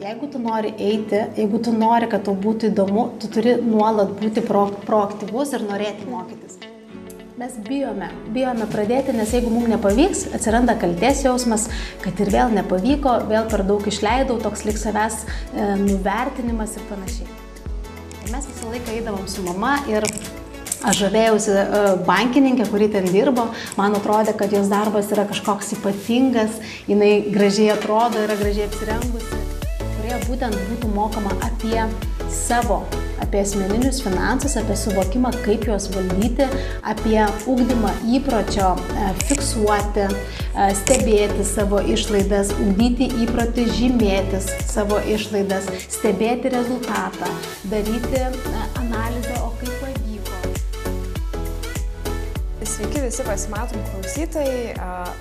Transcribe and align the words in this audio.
Jeigu 0.00 0.30
tu 0.32 0.38
nori 0.40 0.70
eiti, 0.80 1.18
jeigu 1.36 1.58
tu 1.60 1.72
nori, 1.76 2.06
kad 2.08 2.22
tau 2.24 2.32
būtų 2.32 2.70
įdomu, 2.70 3.02
tu 3.20 3.28
turi 3.28 3.58
nuolat 3.60 4.14
būti 4.16 4.40
pro, 4.46 4.62
proaktyvus 4.86 5.52
ir 5.58 5.66
norėti 5.68 6.06
mokytis. 6.08 6.56
Mes 7.36 7.58
bijome, 7.66 8.08
bijome 8.32 8.64
pradėti, 8.72 9.12
nes 9.12 9.34
jeigu 9.36 9.52
mums 9.52 9.68
nepavyks, 9.68 10.22
atsiranda 10.38 10.78
kalties 10.80 11.20
jausmas, 11.26 11.66
kad 12.00 12.16
ir 12.24 12.32
vėl 12.32 12.56
nepavyko, 12.56 13.18
vėl 13.28 13.44
per 13.52 13.66
daug 13.68 13.84
išleidau, 13.92 14.38
toks 14.40 14.64
lik 14.70 14.80
savęs 14.80 15.20
e, 15.20 15.68
nuvertinimas 15.84 16.78
ir 16.80 16.88
panašiai. 16.88 17.28
Ir 18.24 18.32
mes 18.32 18.48
visą 18.54 18.72
laiką 18.72 18.96
eidavom 18.96 19.28
su 19.28 19.44
mama 19.44 19.82
ir 19.92 20.08
Aš 20.80 20.96
žavėjausi 21.02 21.52
e, 21.52 21.64
bankininkė, 22.06 22.64
kuri 22.72 22.86
ten 22.88 23.04
dirbo, 23.12 23.50
man 23.76 23.98
atrodė, 23.98 24.32
kad 24.32 24.56
jos 24.56 24.72
darbas 24.72 25.12
yra 25.12 25.26
kažkoks 25.28 25.74
ypatingas, 25.76 26.56
jinai 26.88 27.18
gražiai 27.28 27.74
atrodo, 27.74 28.22
yra 28.24 28.38
gražiai 28.40 28.64
apsirengusi, 28.70 29.40
kurioje 30.10 30.26
būtent 30.26 30.56
būtų 30.70 30.88
mokama 30.94 31.30
apie 31.46 31.86
savo 32.30 32.82
apie 33.20 33.42
asmeninius 33.44 34.00
finansus, 34.02 34.56
apie 34.58 34.74
suvokimą, 34.74 35.30
kaip 35.44 35.66
juos 35.68 35.86
valdyti, 35.94 36.48
apie 36.82 37.20
ūkdymą 37.46 37.92
įpročio 38.16 38.72
e, 38.74 39.10
fiksuoti, 39.28 40.08
e, 40.08 40.64
stebėti 40.80 41.44
savo 41.46 41.78
išlaidas, 41.84 42.50
ūkdyti 42.64 43.10
įprotį 43.26 43.68
žymėtis 43.76 44.48
savo 44.72 44.98
išlaidas, 45.06 45.68
stebėti 45.92 46.50
rezultatą, 46.56 47.30
daryti 47.70 48.24
e, 48.24 48.32
analizę, 48.82 49.36
o 49.44 49.52
kaip. 49.60 49.70
Sveiki 52.70 53.00
visi 53.02 53.24
pasimatom 53.26 53.82
klausytojai, 53.90 54.74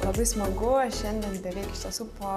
labai 0.06 0.26
smagu 0.28 0.76
šiandien 0.96 1.40
beveik 1.44 1.72
iš 1.74 1.82
tiesų 1.86 2.06
po 2.20 2.34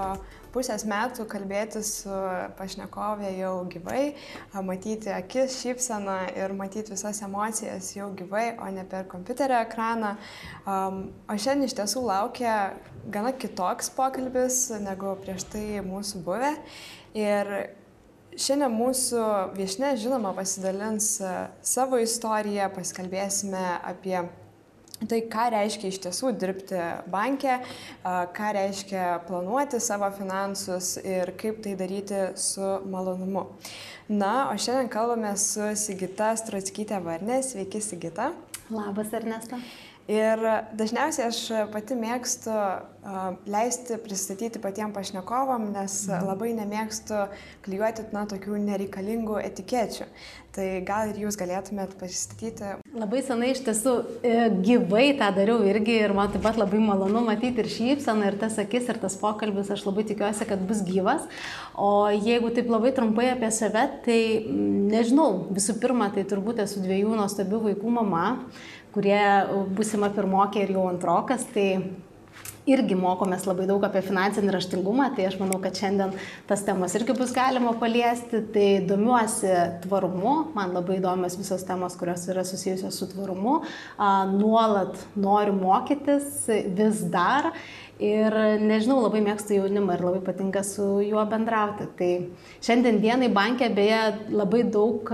pusės 0.55 0.85
metų 0.89 1.27
kalbėti 1.31 1.83
su 1.87 2.13
pašnekovė 2.59 3.33
jau 3.39 3.53
gyvai, 3.73 4.15
matyti 4.65 5.13
akis, 5.15 5.59
šypseną 5.63 6.19
ir 6.39 6.55
matyti 6.59 6.95
visas 6.95 7.23
emocijas 7.25 7.93
jau 7.97 8.11
gyvai, 8.17 8.53
o 8.61 8.71
ne 8.73 8.87
per 8.89 9.07
kompiuterio 9.11 9.61
ekraną. 9.67 10.15
O 10.67 11.37
šiandien 11.37 11.69
iš 11.69 11.77
tiesų 11.81 12.07
laukia 12.07 12.57
gana 13.13 13.35
kitoks 13.35 13.93
pokalbis 13.97 14.65
negu 14.83 15.17
prieš 15.25 15.49
tai 15.53 15.67
mūsų 15.87 16.25
buvę. 16.27 16.57
Ir 17.19 17.55
Šiandien 18.33 18.73
mūsų 18.73 19.23
viešne, 19.53 19.91
žinoma, 20.01 20.31
pasidalins 20.33 21.19
savo 21.61 21.99
istoriją, 22.01 22.71
pasikalbėsime 22.73 23.61
apie 23.85 24.17
Tai 25.09 25.19
ką 25.33 25.47
reiškia 25.55 25.91
iš 25.91 25.99
tiesų 26.05 26.33
dirbti 26.39 26.79
banke, 27.11 27.57
ką 28.05 28.51
reiškia 28.57 29.07
planuoti 29.27 29.81
savo 29.83 30.09
finansus 30.15 30.95
ir 31.03 31.33
kaip 31.41 31.63
tai 31.65 31.75
daryti 31.79 32.21
su 32.39 32.75
malonumu. 32.91 33.49
Na, 34.13 34.51
o 34.53 34.59
šiandien 34.59 34.91
kalbame 34.93 35.33
su 35.41 35.73
Sigita 35.79 36.33
Stratskytė 36.39 37.01
Varnė. 37.03 37.41
Sveiki, 37.47 37.81
Sigita. 37.83 38.33
Labas, 38.71 39.11
Ernesta. 39.17 39.59
Ir 40.11 40.41
dažniausiai 40.75 41.29
aš 41.29 41.43
pati 41.71 41.95
mėgstu 41.95 42.55
leisti 43.51 43.97
pristatyti 44.03 44.59
patiems 44.63 44.95
pašnekovam, 44.95 45.69
nes 45.75 46.05
mhm. 46.09 46.27
labai 46.27 46.53
nemėgstu 46.59 47.27
klijuoti, 47.63 48.07
na, 48.15 48.25
tokių 48.31 48.59
nereikalingų 48.63 49.41
etikečių. 49.43 50.07
Tai 50.53 50.67
gal 50.85 51.09
ir 51.09 51.23
jūs 51.23 51.39
galėtumėt 51.41 51.95
pristatyti. 51.97 52.75
Labai 52.93 53.23
senai 53.25 53.55
iš 53.55 53.63
tiesų 53.65 53.95
e, 54.21 54.33
gyvai 54.67 55.07
tą 55.17 55.31
dariau 55.33 55.63
irgi 55.65 55.95
ir 56.03 56.13
man 56.13 56.29
taip 56.35 56.45
pat 56.45 56.59
labai 56.61 56.83
malonu 56.83 57.23
matyti 57.25 57.65
ir 57.65 57.71
šypsaną, 57.73 58.27
ir 58.29 58.37
tas 58.43 58.59
akis, 58.61 58.91
ir 58.93 59.01
tas 59.01 59.17
pokalbis, 59.17 59.71
aš 59.73 59.87
labai 59.87 60.05
tikiuosi, 60.11 60.45
kad 60.51 60.61
bus 60.69 60.85
gyvas. 60.85 61.25
O 61.73 62.11
jeigu 62.13 62.53
taip 62.53 62.69
labai 62.69 62.93
trumpai 62.93 63.31
apie 63.33 63.49
save, 63.55 63.87
tai 64.05 64.21
nežinau, 64.93 65.49
visų 65.57 65.79
pirma, 65.81 66.13
tai 66.13 66.27
turbūt 66.29 66.61
esu 66.67 66.85
dviejų 66.85 67.17
nuostabių 67.23 67.65
vaikų 67.71 67.97
mama 67.97 68.27
kurie 68.93 69.21
būsima 69.77 70.13
pirmokė 70.15 70.67
ir 70.67 70.75
jau 70.77 70.87
antrokas, 70.91 71.45
tai 71.55 71.69
irgi 72.69 72.95
mokomės 72.95 73.45
labai 73.49 73.67
daug 73.67 73.83
apie 73.87 74.03
finansinį 74.07 74.53
raštingumą, 74.55 75.09
tai 75.17 75.27
aš 75.27 75.39
manau, 75.41 75.59
kad 75.63 75.77
šiandien 75.79 76.13
tas 76.49 76.63
temas 76.67 76.95
irgi 76.99 77.17
bus 77.19 77.33
galima 77.35 77.73
paliesti. 77.79 78.43
Tai 78.55 78.67
domiuosi 78.87 79.53
tvarumu, 79.87 80.35
man 80.57 80.75
labai 80.77 81.01
įdomios 81.01 81.37
visos 81.41 81.65
temos, 81.67 81.97
kurios 81.99 82.27
yra 82.31 82.45
susijusios 82.47 82.99
su 82.99 83.09
tvarumu. 83.11 83.61
Nuolat 84.37 85.01
noriu 85.19 85.57
mokytis 85.59 86.47
vis 86.79 87.03
dar 87.13 87.51
ir 88.03 88.37
nežinau, 88.63 89.01
labai 89.05 89.23
mėgstu 89.27 89.59
jaunimą 89.59 89.97
ir 89.97 90.07
labai 90.07 90.23
patinka 90.27 90.63
su 90.67 90.87
juo 91.07 91.25
bendrauti. 91.31 91.89
Tai 91.99 92.13
šiandien 92.63 93.03
dienai 93.03 93.33
bankė 93.35 93.73
beje 93.75 94.05
labai 94.31 94.63
daug 94.71 95.11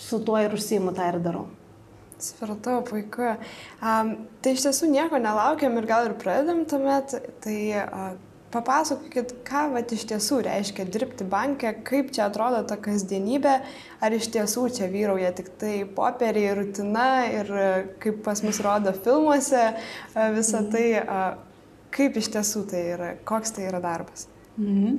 su 0.00 0.20
tuo 0.24 0.36
ir 0.40 0.52
užsijimu, 0.56 0.92
tą 0.96 1.08
ir 1.14 1.24
darau. 1.24 1.48
Supratau, 2.20 2.80
puiku. 2.84 3.34
Um, 3.80 4.10
tai 4.44 4.52
iš 4.56 4.66
tiesų 4.66 4.90
nieko 4.92 5.20
nelaukiam 5.20 5.78
ir 5.80 5.86
gal 5.88 6.10
ir 6.10 6.16
pradedam 6.20 6.66
tuomet. 6.68 7.14
Tai 7.40 7.56
uh, 7.80 8.10
papasakokit, 8.52 9.32
ką 9.46 9.66
vat, 9.74 9.92
iš 9.94 10.04
tiesų 10.10 10.40
reiškia 10.44 10.84
dirbti 10.90 11.24
banke, 11.28 11.70
kaip 11.86 12.10
čia 12.14 12.26
atrodo 12.26 12.60
ta 12.68 12.76
kasdienybė, 12.82 13.54
ar 14.02 14.16
iš 14.16 14.28
tiesų 14.34 14.66
čia 14.76 14.90
vyrauja 14.92 15.30
tik 15.38 15.52
tai 15.60 15.74
popieriai, 15.96 16.56
rutina 16.58 17.08
ir 17.30 17.52
kaip 18.02 18.20
pas 18.26 18.42
mus 18.44 18.60
rodo 18.64 18.92
filmuose 18.96 19.62
uh, 19.70 20.26
visą 20.36 20.64
mhm. 20.64 20.72
tai, 20.74 20.86
uh, 21.04 21.78
kaip 21.94 22.18
iš 22.20 22.32
tiesų 22.36 22.66
tai 22.70 22.84
yra, 22.96 23.14
koks 23.26 23.56
tai 23.56 23.70
yra 23.70 23.80
darbas. 23.82 24.28
Mhm. 24.60 24.98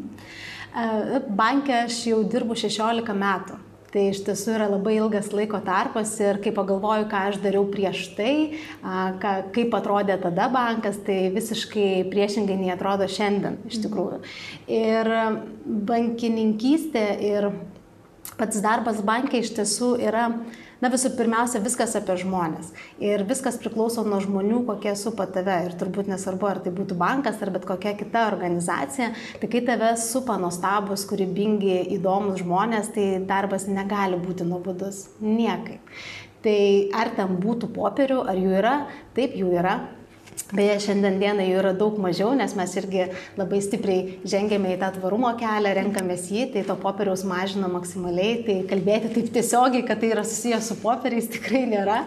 Banke 1.35 1.73
aš 1.83 1.97
jau 2.07 2.21
dirbu 2.23 2.55
16 2.55 3.11
metų. 3.19 3.57
Tai 3.91 4.05
iš 4.07 4.21
tiesų 4.23 4.53
yra 4.55 4.69
labai 4.71 4.93
ilgas 4.95 5.33
laiko 5.35 5.59
tarpas 5.65 6.13
ir 6.23 6.37
kai 6.43 6.53
pagalvoju, 6.55 7.09
ką 7.11 7.25
aš 7.27 7.41
dariau 7.43 7.65
prieš 7.67 8.05
tai, 8.15 8.33
ką, 8.81 9.33
kaip 9.51 9.75
atrodė 9.75 10.15
tada 10.21 10.47
bankas, 10.53 11.01
tai 11.03 11.25
visiškai 11.33 12.05
priešingai 12.11 12.55
nei 12.61 12.71
atrodo 12.71 13.09
šiandien 13.11 13.59
iš 13.67 13.81
tikrųjų. 13.83 14.21
Ir 14.71 15.11
bankininkystė 15.91 17.05
ir 17.33 17.49
pats 18.39 18.63
darbas 18.63 19.03
bankė 19.03 19.43
iš 19.43 19.51
tiesų 19.59 19.97
yra 20.07 20.29
Na 20.81 20.89
visų 20.89 21.11
pirmiausia, 21.13 21.59
viskas 21.61 21.93
apie 21.99 22.15
žmonės. 22.17 22.71
Ir 23.03 23.21
viskas 23.29 23.59
priklauso 23.61 24.01
nuo 24.01 24.17
žmonių, 24.23 24.63
kokie 24.65 24.95
supa 24.97 25.27
tave. 25.29 25.59
Ir 25.67 25.75
turbūt 25.77 26.09
nesvarbu, 26.09 26.47
ar 26.49 26.61
tai 26.65 26.73
būtų 26.73 26.97
bankas 26.97 27.37
ar 27.45 27.51
bet 27.53 27.67
kokia 27.69 27.93
kita 27.99 28.25
organizacija. 28.31 29.11
Tai 29.37 29.51
kai 29.51 29.61
tave 29.67 29.91
supa 30.01 30.39
nuostabus, 30.41 31.05
kūrybingi, 31.09 31.77
įdomus 31.99 32.41
žmonės, 32.41 32.89
tai 32.95 33.07
darbas 33.29 33.69
negali 33.69 34.17
būti 34.25 34.47
nuobodus. 34.49 35.05
Niekaip. 35.21 35.85
Tai 36.41 36.59
ar 36.97 37.13
ten 37.13 37.37
būtų 37.37 37.69
popierių, 37.75 38.23
ar 38.25 38.41
jų 38.41 38.53
yra, 38.57 38.75
taip 39.13 39.37
jų 39.37 39.53
yra, 39.61 39.75
Beje, 40.51 40.81
šiandien 40.83 41.15
dienai 41.21 41.45
jų 41.47 41.59
yra 41.61 41.71
daug 41.77 41.95
mažiau, 42.03 42.33
nes 42.35 42.51
mes 42.59 42.73
irgi 42.75 43.05
labai 43.39 43.61
stipriai 43.63 44.17
žengėme 44.27 44.73
į 44.73 44.81
tą 44.81 44.89
tvarumo 44.97 45.31
kelią, 45.39 45.71
renkamės 45.77 46.25
jį, 46.27 46.49
tai 46.51 46.65
to 46.67 46.75
popieriaus 46.81 47.23
mažina 47.27 47.69
maksimaliai, 47.71 48.41
tai 48.43 48.57
kalbėti 48.67 49.13
taip 49.15 49.29
tiesiogiai, 49.31 49.85
kad 49.87 50.01
tai 50.03 50.11
yra 50.11 50.25
susijęs 50.27 50.67
su 50.67 50.75
popieriais 50.83 51.31
tikrai 51.37 51.63
nėra. 51.71 52.01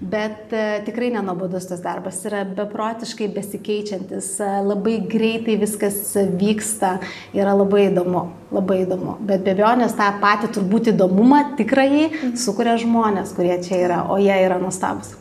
Bet 0.00 0.54
e, 0.56 0.80
tikrai 0.86 1.10
nenobodus 1.12 1.66
tas 1.68 1.82
darbas 1.84 2.22
yra 2.24 2.46
beprotiškai 2.56 3.26
besikeičiantis, 3.34 4.30
e, 4.40 4.48
labai 4.64 4.94
greitai 5.10 5.58
viskas 5.60 6.14
vyksta, 6.40 6.94
yra 7.36 7.52
labai 7.58 7.90
įdomu, 7.90 8.22
labai 8.54 8.78
įdomu. 8.86 9.18
Bet 9.20 9.44
be 9.44 9.52
abejonės 9.52 9.98
tą 9.98 10.08
patį 10.22 10.54
turbūt 10.56 10.94
įdomumą 10.94 11.42
tikrai 11.58 12.06
sukuria 12.32 12.78
žmonės, 12.80 13.34
kurie 13.36 13.58
čia 13.66 13.82
yra, 13.82 14.04
o 14.08 14.16
jie 14.22 14.38
yra 14.46 14.56
nuostabus. 14.62 15.19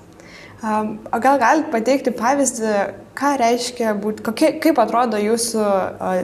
O 0.59 1.20
gal 1.24 1.38
galite 1.40 1.72
pateikti 1.72 2.12
pavyzdį, 2.12 2.74
ką 3.16 3.30
reiškia 3.40 3.94
būti, 4.02 4.24
kokie, 4.25 4.50
kaip 4.59 4.81
atrodo 4.84 5.20
jūsų 5.22 5.64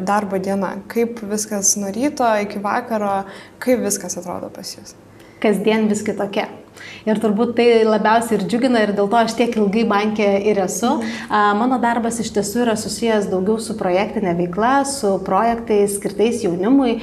darbo 0.04 0.40
diena, 0.44 0.74
kaip 0.92 1.22
viskas 1.24 1.78
nuo 1.80 1.94
ryto 1.96 2.28
iki 2.44 2.60
vakaro, 2.64 3.22
kaip 3.64 3.86
viskas 3.86 4.20
atrodo 4.20 4.52
pas 4.52 4.76
jūs? 4.76 4.92
Kasdien 5.44 5.88
vis 5.88 6.04
kitokia. 6.04 6.50
Ir 7.06 7.20
turbūt 7.22 7.54
tai 7.58 7.68
labiausiai 7.86 8.40
ir 8.40 8.46
džiugina 8.50 8.82
ir 8.86 8.94
dėl 8.98 9.10
to 9.12 9.20
aš 9.20 9.36
tiek 9.38 9.54
ilgai 9.60 9.84
bankė 9.90 10.30
ir 10.50 10.60
esu. 10.64 10.92
Mano 11.30 11.78
darbas 11.82 12.20
iš 12.24 12.32
tiesų 12.36 12.64
yra 12.66 12.76
susijęs 12.80 13.30
daugiau 13.32 13.60
su 13.62 13.78
projektinė 13.78 14.36
veikla, 14.40 14.74
su 14.90 15.16
projektais 15.26 15.98
skirtais 16.00 16.42
jaunimui, 16.46 16.98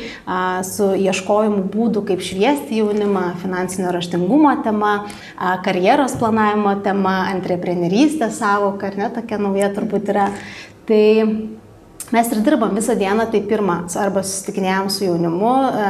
su 0.69 0.91
ieškojimu 0.99 1.65
būdų, 1.73 2.05
kaip 2.11 2.25
šviesti 2.25 2.83
jaunimą, 2.83 3.29
finansinio 3.43 3.95
raštingumo 3.95 4.57
tema, 4.67 4.93
karjeros 5.65 6.19
planavimo 6.21 6.75
tema, 6.85 7.23
antreprenerystės 7.33 8.41
savoka, 8.43 8.91
ar 8.91 8.99
ne, 8.99 9.11
tokia 9.15 9.41
nauja 9.43 9.73
turbūt 9.77 10.13
yra. 10.13 10.31
Tai 10.89 11.03
Mes 12.12 12.29
ir 12.29 12.43
dirbam 12.44 12.75
visą 12.76 12.93
dieną, 13.00 13.25
tai 13.32 13.38
pirmą, 13.49 13.75
arba 13.97 14.20
susitikinėjom 14.20 14.91
su 14.93 15.06
jaunimu, 15.06 15.53
e, 15.64 15.87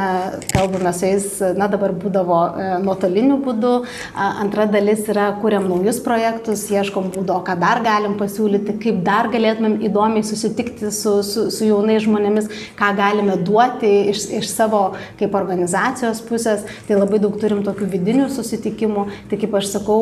kalbame 0.53 0.93
su 0.95 1.03
jais, 1.09 1.25
na 1.59 1.67
dabar 1.67 1.91
būdavo 1.99 2.37
e, 2.47 2.67
nuotoliniu 2.85 3.41
būdu, 3.43 3.73
antra 4.15 4.63
dalis 4.71 5.03
yra, 5.11 5.25
kuriam 5.41 5.67
naujus 5.67 5.99
projektus, 6.05 6.63
ieškom 6.71 7.11
būdo, 7.11 7.41
ką 7.43 7.57
dar 7.59 7.83
galim 7.83 8.15
pasiūlyti, 8.21 8.77
kaip 8.85 9.03
dar 9.03 9.27
galėtumėm 9.35 9.81
įdomiai 9.89 10.23
susitikti 10.23 10.93
su, 10.95 11.17
su, 11.27 11.49
su 11.51 11.67
jaunais 11.67 12.05
žmonėmis, 12.07 12.47
ką 12.79 12.95
galime 12.95 13.35
duoti 13.43 13.91
iš, 14.13 14.29
iš 14.39 14.47
savo 14.47 14.85
kaip 15.19 15.35
organizacijos 15.35 16.23
pusės. 16.23 16.63
Tai 16.87 17.03
labai 17.03 17.19
daug 17.19 17.35
turim 17.41 17.65
tokių 17.67 17.91
vidinių 17.97 18.31
susitikimų, 18.31 19.09
tai 19.27 19.43
kaip 19.43 19.59
aš 19.59 19.73
sakau, 19.75 19.99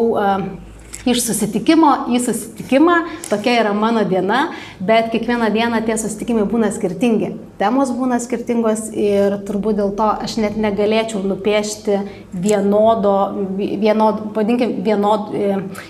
iš 1.06 1.24
susitikimo 1.26 1.92
į 2.14 2.20
susitikimą, 2.22 2.98
tokia 3.30 3.58
yra 3.64 3.74
mano 3.74 4.04
diena, 4.08 4.52
bet 4.80 5.10
kiekvieną 5.14 5.50
dieną 5.54 5.82
tie 5.86 5.98
susitikimai 5.98 6.46
būna 6.50 6.72
skirtingi. 6.74 7.34
Temos 7.62 7.92
būna 7.94 8.18
skirtingos 8.22 8.88
ir 8.98 9.38
turbūt 9.46 9.78
dėl 9.78 9.92
to 9.98 10.08
aš 10.26 10.38
net 10.42 10.58
negalėčiau 10.58 11.22
nupiešti 11.26 12.00
vienodo, 12.34 13.14
vienod, 13.58 14.24
vadinkim, 14.36 14.80
vienod, 14.86 15.30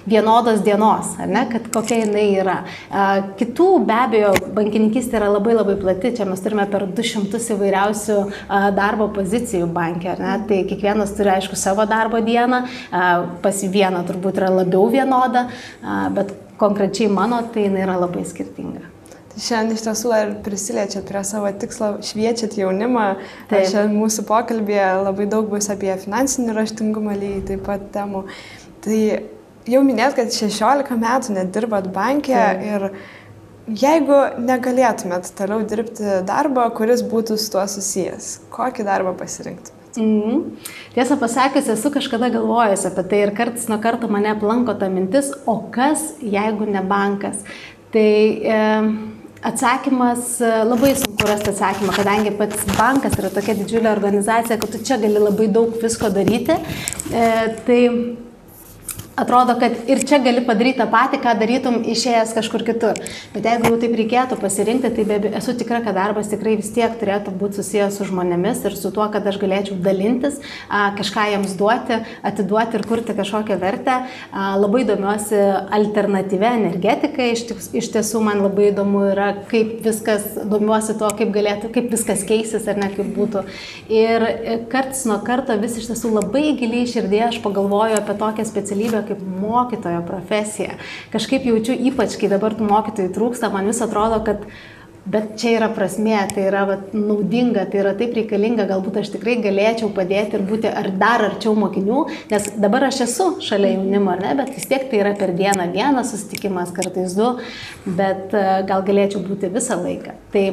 vienodos 0.04 0.64
dienos, 0.66 1.14
ne, 1.28 1.46
kad 1.52 1.70
kokia 1.72 2.02
jinai 2.04 2.26
yra. 2.42 2.58
Kitų 3.40 3.70
be 3.88 3.96
abejo, 3.96 4.34
bankininkistė 4.56 5.22
yra 5.22 5.32
labai 5.32 5.56
labai 5.56 5.78
plati, 5.80 6.14
čia 6.18 6.28
mes 6.28 6.44
turime 6.44 6.68
per 6.72 6.88
200 6.92 7.40
įvairiausių 7.56 8.18
darbo 8.76 9.08
pozicijų 9.16 9.70
bankė, 9.72 10.18
ne, 10.20 10.36
tai 10.50 10.64
kiekvienas 10.68 11.16
turi 11.16 11.36
aišku 11.38 11.60
savo 11.60 11.88
darbo 11.88 12.20
dieną, 12.24 12.64
pas 13.44 13.64
vieną 13.64 14.04
turbūt 14.08 14.42
yra 14.42 14.52
labiau 14.62 14.90
viena 14.92 15.01
vienoda, 15.02 15.50
bet 16.16 16.34
konkrečiai 16.62 17.12
mano 17.12 17.42
tai 17.54 17.68
jinai 17.68 17.86
yra 17.88 18.00
labai 18.02 18.24
skirtinga. 18.30 18.88
Tai 19.32 19.40
šiandien 19.40 19.78
iš 19.78 19.86
tiesų 19.86 20.10
ar 20.12 20.32
prisiliečiat 20.44 21.06
prie 21.08 21.22
savo 21.28 21.50
tikslo, 21.62 21.94
šviečiat 22.04 22.58
jaunimą. 22.60 23.06
Taip. 23.50 23.70
Šiandien 23.72 23.96
mūsų 23.96 24.26
pokalbėje 24.28 24.90
labai 25.06 25.28
daug 25.32 25.48
bus 25.52 25.70
apie 25.72 25.94
finansinį 26.02 26.58
raštingumą 26.58 27.16
lygiai 27.16 27.46
taip 27.54 27.64
pat 27.70 27.86
temų. 27.96 28.26
Tai 28.84 29.00
jau 29.72 29.84
minėt, 29.88 30.18
kad 30.20 30.36
16 30.36 31.00
metų 31.00 31.38
nedirbat 31.38 31.88
bankė 31.96 32.36
Taip. 32.36 32.66
ir 32.68 32.88
jeigu 33.86 34.22
negalėtumėt 34.42 35.32
toliau 35.38 35.64
dirbti 35.64 36.22
darbą, 36.28 36.68
kuris 36.76 37.06
būtų 37.08 37.40
su 37.40 37.54
tuo 37.56 37.64
susijęs, 37.72 38.34
kokį 38.52 38.88
darbą 38.90 39.16
pasirinktumėt? 39.22 39.81
Mm. 39.98 40.56
Tiesą 40.96 41.18
pasakius, 41.20 41.68
esu 41.68 41.92
kažkada 41.92 42.30
galvojęs 42.32 42.86
apie 42.88 43.04
tai 43.12 43.20
ir 43.26 43.34
kartais 43.36 43.68
nuo 43.68 43.80
karto 43.84 44.08
mane 44.08 44.30
aplanko 44.32 44.76
ta 44.80 44.88
mintis, 44.90 45.34
o 45.46 45.58
kas 45.72 46.14
jeigu 46.24 46.68
ne 46.70 46.84
bankas. 46.88 47.44
Tai 47.92 48.14
e, 48.56 48.62
atsakymas, 49.44 50.40
e, 50.40 50.52
labai 50.64 50.94
sunku 50.96 51.28
rasti 51.28 51.52
atsakymą, 51.52 51.92
kadangi 51.98 52.32
pats 52.40 52.64
bankas 52.78 53.20
yra 53.20 53.34
tokia 53.36 53.58
didžiulė 53.60 53.92
organizacija, 53.92 54.60
kad 54.62 54.72
tu 54.72 54.80
čia 54.80 55.00
gali 55.02 55.20
labai 55.20 55.50
daug 55.52 55.76
visko 55.84 56.12
daryti. 56.14 56.56
E, 57.12 57.28
tai 57.68 57.82
atrodo, 59.22 59.56
kad 59.62 59.76
ir 59.90 60.02
čia 60.08 60.20
gali 60.24 60.44
padaryti 60.46 60.82
tą 60.82 60.88
patį, 60.92 61.22
ką 61.24 61.36
darytum 61.40 61.80
išėjęs 61.92 62.34
kažkur 62.38 62.66
kitur. 62.68 63.00
Bet 63.36 63.48
jeigu 63.48 63.72
jau 63.72 63.80
taip 63.82 63.96
reikėtų 64.00 64.38
pasirinkti, 64.42 64.92
tai 64.98 65.06
be, 65.08 65.20
esu 65.38 65.56
tikra, 65.58 65.82
kad 65.86 65.98
darbas 65.98 66.32
tikrai 66.32 66.58
vis 66.60 66.72
tiek 66.74 66.96
turėtų 67.00 67.34
būti 67.38 67.62
susijęs 67.62 68.00
su 68.00 68.08
žmonėmis 68.10 68.64
ir 68.68 68.78
su 68.80 68.92
tuo, 68.94 69.08
kad 69.14 69.28
aš 69.28 69.40
galėčiau 69.42 69.78
dalintis, 69.84 70.40
kažką 70.70 71.28
jiems 71.34 71.56
duoti, 71.60 72.02
atiduoti 72.28 72.80
ir 72.80 72.86
kurti 72.90 73.16
kažkokią 73.18 73.58
vertę. 73.62 73.98
Labai 74.32 74.84
domiuosi 74.90 75.40
alternatyvę 75.78 76.52
energetiką, 76.60 77.30
iš, 77.36 77.92
tiesų 77.94 78.24
man 78.26 78.44
labai 78.46 78.70
įdomu 78.72 79.06
yra, 79.12 79.32
kaip 79.52 79.82
viskas, 79.86 80.26
domiuosi 80.50 80.98
tuo, 81.00 81.12
kaip 81.18 81.34
galėtų, 81.36 81.72
kaip 81.76 81.92
viskas 81.94 82.26
keisis 82.28 82.68
ar 82.72 82.80
ne 82.82 82.92
kaip 82.94 83.14
būtų. 83.16 83.46
Ir 83.92 84.28
karts 84.72 85.06
nuo 85.10 85.20
karto 85.26 85.56
vis 85.62 85.78
iš 85.80 85.92
tiesų 85.92 86.14
labai 86.18 86.56
giliai 86.60 86.90
širdėje 86.90 87.28
aš 87.30 87.40
pagalvoju 87.46 88.00
apie 88.00 88.18
tokią 88.20 88.48
specialybę 88.48 89.04
kaip 89.12 89.24
mokytojo 89.44 90.02
profesija. 90.08 90.80
Kažkaip 91.14 91.46
jaučiu 91.52 91.78
ypač, 91.92 92.18
kai 92.20 92.32
dabar 92.32 92.58
tų 92.58 92.68
mokytojų 92.72 93.14
trūksta, 93.16 93.52
man 93.54 93.70
vis 93.70 93.84
atrodo, 93.86 94.24
kad 94.26 94.48
Bet 95.02 95.32
čia 95.42 95.56
yra 95.58 95.68
prasmė, 95.74 96.14
tai 96.30 96.44
yra 96.46 96.62
vat, 96.70 96.92
naudinga, 96.94 97.64
tai 97.72 97.80
yra 97.82 97.96
taip 97.98 98.12
reikalinga, 98.14 98.68
galbūt 98.70 99.00
aš 99.02 99.10
tikrai 99.16 99.40
galėčiau 99.42 99.90
padėti 99.96 100.38
ir 100.38 100.44
būti 100.46 100.70
ar 100.70 100.92
dar 100.94 101.24
arčiau 101.26 101.56
mokinių, 101.58 102.04
nes 102.30 102.46
dabar 102.62 102.86
aš 102.92 103.00
esu 103.08 103.28
šalia 103.42 103.74
jaunimo, 103.74 104.14
ne, 104.22 104.36
bet 104.38 104.54
vis 104.54 104.70
tiek 104.70 104.86
tai 104.92 105.02
yra 105.02 105.16
per 105.18 105.34
dieną 105.34 105.72
vienas 105.74 106.14
susitikimas, 106.14 106.70
kartais 106.76 107.18
du, 107.18 107.32
bet 107.88 108.38
e, 108.38 108.46
gal 108.70 108.86
galėčiau 108.86 109.24
būti 109.26 109.50
visą 109.50 109.80
laiką. 109.82 110.14
Tai 110.36 110.46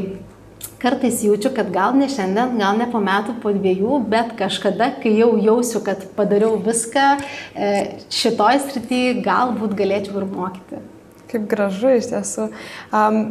kartais 0.82 1.22
jaučiu, 1.26 1.50
kad 1.56 1.72
gal 1.74 1.96
ne 1.98 2.08
šiandien, 2.10 2.54
gal 2.60 2.78
ne 2.78 2.86
po 2.90 3.00
metų, 3.02 3.38
po 3.42 3.52
dviejų, 3.54 3.98
bet 4.10 4.36
kažkada, 4.38 4.92
kai 5.02 5.16
jau 5.18 5.32
jausiu, 5.42 5.82
kad 5.86 6.04
padariau 6.18 6.58
viską 6.62 7.08
e, 7.18 7.72
šitoj 8.14 8.62
srityje, 8.68 9.18
galbūt 9.26 9.74
galėčiau 9.78 10.22
ir 10.22 10.30
mokyti. 10.30 10.80
Kaip 11.28 11.50
gražu 11.50 11.98
iš 11.98 12.12
tiesų. 12.14 12.48
Um, 12.94 13.22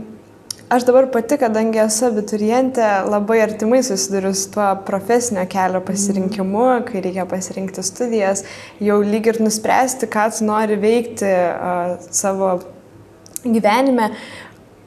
Aš 0.67 0.83
dabar 0.83 1.05
pati, 1.07 1.38
kadangi 1.39 1.79
esu 1.79 2.09
abiturientė, 2.09 2.83
labai 3.07 3.38
artimai 3.39 3.77
susiduriu 3.88 4.33
su 4.35 4.50
tuo 4.51 4.65
profesinio 4.83 5.45
kelio 5.47 5.79
pasirinkimu, 5.88 6.65
kai 6.89 7.00
reikia 7.05 7.23
pasirinkti 7.23 7.85
studijas, 7.88 8.43
jau 8.83 8.97
lyg 9.00 9.29
ir 9.31 9.39
nuspręsti, 9.39 10.09
ką 10.11 10.25
tu 10.35 10.43
nori 10.50 10.75
veikti 10.81 11.29
uh, 11.29 11.95
savo 12.11 12.57
gyvenime. 13.45 14.09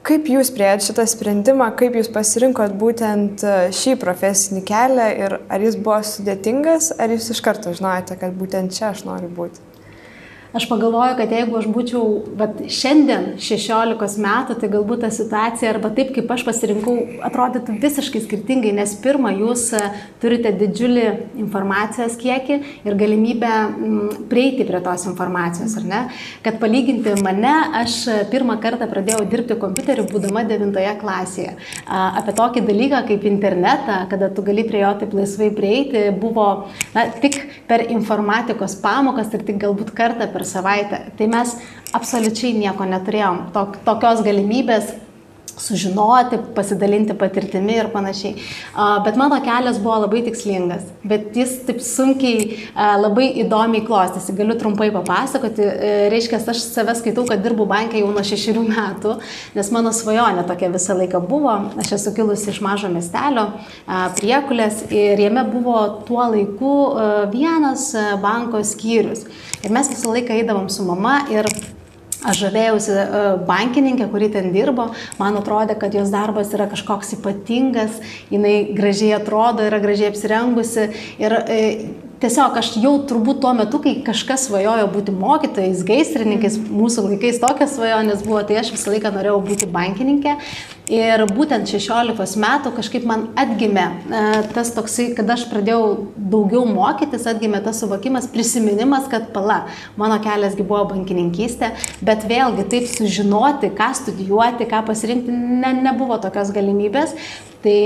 Kaip 0.01 0.31
jūs 0.33 0.49
prieėt 0.55 0.81
šitą 0.87 1.05
sprendimą, 1.13 1.67
kaip 1.77 1.99
jūs 1.99 2.09
pasirinkot 2.13 2.73
būtent 2.81 3.43
e, 3.45 3.57
šį 3.77 3.99
profesinį 4.01 4.63
kelią 4.71 5.09
ir 5.27 5.35
ar 5.45 5.61
jis 5.61 5.77
buvo 5.77 5.99
sudėtingas, 6.09 6.95
ar 6.97 7.13
jūs 7.13 7.29
iš 7.35 7.43
karto 7.45 7.75
žinojote, 7.77 8.17
kad 8.23 8.33
būtent 8.39 8.73
čia 8.73 8.95
aš 8.95 9.05
noriu 9.05 9.29
būti? 9.37 9.70
Aš 10.53 10.69
pagalvoju, 10.69 11.15
kad 11.15 11.31
jeigu 11.31 11.55
aš 11.61 11.67
būčiau 11.71 12.01
vat, 12.35 12.57
šiandien 12.67 13.37
16 13.39 14.17
metų, 14.19 14.57
tai 14.59 14.71
galbūt 14.73 15.05
ta 15.05 15.11
situacija 15.15 15.69
arba 15.71 15.93
taip, 15.95 16.09
kaip 16.17 16.33
aš 16.35 16.43
pasirinkau, 16.49 16.95
atrodytų 17.29 17.77
visiškai 17.79 18.23
skirtingai, 18.25 18.73
nes 18.75 18.97
pirmą, 18.99 19.31
jūs 19.39 19.69
e, 19.79 19.83
turite 20.19 20.51
didžiulį 20.59 21.05
informacijos 21.45 22.17
kiekį 22.19 22.57
ir 22.83 22.97
galimybę 22.99 23.51
m, 23.51 24.01
prieiti 24.33 24.67
prie 24.67 24.81
tos 24.83 25.05
informacijos, 25.07 25.77
ar 25.79 25.87
ne? 25.87 26.01
Kad 26.43 26.59
palyginti 26.59 27.15
mane, 27.23 27.55
aš 27.85 28.01
pirmą 28.35 28.59
kartą 28.65 28.91
pradėjau 28.91 29.23
dirbti 29.31 29.55
kompiuteriu, 29.63 30.09
būdama 30.11 30.43
9 30.51 30.83
klasėje. 31.05 31.55
Apie 31.87 32.35
tokį 32.43 32.65
dalyką 32.67 33.05
kaip 33.13 33.29
internetą, 33.31 34.01
kada 34.11 34.33
tu 34.35 34.43
gali 34.43 34.67
prie 34.67 34.83
jo 34.83 34.91
taip 34.99 35.15
laisvai 35.15 35.53
prieiti, 35.55 36.09
buvo 36.11 36.51
na, 36.99 37.07
tik 37.23 37.39
per 37.71 37.87
informatikos 37.87 38.75
pamokas 38.83 39.31
ir 39.39 39.47
tik 39.47 39.63
galbūt 39.63 39.95
kartą 39.95 40.27
per 40.27 40.40
per 40.41 40.49
savaitę. 40.49 41.05
Tai 41.19 41.29
mes 41.29 41.55
absoliučiai 41.93 42.57
nieko 42.57 42.87
neturėjom, 42.89 43.51
tok, 43.55 43.81
tokios 43.85 44.25
galimybės 44.25 44.95
sužinoti, 45.61 46.39
pasidalinti 46.57 47.15
patirtimi 47.19 47.77
ir 47.79 47.91
panašiai. 47.93 48.35
Bet 49.05 49.19
mano 49.21 49.39
kelias 49.45 49.79
buvo 49.83 49.99
labai 50.05 50.23
tikslingas, 50.27 50.87
bet 51.05 51.37
jis 51.37 51.57
taip 51.69 51.83
sunkiai, 51.85 52.59
labai 53.01 53.29
įdomiai 53.45 53.85
klostėsi. 53.87 54.35
Galiu 54.39 54.57
trumpai 54.59 54.91
papasakoti. 54.95 55.67
E, 55.67 55.93
reiškia, 56.13 56.41
aš 56.51 56.63
save 56.65 56.95
skaitau, 56.99 57.27
kad 57.29 57.43
dirbu 57.45 57.67
bankė 57.71 58.01
jau 58.01 58.11
nuo 58.15 58.25
šešių 58.27 58.65
metų, 58.67 59.17
nes 59.57 59.73
mano 59.75 59.93
svajonė 59.97 60.47
tokia 60.49 60.71
visą 60.73 60.97
laiką 60.99 61.23
buvo. 61.31 61.57
Aš 61.81 61.95
esu 61.99 62.15
kilusi 62.17 62.51
iš 62.53 62.61
mažo 62.65 62.91
miestelio, 62.93 63.49
priekulės 64.19 64.85
ir 64.91 65.21
jame 65.21 65.45
buvo 65.51 65.77
tuo 66.09 66.23
laiku 66.33 66.75
vienas 67.33 67.91
banko 68.23 68.65
skyrius. 68.67 69.27
Ir 69.65 69.75
mes 69.75 69.93
visą 69.93 70.15
laiką 70.15 70.41
eidavom 70.41 70.71
su 70.73 70.87
mama 70.87 71.21
ir 71.33 71.49
Aš 72.21 72.43
žavėjausi 72.45 72.93
e, 72.93 73.05
bankininkė, 73.49 74.11
kuri 74.13 74.29
ten 74.33 74.51
dirbo, 74.53 74.91
man 75.21 75.39
atrodė, 75.41 75.79
kad 75.81 75.95
jos 75.97 76.13
darbas 76.13 76.53
yra 76.57 76.67
kažkoks 76.69 77.15
ypatingas, 77.17 77.97
jinai 78.33 78.75
gražiai 78.77 79.15
atrodo, 79.17 79.65
yra 79.65 79.81
gražiai 79.81 80.11
apsirengusi. 80.13 80.91
Ir 81.23 81.37
e, 81.41 81.61
tiesiog 82.21 82.57
aš 82.61 82.75
jau 82.81 82.93
turbūt 83.09 83.41
tuo 83.43 83.53
metu, 83.57 83.81
kai 83.83 83.95
kažkas 84.05 84.47
svajojo 84.49 84.89
būti 84.93 85.15
mokytojais, 85.17 85.81
gaisrininkais, 85.89 86.59
mūsų 86.69 87.07
laikais 87.07 87.41
tokias 87.43 87.75
svajonės 87.77 88.25
buvo, 88.27 88.43
tai 88.47 88.61
aš 88.61 88.75
visą 88.75 88.93
laiką 88.93 89.13
norėjau 89.15 89.39
būti 89.47 89.69
bankininkė. 89.73 90.37
Ir 90.91 91.23
būtent 91.31 91.71
16 91.71 92.41
metų 92.43 92.73
kažkaip 92.75 93.05
man 93.07 93.29
atgimė 93.39 93.85
e, 93.87 94.23
tas 94.51 94.73
toksai, 94.75 95.13
kad 95.15 95.29
aš 95.31 95.45
pradėjau 95.53 96.09
daugiau 96.33 96.65
mokytis, 96.67 97.29
atgimė 97.31 97.61
tas 97.63 97.79
suvokimas, 97.83 98.27
prisiminimas, 98.33 99.07
kad 99.13 99.29
pala, 99.35 99.61
mano 100.01 100.19
keliasgi 100.25 100.67
buvo 100.67 100.89
bankininkystė, 100.91 101.71
bet 102.03 102.27
vėlgi 102.31 102.67
taip 102.73 102.91
sužinoti, 102.91 103.71
ką 103.79 103.93
studijuoti, 104.01 104.67
ką 104.71 104.83
pasirinkti, 104.89 105.31
ne, 105.63 105.77
nebuvo 105.87 106.19
tokios 106.23 106.51
galimybės. 106.57 107.15
Tai 107.63 107.79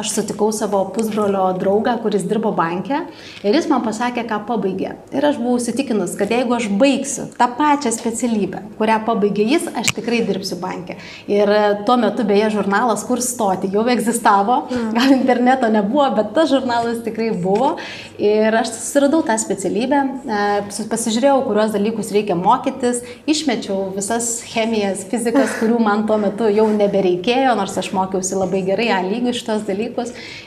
aš 0.00 0.10
sutikau 0.14 0.52
savo 0.52 0.84
pusbrolio 0.94 1.44
draugą, 1.58 1.96
kuris 2.02 2.24
dirbo 2.28 2.52
banke 2.56 2.96
ir 3.44 3.56
jis 3.56 3.68
man 3.70 3.84
pasakė, 3.84 4.24
ką 4.28 4.38
pabaigė. 4.48 4.94
Ir 5.12 5.26
aš 5.28 5.38
buvau 5.40 5.58
įsitikinus, 5.60 6.14
kad 6.18 6.32
jeigu 6.32 6.56
aš 6.56 6.68
baigsiu 6.80 7.26
tą 7.36 7.48
pačią 7.58 7.92
specialybę, 7.94 8.62
kurią 8.78 8.98
pabaigė 9.06 9.46
jis, 9.50 9.68
aš 9.78 9.92
tikrai 9.96 10.22
dirbsiu 10.28 10.56
banke. 10.62 10.96
Ir 11.30 11.52
tuo 11.86 11.98
metu 12.00 12.24
beje 12.28 12.52
žurnalas, 12.56 13.04
kur 13.08 13.20
stoti, 13.24 13.70
jau 13.72 13.84
egzistavo, 13.92 14.62
mm. 14.70 14.88
gal 14.96 15.14
interneto 15.18 15.68
nebuvo, 15.72 16.08
bet 16.16 16.32
tas 16.36 16.50
žurnalas 16.52 17.02
tikrai 17.04 17.30
buvo. 17.36 17.74
Ir 18.22 18.54
aš 18.62 18.72
susiradau 18.76 19.22
tą 19.26 19.36
specialybę, 19.40 20.02
e, 20.24 20.86
pasižiūrėjau, 20.92 21.36
kuriuos 21.46 21.76
dalykus 21.76 22.12
reikia 22.14 22.36
mokytis, 22.38 23.02
išmečiau 23.28 23.90
visas 23.96 24.38
chemijas, 24.48 25.04
fizikas, 25.10 25.58
kurių 25.60 25.80
man 25.82 26.06
tuo 26.08 26.18
metu 26.22 26.48
jau 26.52 26.68
nebereikėjo, 26.72 27.56
nors 27.58 27.76
aš 27.80 27.92
mokiausi 27.96 28.38
labai 28.38 28.64
gerai 28.66 28.90
A 28.92 29.00
lygių 29.04 29.32
šitos 29.36 29.66
dalykus. 29.68 29.81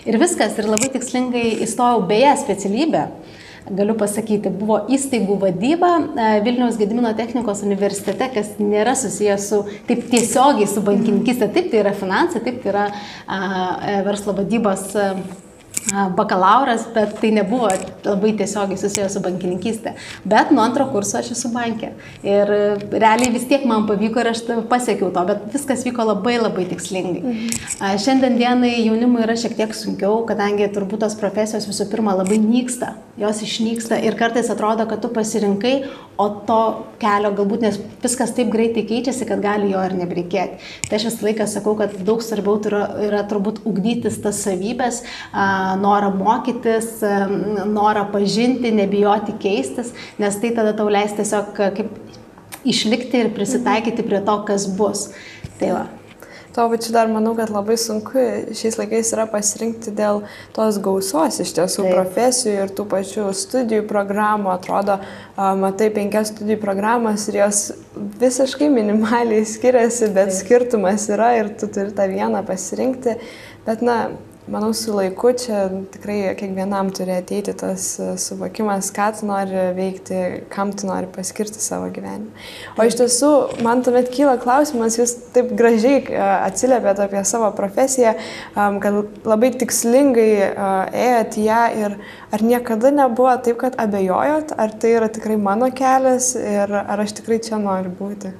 Ir 0.06 0.20
viskas, 0.22 0.58
ir 0.60 0.70
labai 0.70 0.92
tikslingai 0.94 1.48
įstojau 1.66 2.06
beje 2.10 2.36
specialybę. 2.44 3.08
Galiu 3.66 3.96
pasakyti, 3.98 4.52
buvo 4.54 4.78
įstaigų 4.94 5.40
vadyba 5.42 5.90
e, 5.98 6.26
Vilniaus 6.46 6.76
Gedimino 6.78 7.10
technikos 7.18 7.64
universitete, 7.66 8.28
kas 8.36 8.52
nėra 8.62 8.94
susijęs 9.00 9.48
su 9.50 9.64
taip 9.88 10.04
tiesiogiai 10.12 10.70
su 10.70 10.84
bankininkistė, 10.86 11.48
taip 11.56 11.72
tai 11.72 11.82
yra 11.82 11.96
finansai, 11.98 12.44
taip 12.46 12.60
tai 12.62 12.72
yra 12.76 12.86
a, 12.92 13.40
e, 13.40 13.98
verslo 14.06 14.38
vadybos. 14.38 14.92
A, 14.94 15.10
bakalauras, 16.18 16.88
bet 16.94 17.20
tai 17.22 17.30
nebuvo 17.36 17.70
labai 18.08 18.34
tiesiogiai 18.40 18.80
susijęs 18.80 19.16
su 19.16 19.24
bankininkystė. 19.26 19.96
Bet 20.26 20.52
nuo 20.56 20.64
antro 20.66 20.88
kurso 20.92 21.20
aš 21.20 21.32
esu 21.36 21.52
bankė. 21.54 21.92
Ir 22.26 22.52
realiai 22.94 23.32
vis 23.34 23.48
tiek 23.50 23.66
man 23.68 23.88
pavyko 23.90 24.22
ir 24.24 24.32
aš 24.34 24.44
pasiekiau 24.70 25.12
to, 25.16 25.26
bet 25.30 25.48
viskas 25.54 25.86
vyko 25.88 26.06
labai 26.12 26.38
labai 26.42 26.68
tikslingai. 26.72 27.24
Mhm. 27.24 27.98
Šiandien 28.06 28.38
dienai 28.40 28.74
jaunimui 28.86 29.24
yra 29.26 29.38
šiek 29.40 29.56
tiek 29.58 29.76
sunkiau, 29.76 30.24
kadangi 30.28 30.68
turbūt 30.74 31.06
tos 31.06 31.18
profesijos 31.20 31.68
visų 31.70 31.90
pirma 31.92 32.16
labai 32.18 32.40
nyksta, 32.42 32.96
jos 33.20 33.42
išnyksta 33.46 34.00
ir 34.04 34.18
kartais 34.20 34.50
atrodo, 34.52 34.86
kad 34.90 35.02
tu 35.04 35.10
pasirinkai, 35.14 35.76
o 36.20 36.28
to 36.48 36.60
kelio 37.00 37.32
galbūt 37.36 37.64
nes 37.64 37.78
viskas 38.04 38.34
taip 38.36 38.52
greitai 38.52 38.86
keičiasi, 38.88 39.28
kad 39.28 39.42
gali 39.44 39.72
jo 39.72 39.82
ir 39.84 39.96
nebereikėti. 39.96 40.60
Tai 40.90 40.98
aš 41.00 41.08
visą 41.10 41.28
laiką 41.28 41.48
sakau, 41.50 41.76
kad 41.80 41.96
daug 42.08 42.24
svarbiau 42.24 42.60
yra, 42.70 42.84
yra 43.08 43.24
turbūt 43.30 43.62
ugdytis 43.68 44.20
tas 44.24 44.42
savybės, 44.44 45.02
norą 45.82 46.12
mokytis, 46.16 46.92
norą 47.72 47.95
pažinti, 48.04 48.74
nebijoti 48.76 49.38
keistis, 49.40 49.94
nes 50.20 50.40
tai 50.42 50.52
tada 50.58 50.76
tau 50.76 50.90
leis 50.92 51.16
tiesiog 51.16 51.54
kaip 51.56 51.86
išlikti 52.66 53.24
ir 53.24 53.36
prisitaikyti 53.36 54.04
prie 54.04 54.20
to, 54.26 54.40
kas 54.48 54.68
bus. 54.78 55.10
Tai 55.60 55.72
va. 55.78 55.86
Tuo 56.56 56.70
pačiu 56.72 56.94
dar 56.96 57.10
manau, 57.12 57.34
kad 57.36 57.50
labai 57.52 57.76
sunku 57.76 58.22
šiais 58.56 58.78
laikais 58.80 59.10
yra 59.12 59.26
pasirinkti 59.28 59.92
dėl 59.92 60.22
tos 60.56 60.78
gausos 60.80 61.42
iš 61.44 61.50
tiesų 61.58 61.84
Taip. 61.84 61.96
profesijų 61.98 62.54
ir 62.64 62.72
tų 62.78 62.86
pačių 62.94 63.26
studijų 63.36 63.84
programų. 63.90 64.54
Atrodo, 64.54 64.96
matai 65.36 65.90
penkias 65.92 66.32
studijų 66.32 66.62
programas 66.62 67.28
ir 67.28 67.42
jos 67.42 67.60
visiškai 68.22 68.70
minimaliai 68.72 69.44
skiriasi, 69.44 70.08
bet 70.16 70.32
Taip. 70.32 70.38
skirtumas 70.38 71.10
yra 71.12 71.34
ir 71.42 71.52
tu 71.60 71.68
turi 71.68 71.92
tą 71.98 72.08
vieną 72.14 72.46
pasirinkti. 72.48 73.18
Bet, 73.68 73.84
na, 73.84 73.98
Manau, 74.46 74.74
su 74.78 74.94
laiku 74.94 75.32
čia 75.34 75.64
tikrai 75.90 76.20
kiekvienam 76.38 76.92
turi 76.94 77.16
ateiti 77.18 77.54
tas 77.58 77.88
e, 77.98 78.12
suvokimas, 78.22 78.92
ką 78.94 79.08
tu 79.18 79.26
nori 79.26 79.64
veikti, 79.74 80.20
kam 80.54 80.70
tu 80.78 80.86
nori 80.86 81.10
paskirti 81.10 81.58
savo 81.64 81.88
gyvenimą. 81.90 82.30
O 82.78 82.86
iš 82.86 83.00
tiesų, 83.00 83.32
man 83.66 83.82
tuomet 83.82 84.12
kyla 84.14 84.36
klausimas, 84.44 85.00
jūs 85.00 85.16
taip 85.34 85.50
gražiai 85.58 86.04
e, 86.04 86.20
atsiliepėte 86.22 87.08
apie 87.08 87.24
savo 87.26 87.50
profesiją, 87.58 88.14
kad 88.54 89.26
labai 89.26 89.50
tikslingai 89.64 90.30
e, 90.38 90.54
ėjot 91.08 91.42
ją 91.42 91.66
ir 91.82 91.98
ar 92.30 92.46
niekada 92.46 92.94
nebuvo 92.94 93.34
taip, 93.42 93.58
kad 93.66 93.82
abejojot, 93.82 94.54
ar 94.62 94.78
tai 94.78 94.94
yra 95.00 95.10
tikrai 95.10 95.40
mano 95.42 95.74
kelias 95.74 96.36
ir 96.38 96.70
ar 96.84 97.02
aš 97.02 97.18
tikrai 97.18 97.42
čia 97.50 97.58
noriu 97.66 97.98
būti? 97.98 98.36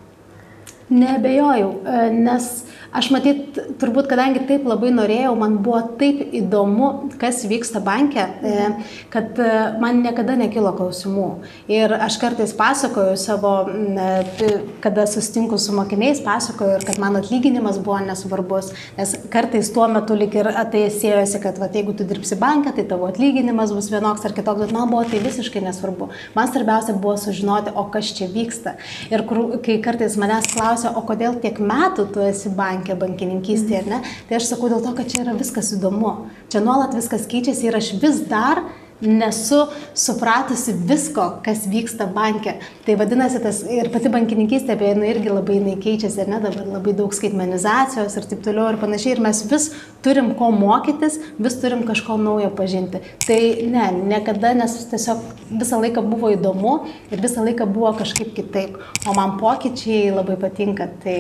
Nebejojau, 0.94 1.72
nes 2.14 2.52
Aš 2.96 3.10
matyt, 3.12 3.58
turbūt, 3.82 4.08
kadangi 4.08 4.46
taip 4.48 4.64
labai 4.68 4.88
norėjau, 4.96 5.34
man 5.36 5.58
buvo 5.64 5.82
taip 6.00 6.22
įdomu, 6.40 7.10
kas 7.20 7.42
vyksta 7.48 7.82
banke, 7.84 8.24
e, 8.24 8.68
kad 9.12 9.36
e, 9.42 9.48
man 9.82 10.00
niekada 10.00 10.38
nekilo 10.40 10.72
klausimų. 10.78 11.26
Ir 11.72 11.92
aš 11.92 12.16
kartais 12.22 12.54
pasakoju 12.56 13.18
savo, 13.20 13.52
e, 13.68 14.50
kada 14.84 15.04
sustinku 15.12 15.60
su 15.60 15.76
mokiniais, 15.76 16.22
pasakoju 16.24 16.78
ir 16.78 16.86
kad 16.88 17.00
man 17.04 17.20
atlyginimas 17.20 17.82
buvo 17.84 17.98
nesvarbus, 18.06 18.72
nes 18.96 19.12
kartais 19.34 19.74
tuo 19.76 19.90
metu 19.92 20.16
lik 20.16 20.38
ir 20.40 20.48
ateisėjosi, 20.54 21.44
kad 21.44 21.60
va, 21.60 21.68
jeigu 21.76 21.98
tu 22.00 22.08
dirbsi 22.08 22.40
banke, 22.40 22.72
tai 22.78 22.88
tavo 22.88 23.10
atlyginimas 23.12 23.76
bus 23.76 23.92
vienoks 23.92 24.24
ar 24.24 24.38
kitoks, 24.38 24.64
bet 24.64 24.76
man 24.78 24.88
buvo 24.94 25.04
tai 25.12 25.20
visiškai 25.26 25.66
nesvarbu. 25.68 26.10
Man 26.38 26.52
svarbiausia 26.54 26.96
buvo 26.96 27.18
sužinoti, 27.20 27.76
o 27.76 27.88
kas 27.92 28.16
čia 28.16 28.32
vyksta. 28.32 28.78
Ir 29.12 29.28
kur, 29.28 29.60
kai 29.66 29.82
kartais 29.84 30.16
manęs 30.22 30.54
klausia, 30.56 30.96
o 30.96 31.04
kodėl 31.04 31.42
tiek 31.44 31.60
metų 31.60 32.08
tu 32.16 32.24
esi 32.24 32.56
banke, 32.56 32.85
banke, 32.86 33.00
bankininkystėje, 33.02 33.84
ar 33.84 33.90
ne? 33.90 34.02
Tai 34.30 34.38
aš 34.38 34.52
sakau 34.54 34.70
dėl 34.70 34.84
to, 34.84 34.94
kad 34.96 35.10
čia 35.10 35.24
yra 35.24 35.36
viskas 35.38 35.74
įdomu. 35.76 36.30
Čia 36.52 36.62
nuolat 36.62 36.96
viskas 36.96 37.28
keičiasi 37.30 37.70
ir 37.70 37.78
aš 37.78 37.96
vis 38.02 38.26
dar 38.30 38.62
nesu 39.02 39.66
supratusi 39.94 40.72
visko, 40.88 41.42
kas 41.44 41.66
vyksta 41.68 42.06
banke. 42.08 42.54
Tai 42.86 42.96
vadinasi, 42.96 43.42
tas 43.44 43.60
ir 43.68 43.90
pati 43.92 44.08
bankininkystė, 44.14 44.78
beje, 44.80 44.94
nu, 44.96 45.04
irgi 45.10 45.34
labai 45.34 45.58
jinai 45.58 45.76
keičiasi, 45.84 46.24
ne, 46.30 46.40
dabar 46.40 46.64
labai 46.78 46.94
daug 46.96 47.12
skaitmenizacijos 47.14 48.16
ir 48.16 48.28
taip 48.30 48.46
toliau 48.46 48.70
ir 48.72 48.80
panašiai. 48.80 49.18
Ir 49.18 49.24
mes 49.26 49.42
vis 49.52 49.68
turim 50.06 50.32
ko 50.40 50.48
mokytis, 50.56 51.20
vis 51.36 51.60
turim 51.60 51.84
kažko 51.88 52.16
naujo 52.22 52.54
pažinti. 52.56 53.04
Tai 53.26 53.42
ne, 53.74 53.90
niekada, 54.14 54.54
nes 54.56 54.78
tiesiog 54.94 55.26
visą 55.52 55.82
laiką 55.84 56.06
buvo 56.06 56.32
įdomu 56.32 56.78
ir 57.12 57.20
visą 57.26 57.44
laiką 57.44 57.68
buvo 57.68 57.92
kažkaip 58.00 58.32
kitaip. 58.38 58.80
O 59.04 59.18
man 59.18 59.36
pokyčiai 59.42 60.16
labai 60.16 60.40
patinka. 60.40 60.88
Tai 61.04 61.18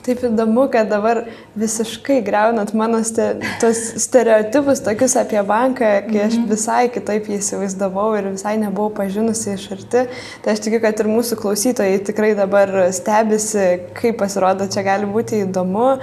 Taip 0.00 0.22
įdomu, 0.24 0.64
kad 0.72 0.88
dabar 0.88 1.22
visiškai 1.60 2.20
greunat 2.24 2.72
mano 2.78 3.02
ste, 3.04 3.34
tos 3.60 3.80
stereotipus 4.00 4.80
tokius 4.86 5.16
apie 5.20 5.42
banką, 5.44 5.90
kai 6.06 6.22
aš 6.24 6.38
mhm. 6.38 6.46
visai 6.48 6.84
kitaip 6.94 7.28
jį 7.28 7.40
įsivaizdavau 7.40 8.08
ir 8.16 8.30
visai 8.32 8.56
nebuvau 8.62 8.88
pažinusi 8.96 9.54
iš 9.58 9.66
arti. 9.76 10.06
Tai 10.44 10.54
aš 10.54 10.64
tikiu, 10.64 10.80
kad 10.80 11.02
ir 11.02 11.10
mūsų 11.12 11.36
klausytojai 11.42 12.00
tikrai 12.08 12.32
dabar 12.38 12.72
stebisi, 12.96 13.66
kaip 14.00 14.16
pasirodo, 14.22 14.70
čia 14.72 14.86
gali 14.86 15.08
būti 15.10 15.44
įdomu. 15.44 15.98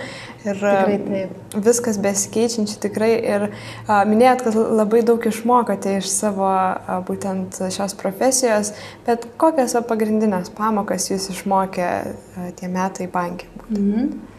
Ir 0.48 1.62
viskas 1.66 2.00
besikeičiančiai 2.04 2.82
tikrai. 2.88 3.12
Ir 3.36 3.48
a, 3.50 4.02
minėjot, 4.08 4.46
kad 4.48 4.58
labai 4.82 5.04
daug 5.08 5.28
išmokote 5.32 5.98
iš 6.00 6.10
savo 6.14 6.48
a, 6.48 7.02
būtent 7.08 7.60
šios 7.74 7.98
profesijos, 8.00 8.74
bet 9.08 9.28
kokias 9.42 9.76
pagrindinės 9.90 10.52
pamokas 10.58 11.10
jūs 11.12 11.30
išmokė 11.36 11.86
a, 11.88 12.50
tie 12.58 12.72
metai 12.72 13.12
bankė? 13.12 13.52
Mhm. 13.70 14.37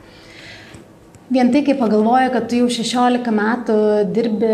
Vien 1.29 1.51
tai, 1.53 1.61
kai 1.61 1.75
pagalvoju, 1.77 2.31
kad 2.33 2.47
tu 2.49 2.57
jau 2.63 2.71
16 2.73 3.33
metų 3.37 3.75
dirbi 4.17 4.53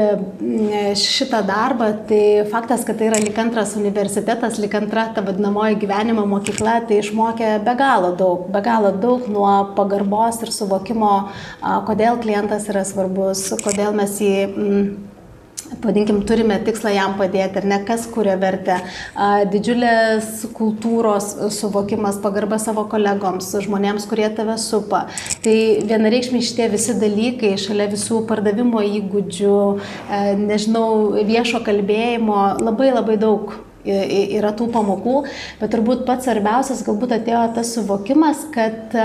šitą 0.98 1.44
darbą, 1.46 1.92
tai 2.08 2.42
faktas, 2.50 2.82
kad 2.88 2.98
tai 2.98 3.12
yra 3.12 3.20
lik 3.22 3.38
antras 3.38 3.76
universitetas, 3.78 4.58
lik 4.58 4.74
antra 4.74 5.04
ta 5.14 5.22
vadinamoji 5.22 5.78
gyvenimo 5.84 6.26
mokykla, 6.26 6.80
tai 6.88 6.98
išmokė 6.98 7.52
be 7.62 7.76
galo 7.78 8.10
daug, 8.18 8.48
be 8.50 8.64
galo 8.66 8.90
daug 8.90 9.30
nuo 9.30 9.52
pagarbos 9.78 10.42
ir 10.42 10.50
suvokimo, 10.50 11.14
kodėl 11.86 12.18
klientas 12.26 12.66
yra 12.74 12.82
svarbus, 12.90 13.52
kodėl 13.62 13.94
mes 13.94 14.18
jį... 14.18 14.36
Mm, 14.50 15.13
Vadinkim, 15.82 16.20
turime 16.28 16.58
tikslą 16.64 16.92
jam 16.94 17.16
padėti, 17.18 17.58
ar 17.60 17.66
ne, 17.68 17.78
kas 17.88 18.06
kuria 18.12 18.36
vertę. 18.40 18.76
Didžiulės 19.50 20.44
kultūros 20.54 21.30
suvokimas, 21.56 22.20
pagarba 22.22 22.58
savo 22.62 22.86
kolegoms, 22.90 23.50
žmonėms, 23.64 24.06
kurie 24.10 24.28
tave 24.36 24.56
supa. 24.60 25.06
Tai 25.44 25.56
vienareikšmiai 25.88 26.44
šitie 26.44 26.68
visi 26.72 26.96
dalykai, 27.00 27.54
šalia 27.60 27.88
visų 27.92 28.22
pardavimo 28.28 28.82
įgūdžių, 28.84 29.60
nežinau, 30.44 30.88
viešo 31.26 31.64
kalbėjimo, 31.66 32.40
labai 32.62 32.92
labai 32.94 33.18
daug 33.20 33.56
yra 33.84 34.54
tų 34.56 34.70
pamokų, 34.72 35.18
bet 35.60 35.74
turbūt 35.74 36.06
pats 36.08 36.24
svarbiausias 36.28 36.84
galbūt 36.86 37.18
atėjo 37.18 37.42
tas 37.58 37.74
suvokimas, 37.76 38.46
kad 38.54 38.96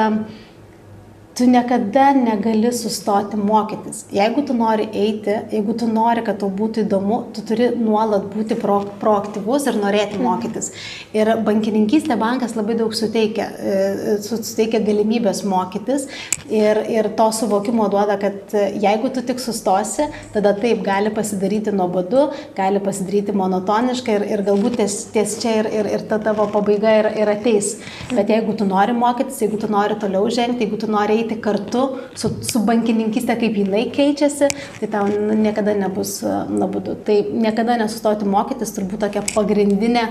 tu 1.39 1.45
niekada 1.47 2.11
negali 2.13 2.67
sustoti 2.75 3.37
mokytis. 3.39 4.01
Jeigu 4.11 4.43
tu 4.47 4.53
nori 4.53 4.89
eiti, 4.91 5.37
jeigu 5.53 5.75
tu 5.79 5.87
nori, 5.87 6.19
kad 6.27 6.41
tau 6.41 6.49
būtų 6.51 6.83
įdomu, 6.83 7.19
tu 7.35 7.43
turi 7.47 7.69
nuolat 7.79 8.25
būti 8.33 8.57
pro, 8.59 8.81
proaktyvus 8.99 9.69
ir 9.71 9.77
norėti 9.79 10.17
mhm. 10.17 10.25
mokytis. 10.27 10.71
Ir 11.15 11.31
bankininkystė 11.47 12.17
bankas 12.19 12.57
labai 12.57 12.75
daug 12.81 12.95
suteikia, 12.97 13.45
e, 13.55 14.17
suteikia 14.25 14.81
galimybės 14.83 15.45
mokytis 15.47 16.09
ir, 16.51 16.81
ir 16.91 17.07
to 17.15 17.29
suvokimo 17.37 17.87
duoda, 17.93 18.19
kad 18.19 18.51
jeigu 18.83 19.13
tu 19.15 19.23
tik 19.23 19.39
sustosi, 19.39 20.09
tada 20.35 20.51
taip 20.59 20.83
gali 20.83 21.13
pasidaryti 21.15 21.71
nuobodu, 21.71 22.27
gali 22.59 22.83
pasidaryti 22.83 23.37
monotoniškai 23.39 24.19
ir, 24.19 24.27
ir 24.35 24.45
galbūt 24.49 24.79
ties, 24.81 24.99
ties 25.15 25.37
čia 25.39 25.55
ir, 25.61 25.71
ir, 25.79 25.91
ir 25.95 26.05
ta 26.11 26.19
tavo 26.27 26.49
pabaiga 26.51 26.97
ir, 26.99 27.11
ir 27.23 27.33
ateis. 27.37 27.77
Bet 28.11 28.35
jeigu 28.35 28.59
tu 28.59 28.67
nori 28.67 28.97
mokytis, 28.97 29.39
jeigu 29.45 29.63
tu 29.63 29.71
nori 29.71 29.95
toliau 30.03 30.27
žengti, 30.27 30.67
jeigu 30.67 30.83
tu 30.83 30.91
nori 30.91 31.21
eiti, 31.21 31.28
eiti 31.29 31.41
kartu 31.41 31.85
su, 32.17 32.31
su 32.45 32.63
bankininkystė, 32.65 33.37
kaip 33.39 33.61
jinai 33.61 33.85
keičiasi, 33.93 34.49
tai 34.79 34.89
tau 34.91 35.05
niekada 35.09 35.77
nebus 35.77 36.19
nuobodu. 36.49 36.97
Tai 37.05 37.21
niekada 37.45 37.77
nesustoti 37.79 38.27
mokytis 38.29 38.73
turbūt 38.75 39.05
tokia 39.05 39.23
pagrindinė 39.35 40.09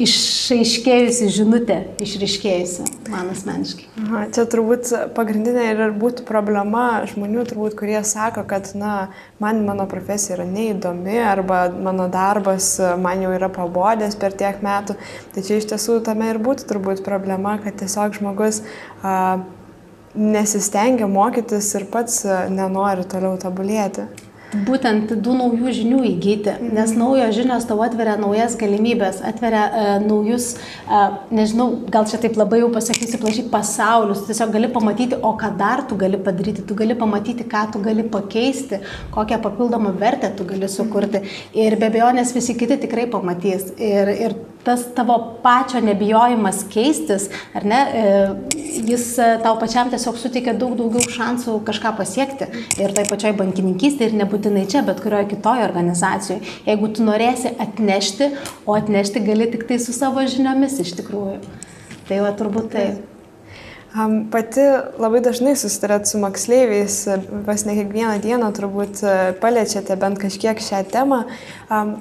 išaiškėjusi 0.00 1.26
žinutė, 1.34 1.76
išriškėjusi, 2.00 2.86
man 3.12 3.28
asmeniškai. 3.34 3.88
Aha, 4.00 4.22
čia 4.32 4.46
turbūt 4.48 4.92
pagrindinė 5.16 5.66
ir 5.74 5.82
būtų 6.00 6.24
problema 6.28 7.02
žmonių, 7.10 7.44
turbūt, 7.50 7.76
kurie 7.76 7.98
sako, 8.06 8.46
kad, 8.48 8.70
na, 8.78 9.10
man 9.42 9.60
mano 9.66 9.84
profesija 9.90 10.38
yra 10.38 10.48
neįdomi 10.48 11.18
arba 11.20 11.66
mano 11.74 12.08
darbas 12.12 12.72
man 13.02 13.26
jau 13.26 13.34
yra 13.36 13.50
pabodęs 13.52 14.16
per 14.20 14.36
tiek 14.40 14.62
metų. 14.64 14.96
Tai 15.34 15.44
čia 15.44 15.60
iš 15.60 15.68
tiesų 15.74 16.00
tame 16.06 16.30
ir 16.32 16.40
būtų 16.40 16.70
turbūt 16.70 17.04
problema, 17.04 17.58
kad 17.60 17.76
tiesiog 17.82 18.16
žmogus 18.20 18.62
a, 19.02 19.42
nesistengia 20.14 21.06
mokytis 21.10 21.74
ir 21.78 21.86
pats 21.92 22.24
nenori 22.50 23.06
toliau 23.08 23.38
tobulėti. 23.40 24.08
Būtent 24.50 25.12
tų 25.22 25.34
naujų 25.38 25.72
žinių 25.76 25.98
įgyti, 26.08 26.56
nes 26.74 26.90
naujos 26.98 27.36
žinios 27.36 27.68
tau 27.68 27.76
atveria 27.84 28.16
naujas 28.18 28.56
galimybės, 28.58 29.20
atveria 29.22 29.60
uh, 29.68 29.90
naujus, 30.02 30.56
uh, 30.88 31.20
nežinau, 31.30 31.68
gal 31.86 32.08
čia 32.10 32.18
taip 32.18 32.34
labai 32.34 32.58
jau 32.64 32.72
pasakysiu 32.74 33.20
plačiai, 33.22 33.46
pasaulius, 33.52 34.24
tiesiog 34.26 34.50
gali 34.56 34.72
pamatyti, 34.74 35.20
o 35.22 35.36
ką 35.38 35.52
dar 35.60 35.84
tu 35.86 35.94
gali 36.00 36.18
padaryti, 36.18 36.66
tu 36.66 36.74
gali 36.74 36.98
pamatyti, 36.98 37.46
ką 37.46 37.68
tu 37.76 37.84
gali 37.84 38.02
pakeisti, 38.10 38.82
kokią 39.14 39.38
papildomą 39.44 39.94
vertę 40.02 40.32
tu 40.34 40.48
gali 40.50 40.66
sukurti. 40.66 41.22
Ir 41.54 41.78
be 41.78 41.92
abejonės 41.92 42.34
visi 42.34 42.58
kiti 42.58 42.82
tikrai 42.88 43.06
pamatys. 43.12 43.70
Ir, 43.78 44.10
ir 44.18 44.34
tas 44.64 44.84
tavo 44.96 45.16
pačio 45.42 45.80
nebijojimas 45.80 46.64
keistis, 46.72 47.28
ar 47.56 47.64
ne, 47.64 47.80
e, 47.80 48.04
jis 48.90 49.06
e, 49.18 49.28
tau 49.44 49.56
pačiam 49.60 49.90
tiesiog 49.92 50.18
suteikia 50.20 50.54
daug 50.58 50.76
daugiau 50.78 51.04
šansų 51.16 51.56
kažką 51.68 51.94
pasiekti. 51.98 52.50
Ir 52.80 52.94
tai 52.96 53.06
pačioj 53.08 53.34
bankininkystėje 53.40 54.12
ir 54.12 54.18
nebūtinai 54.20 54.66
čia, 54.70 54.84
bet 54.86 55.02
kurioje 55.04 55.30
kitoje 55.34 55.64
organizacijoje. 55.68 56.42
Jeigu 56.68 56.92
tu 56.94 57.06
norėsi 57.06 57.54
atnešti, 57.66 58.32
o 58.66 58.76
atnešti 58.76 59.24
gali 59.24 59.48
tik 59.52 59.66
tai 59.68 59.80
su 59.82 59.96
savo 59.96 60.24
žiniomis 60.28 60.80
iš 60.84 60.96
tikrųjų. 61.00 61.40
Tai 62.10 62.24
va 62.26 62.34
turbūt 62.36 62.72
tai. 62.74 62.90
Pati 63.90 64.62
labai 65.02 65.18
dažnai 65.24 65.56
susitarėt 65.58 66.06
su 66.06 66.18
moksleiviais, 66.22 66.94
pas 67.42 67.64
ne 67.66 67.72
kiekvieną 67.74 68.20
dieną 68.22 68.50
turbūt 68.54 69.00
e, 69.02 69.14
paliečiate 69.42 69.96
bent 69.98 70.20
kažkiek 70.22 70.60
šią 70.62 70.84
temą. 70.92 71.24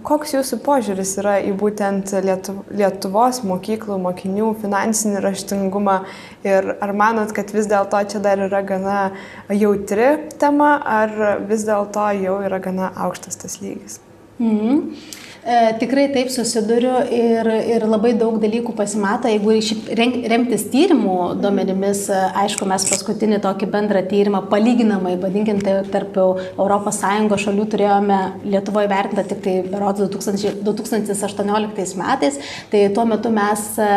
Koks 0.06 0.36
jūsų 0.36 0.60
požiūris 0.66 1.16
yra 1.22 1.40
į 1.42 1.56
būtent 1.58 2.14
Lietuvos 2.22 3.42
mokyklų 3.42 3.98
mokinių 4.06 4.52
finansinį 4.62 5.24
raštingumą 5.26 5.96
ir 6.46 6.76
ar 6.78 6.94
manot, 6.94 7.34
kad 7.34 7.50
vis 7.58 7.66
dėlto 7.72 8.04
čia 8.12 8.22
dar 8.22 8.46
yra 8.46 8.62
gana 8.62 9.00
jautri 9.50 10.12
tema, 10.38 10.76
ar 10.86 11.42
vis 11.50 11.66
dėlto 11.66 12.06
jau 12.22 12.38
yra 12.46 12.62
gana 12.62 12.94
aukštas 13.08 13.42
tas 13.42 13.58
lygis? 13.66 13.98
Mhm. 14.38 14.94
E, 15.50 15.74
tikrai 15.80 16.04
taip 16.14 16.30
susiduriu 16.30 16.92
ir, 17.10 17.48
ir 17.74 17.84
labai 17.90 18.12
daug 18.14 18.36
dalykų 18.38 18.76
pasimato. 18.78 19.26
Jeigu 19.32 19.56
remtis 20.30 20.66
tyrimų 20.70 21.16
duomenimis, 21.42 22.04
e, 22.14 22.20
aišku, 22.44 22.68
mes 22.70 22.84
paskutinį 22.86 23.40
tokį 23.42 23.70
bendrą 23.74 24.04
tyrimą, 24.12 24.44
palyginamai, 24.52 25.16
vadinkime, 25.18 25.64
tai 25.66 25.80
tarp 25.90 26.20
ES 26.20 27.00
šalių 27.46 27.66
turėjome 27.72 28.20
Lietuvoje 28.46 28.92
vertintą 28.92 29.24
tik 29.32 29.42
tai 29.48 29.56
berods 29.72 30.04
2018 30.06 31.98
metais. 31.98 32.38
Tai 32.70 32.84
tuo 32.94 33.08
metu 33.10 33.34
mes 33.34 33.66
e, 33.82 33.90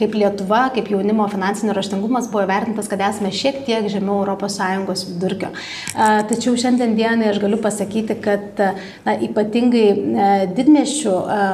kaip 0.00 0.16
Lietuva, 0.16 0.62
kaip 0.72 0.88
jaunimo 0.94 1.28
finansinio 1.28 1.76
raštingumas 1.76 2.30
buvo 2.32 2.46
vertintas, 2.48 2.88
kad 2.88 3.04
esame 3.10 3.34
šiek 3.34 3.60
tiek 3.68 3.90
žemiau 3.92 4.24
ES 4.38 5.04
vidurkio. 5.10 5.52
Tačiau 5.92 6.56
šiandien 6.56 6.96
dienai 6.96 7.28
aš 7.34 7.44
galiu 7.44 7.60
pasakyti, 7.60 8.16
kad 8.24 8.64
na, 9.04 9.18
ypatingai 9.28 9.86
didmė 10.56 10.77
didmieščių 10.78 11.12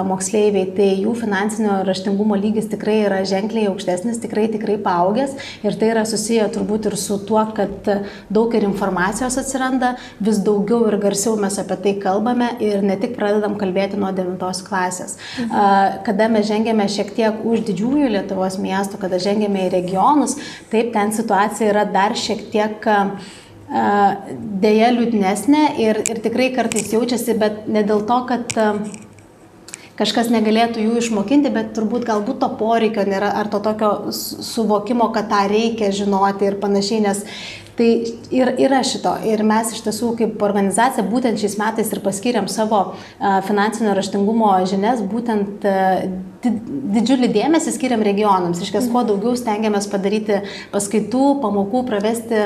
moksleiviai, 0.08 0.68
tai 0.76 0.88
jų 1.00 1.14
finansinio 1.16 1.80
raštingumo 1.86 2.36
lygis 2.38 2.68
tikrai 2.72 3.04
yra 3.06 3.22
ženkliai 3.26 3.68
aukštesnis, 3.70 4.20
tikrai 4.22 4.48
tikrai 4.52 4.76
paaugęs 4.82 5.34
ir 5.64 5.76
tai 5.78 5.90
yra 5.92 6.04
susiję 6.04 6.48
turbūt 6.52 6.90
ir 6.90 6.96
su 6.96 7.18
tuo, 7.24 7.42
kad 7.56 7.88
daug 8.30 8.54
ir 8.54 8.66
informacijos 8.68 9.38
atsiranda, 9.40 9.94
vis 10.20 10.40
daugiau 10.44 10.88
ir 10.88 10.98
garsiau 11.02 11.36
mes 11.40 11.56
apie 11.58 11.76
tai 11.76 11.94
kalbame 12.02 12.50
ir 12.60 12.82
ne 12.82 12.96
tik 13.00 13.16
pradedam 13.16 13.56
kalbėti 13.60 14.00
nuo 14.00 14.12
9 14.12 14.64
klasės. 14.68 15.16
Mhm. 15.40 16.02
Kada 16.04 16.28
mes 16.28 16.48
žengėme 16.48 16.88
šiek 16.88 17.14
tiek 17.14 17.44
už 17.44 17.64
didžiųjų 17.70 18.10
Lietuvos 18.14 18.58
miestų, 18.60 19.00
kada 19.00 19.18
žengėme 19.22 19.68
į 19.68 19.72
regionus, 19.78 20.36
taip 20.70 20.92
ten 20.92 21.12
situacija 21.12 21.72
yra 21.72 21.86
dar 21.88 22.14
šiek 22.18 22.50
tiek 22.52 22.92
dėja 24.62 24.90
liūdnesnė 24.92 25.62
ir, 25.82 26.02
ir 26.04 26.20
tikrai 26.22 26.50
kartais 26.54 26.92
jaučiasi, 26.92 27.34
bet 27.40 27.64
ne 27.66 27.82
dėl 27.86 28.04
to, 28.06 28.18
kad 28.28 28.52
kažkas 29.98 30.30
negalėtų 30.34 30.84
jų 30.84 31.00
išmokinti, 31.00 31.52
bet 31.54 31.74
turbūt 31.76 32.06
galbūt 32.08 32.40
to 32.42 32.48
poreikio 32.60 33.04
nėra, 33.08 33.32
ar 33.40 33.50
to 33.52 33.60
tokio 33.64 33.90
suvokimo, 34.14 35.10
kad 35.14 35.28
tą 35.32 35.44
reikia 35.50 35.92
žinoti 35.94 36.50
ir 36.50 36.58
panašiai, 36.62 37.04
nes 37.08 37.26
Tai 37.74 37.86
ir, 38.30 38.52
yra 38.62 38.84
šito. 38.86 39.16
Ir 39.26 39.40
mes 39.46 39.72
iš 39.74 39.80
tiesų 39.82 40.12
kaip 40.20 40.42
organizacija 40.46 41.02
būtent 41.10 41.40
šiais 41.42 41.56
metais 41.58 41.88
ir 41.90 42.00
paskiriam 42.04 42.46
savo 42.46 42.84
finansinio 43.48 43.96
raštingumo 43.98 44.52
žinias, 44.70 45.02
būtent 45.02 45.66
didžiulį 46.44 47.30
dėmesį 47.34 47.74
skiriam 47.74 48.02
regionams. 48.04 48.60
Iš 48.62 48.72
tiesų, 48.74 48.90
kuo 48.92 49.04
daugiau 49.08 49.34
stengiamės 49.38 49.88
padaryti 49.90 50.40
paskaitų, 50.72 51.24
pamokų, 51.42 51.84
pravesti 51.88 52.42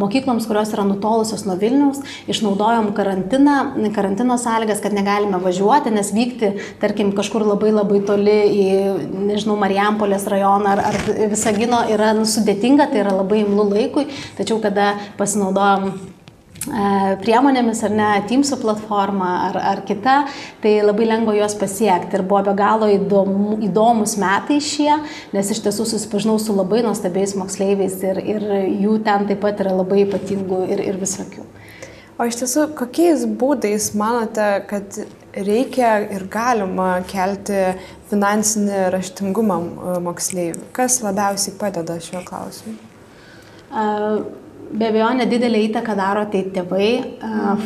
mokykloms, 0.00 0.48
kurios 0.50 0.72
yra 0.74 0.86
nutolusios 0.88 1.44
nuo 1.48 1.56
Vilniaus. 1.60 2.02
Išnaudojom 2.30 2.92
karantiną, 2.96 3.58
karantino 3.96 4.38
sąlygas, 4.40 4.82
kad 4.84 4.96
negalime 4.96 5.40
važiuoti, 5.42 5.92
nes 5.94 6.12
vykti, 6.14 6.54
tarkim, 6.82 7.12
kažkur 7.16 7.46
labai 7.46 7.72
labai 7.74 8.00
toli 8.06 8.38
į, 8.54 8.66
nežinau, 9.30 9.58
Marijampolės 9.60 10.26
rajoną 10.30 10.74
ar, 10.74 10.84
ar 10.90 11.00
Visagino 11.32 11.84
yra 11.92 12.12
sudėtinga, 12.28 12.90
tai 12.92 13.04
yra 13.04 13.14
labai 13.18 13.44
imlu 13.44 13.68
laikui. 13.70 14.08
Tačiau 14.38 14.60
kada 14.62 14.94
pasinaudojom 15.18 15.88
e, 15.90 16.13
priemonėmis 16.64 17.82
ar 17.84 17.92
ne, 17.94 18.10
Teamsų 18.28 18.58
platforma 18.62 19.30
ar, 19.48 19.58
ar 19.72 19.82
kita, 19.86 20.16
tai 20.62 20.76
labai 20.84 21.08
lengva 21.08 21.34
juos 21.36 21.56
pasiekti. 21.60 22.16
Ir 22.18 22.24
buvo 22.28 22.42
be 22.48 22.54
galo 22.58 22.88
įdomu, 22.92 23.58
įdomus 23.66 24.16
metai 24.20 24.60
šie, 24.64 24.92
nes 25.34 25.50
iš 25.52 25.60
tiesų 25.66 25.88
susipažinau 25.90 26.38
su 26.40 26.56
labai 26.56 26.84
nuostabiais 26.86 27.36
moksleiviais 27.38 27.98
ir, 28.06 28.22
ir 28.22 28.46
jų 28.84 29.00
ten 29.04 29.28
taip 29.28 29.42
pat 29.44 29.60
yra 29.64 29.74
labai 29.76 30.04
ypatingų 30.06 30.64
ir, 30.72 30.84
ir 30.92 31.00
visokių. 31.02 31.44
O 32.14 32.28
iš 32.30 32.38
tiesų, 32.38 32.68
kokiais 32.78 33.24
būdais 33.26 33.88
manote, 33.98 34.46
kad 34.70 35.00
reikia 35.34 35.96
ir 36.14 36.28
galima 36.30 37.00
kelti 37.10 37.74
finansinį 38.12 38.84
raštingumą 38.94 39.58
e, 39.58 39.96
moksleivių? 40.04 40.68
Kas 40.76 41.00
labiausiai 41.02 41.56
padeda 41.58 41.98
šiuo 42.02 42.22
klausimu? 42.28 42.78
Be 44.72 44.88
abejo, 44.88 45.10
nedidelį 45.18 45.60
įtaką 45.68 45.94
daro 45.98 46.24
tai 46.32 46.44
tėvai. 46.54 46.88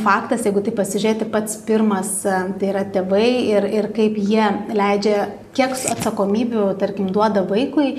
Faktas, 0.03 0.45
jeigu 0.45 0.61
tai 0.65 0.75
pasižiūrėti 0.77 1.29
pats 1.33 1.59
pirmas, 1.69 2.11
tai 2.25 2.73
yra 2.73 2.83
tėvai 2.93 3.29
ir, 3.55 3.69
ir 3.79 3.89
kaip 3.97 4.19
jie 4.21 4.49
leidžia 4.77 5.29
kiek 5.59 5.75
atsakomybių, 5.93 6.65
tarkim, 6.81 7.11
duoda 7.15 7.43
vaikui 7.49 7.97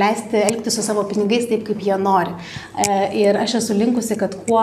leisti 0.00 0.40
elgtis 0.42 0.76
su 0.76 0.84
savo 0.84 1.04
pinigais 1.08 1.48
taip, 1.50 1.64
kaip 1.66 1.80
jie 1.84 1.96
nori. 2.00 2.34
E, 2.76 2.98
ir 3.22 3.38
aš 3.40 3.58
esu 3.62 3.76
linkusi, 3.78 4.18
kad 4.20 4.36
kuo 4.44 4.62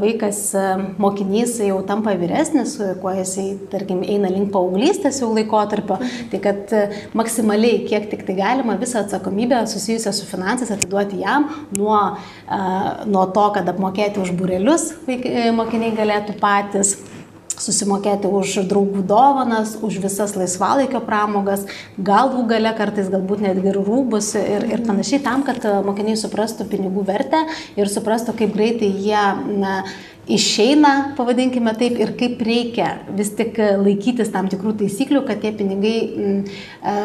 vaikas, 0.00 0.42
mokinys 1.02 1.58
jau 1.64 1.80
tampa 1.88 2.14
vyresnis, 2.18 2.76
kuo 3.02 3.14
jisai, 3.16 3.46
tarkim, 3.72 4.02
eina 4.04 4.30
link 4.32 4.52
paauglystės 4.54 5.22
jau 5.22 5.30
laikotarpio, 5.32 5.98
tai 6.32 6.42
kad 6.44 6.76
maksimaliai, 7.18 7.82
kiek 7.88 8.10
tik 8.12 8.26
tai 8.28 8.36
galima, 8.38 8.76
visą 8.80 9.02
atsakomybę 9.04 9.62
susijusią 9.70 10.12
su 10.16 10.28
finansais 10.28 10.72
atiduoti 10.74 11.22
jam 11.22 11.48
nuo, 11.76 11.98
nuo 13.08 13.24
to, 13.34 13.48
kad 13.56 13.68
apmokėti 13.72 14.22
už 14.22 14.34
burelius 14.36 14.90
mokiniai 15.56 15.94
galėtų 15.96 16.36
patys 16.40 16.96
susimokėti 17.60 18.30
už 18.30 18.62
draugų 18.70 19.02
dovanas, 19.08 19.74
už 19.82 19.98
visas 20.02 20.36
laisvalaikio 20.38 21.02
pramogas, 21.04 21.66
galų 21.98 22.46
gale 22.50 22.72
kartais 22.78 23.10
galbūt 23.12 23.44
netgi 23.44 23.72
ir 23.72 23.80
rūbus 23.82 24.32
ir, 24.40 24.66
ir 24.70 24.84
panašiai 24.86 25.22
tam, 25.24 25.44
kad 25.46 25.64
mokiniai 25.86 26.16
suprastų 26.20 26.68
pinigų 26.70 27.04
vertę 27.08 27.44
ir 27.76 27.90
suprastų, 27.92 28.36
kaip 28.38 28.56
greitai 28.56 28.88
jie 28.92 29.24
na, 29.58 29.82
išeina, 30.30 31.14
pavadinkime 31.16 31.74
taip, 31.78 31.98
ir 31.98 32.14
kaip 32.18 32.42
reikia 32.46 32.92
vis 33.16 33.32
tik 33.38 33.58
laikytis 33.58 34.30
tam 34.34 34.50
tikrų 34.52 34.76
taisyklių, 34.82 35.24
kad 35.26 35.42
tie 35.42 35.50
pinigai 35.56 35.96
m, 36.06 36.42
e, 36.82 36.96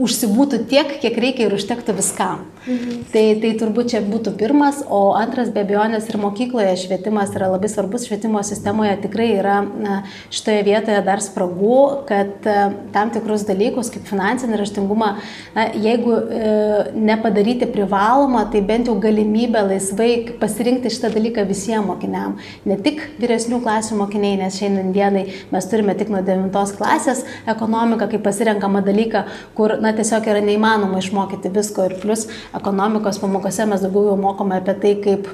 užsibūtų 0.00 0.64
tiek, 0.70 0.96
kiek 1.02 1.18
reikia 1.20 1.46
ir 1.46 1.54
užtektų 1.54 1.94
viskam. 1.94 2.48
Mhm. 2.64 3.02
Tai, 3.12 3.22
tai 3.42 3.50
turbūt 3.60 3.92
čia 3.92 4.00
būtų 4.02 4.32
pirmas, 4.40 4.80
o 4.88 5.12
antras 5.18 5.50
be 5.52 5.60
abejonės 5.62 6.08
ir 6.08 6.16
mokykloje 6.22 6.72
švietimas 6.80 7.34
yra 7.36 7.50
labai 7.52 7.68
svarbus, 7.68 8.06
švietimo 8.08 8.40
sistemoje 8.46 8.96
tikrai 9.04 9.28
yra 9.36 9.58
na, 9.68 9.98
šitoje 10.32 10.64
vietoje 10.64 11.02
dar 11.04 11.20
spragų, 11.22 11.78
kad 12.08 12.48
e, 12.48 12.56
tam 12.96 13.12
tikrus 13.14 13.44
dalykus 13.46 13.92
kaip 13.92 14.08
finansinį 14.08 14.62
raštingumą, 14.62 15.10
na, 15.54 15.68
jeigu 15.76 16.16
e, 16.16 16.56
nepadaryti 16.96 17.68
privalomą, 17.68 18.46
tai 18.50 18.64
bent 18.64 18.88
jau 18.88 18.96
galimybę 19.02 19.66
laisvai 19.68 20.10
pasirinkti 20.40 20.92
šitą 20.96 21.12
dalyką 21.14 21.44
visiems 21.50 21.84
mokiniam 21.84 22.38
ne 22.68 22.76
tik 22.84 23.02
vyresnių 23.22 23.60
klasių 23.64 23.98
mokiniai, 24.00 24.38
nes 24.40 24.58
šiandien 24.60 24.92
dienai 24.94 25.24
mes 25.52 25.70
turime 25.70 25.96
tik 25.98 26.12
nuo 26.12 26.22
9 26.24 26.76
klasės 26.78 27.24
ekonomiką 27.50 28.10
kaip 28.12 28.24
pasirenkamą 28.26 28.84
dalyką, 28.86 29.24
kur 29.58 29.78
na, 29.82 29.94
tiesiog 29.96 30.28
yra 30.30 30.44
neįmanoma 30.44 31.02
išmokyti 31.02 31.52
visko 31.54 31.88
ir 31.88 31.98
plus 32.02 32.28
ekonomikos 32.56 33.20
pamokose 33.22 33.66
mes 33.70 33.84
daugiau 33.84 34.12
jau 34.12 34.20
mokome 34.20 34.58
apie 34.60 34.78
tai, 34.82 34.94
kaip 35.04 35.28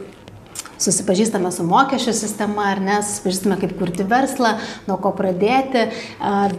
susipažįstame 0.81 1.51
su 1.53 1.65
mokesčių 1.69 2.15
sistema, 2.17 2.71
ar 2.75 2.81
ne, 2.85 2.99
susipažįstame 3.05 3.59
kaip 3.61 3.75
kurti 3.79 4.07
verslą, 4.09 4.57
nuo 4.89 4.97
ko 5.03 5.13
pradėti, 5.17 5.87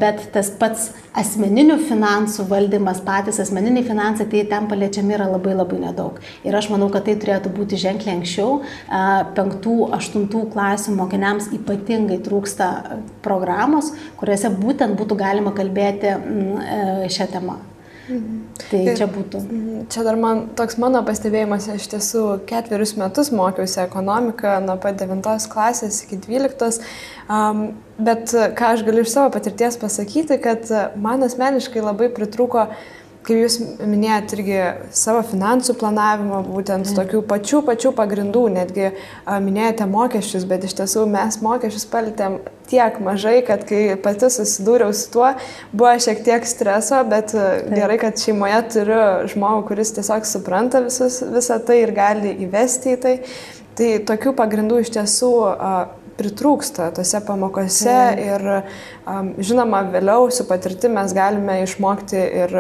bet 0.01 0.27
tas 0.35 0.51
pats 0.61 0.91
asmeninių 1.17 1.77
finansų 1.89 2.45
valdymas, 2.49 3.01
patys 3.05 3.41
asmeniniai 3.43 3.83
finansai, 3.87 4.27
tai 4.31 4.43
ten 4.51 4.69
paliečiami 4.71 5.17
yra 5.17 5.27
labai 5.31 5.55
labai 5.57 5.81
nedaug. 5.85 6.21
Ir 6.47 6.55
aš 6.57 6.69
manau, 6.73 6.91
kad 6.93 7.07
tai 7.07 7.17
turėtų 7.19 7.51
būti 7.55 7.79
ženkliai 7.81 8.19
anksčiau. 8.19 8.61
Penktų, 9.37 9.75
aštuntų 9.97 10.45
klasių 10.53 10.95
mokiniams 10.99 11.51
ypatingai 11.57 12.21
trūksta 12.25 12.71
programos, 13.25 13.91
kuriuose 14.21 14.53
būtent 14.61 14.97
būtų 14.99 15.19
galima 15.19 15.55
kalbėti 15.57 16.13
e, 16.13 16.17
šią 17.11 17.29
temą. 17.35 17.59
Mhm. 18.11 18.39
Tai 18.67 18.79
ir, 18.83 18.97
čia 18.99 19.07
būtų. 19.07 19.41
Čia 19.91 20.03
dar 20.05 20.17
man 20.19 20.43
toks 20.59 20.77
mano 20.81 21.01
pastebėjimas, 21.07 21.69
aš 21.71 21.87
tiesų 21.93 22.23
ketverius 22.49 22.95
metus 22.99 23.31
mokiausi 23.35 23.79
ekonomiką 23.85 24.57
nuo 24.65 24.77
pat 24.81 24.99
9 24.99 25.47
klasės 25.51 26.03
iki 26.05 26.19
12, 26.27 26.81
um, 27.31 27.69
bet 28.01 28.35
ką 28.59 28.73
aš 28.75 28.85
galiu 28.87 29.05
iš 29.05 29.13
savo 29.15 29.31
patirties 29.33 29.79
pasakyti, 29.81 30.39
kad 30.43 30.67
man 30.99 31.23
asmeniškai 31.23 31.83
labai 31.85 32.11
pritruko 32.13 32.67
uh, 32.67 32.89
kaip 33.25 33.37
jūs 33.37 33.57
minėjot 33.85 34.33
irgi 34.37 34.57
savo 34.97 35.21
finansų 35.27 35.75
planavimo, 35.79 36.41
būtent 36.47 36.89
mm. 36.89 36.97
tokių 36.97 37.21
pačių 37.29 37.61
pačių 37.67 37.91
pagrindų, 37.97 38.47
netgi 38.55 38.87
a, 38.89 39.37
minėjote 39.43 39.87
mokesčius, 39.91 40.47
bet 40.49 40.65
iš 40.65 40.75
tiesų 40.79 41.05
mes 41.11 41.37
mokesčius 41.45 41.85
palėtėm 41.91 42.39
tiek 42.71 42.97
mažai, 43.03 43.37
kad 43.45 43.65
kai 43.69 43.83
pati 44.01 44.31
susidūriau 44.33 44.95
su 44.95 45.11
tuo, 45.13 45.29
buvo 45.73 45.93
šiek 46.01 46.23
tiek 46.25 46.47
streso, 46.49 47.03
bet 47.11 47.35
Taip. 47.35 47.71
gerai, 47.75 47.99
kad 48.01 48.21
šeimoje 48.21 48.61
turiu 48.73 49.01
žmogų, 49.33 49.65
kuris 49.69 49.93
tiesiog 49.97 50.27
supranta 50.27 50.81
visus, 50.85 51.21
visą 51.35 51.59
tai 51.65 51.81
ir 51.85 51.95
gali 51.97 52.35
įvesti 52.47 52.95
į 52.95 53.01
tai. 53.05 53.17
Tai 53.71 53.87
tokių 54.03 54.33
pagrindų 54.35 54.81
iš 54.81 54.89
tiesų 54.97 55.31
a, 55.47 55.75
pritrūksta 56.21 56.91
tose 56.95 57.21
pamokose 57.25 57.97
mm. 57.97 58.21
ir 58.27 58.47
um, 58.53 59.33
žinoma, 59.41 59.83
vėliau 59.93 60.29
su 60.33 60.45
patirti 60.49 60.91
mes 60.93 61.15
galime 61.17 61.61
išmokti 61.65 62.21
ir 62.43 62.55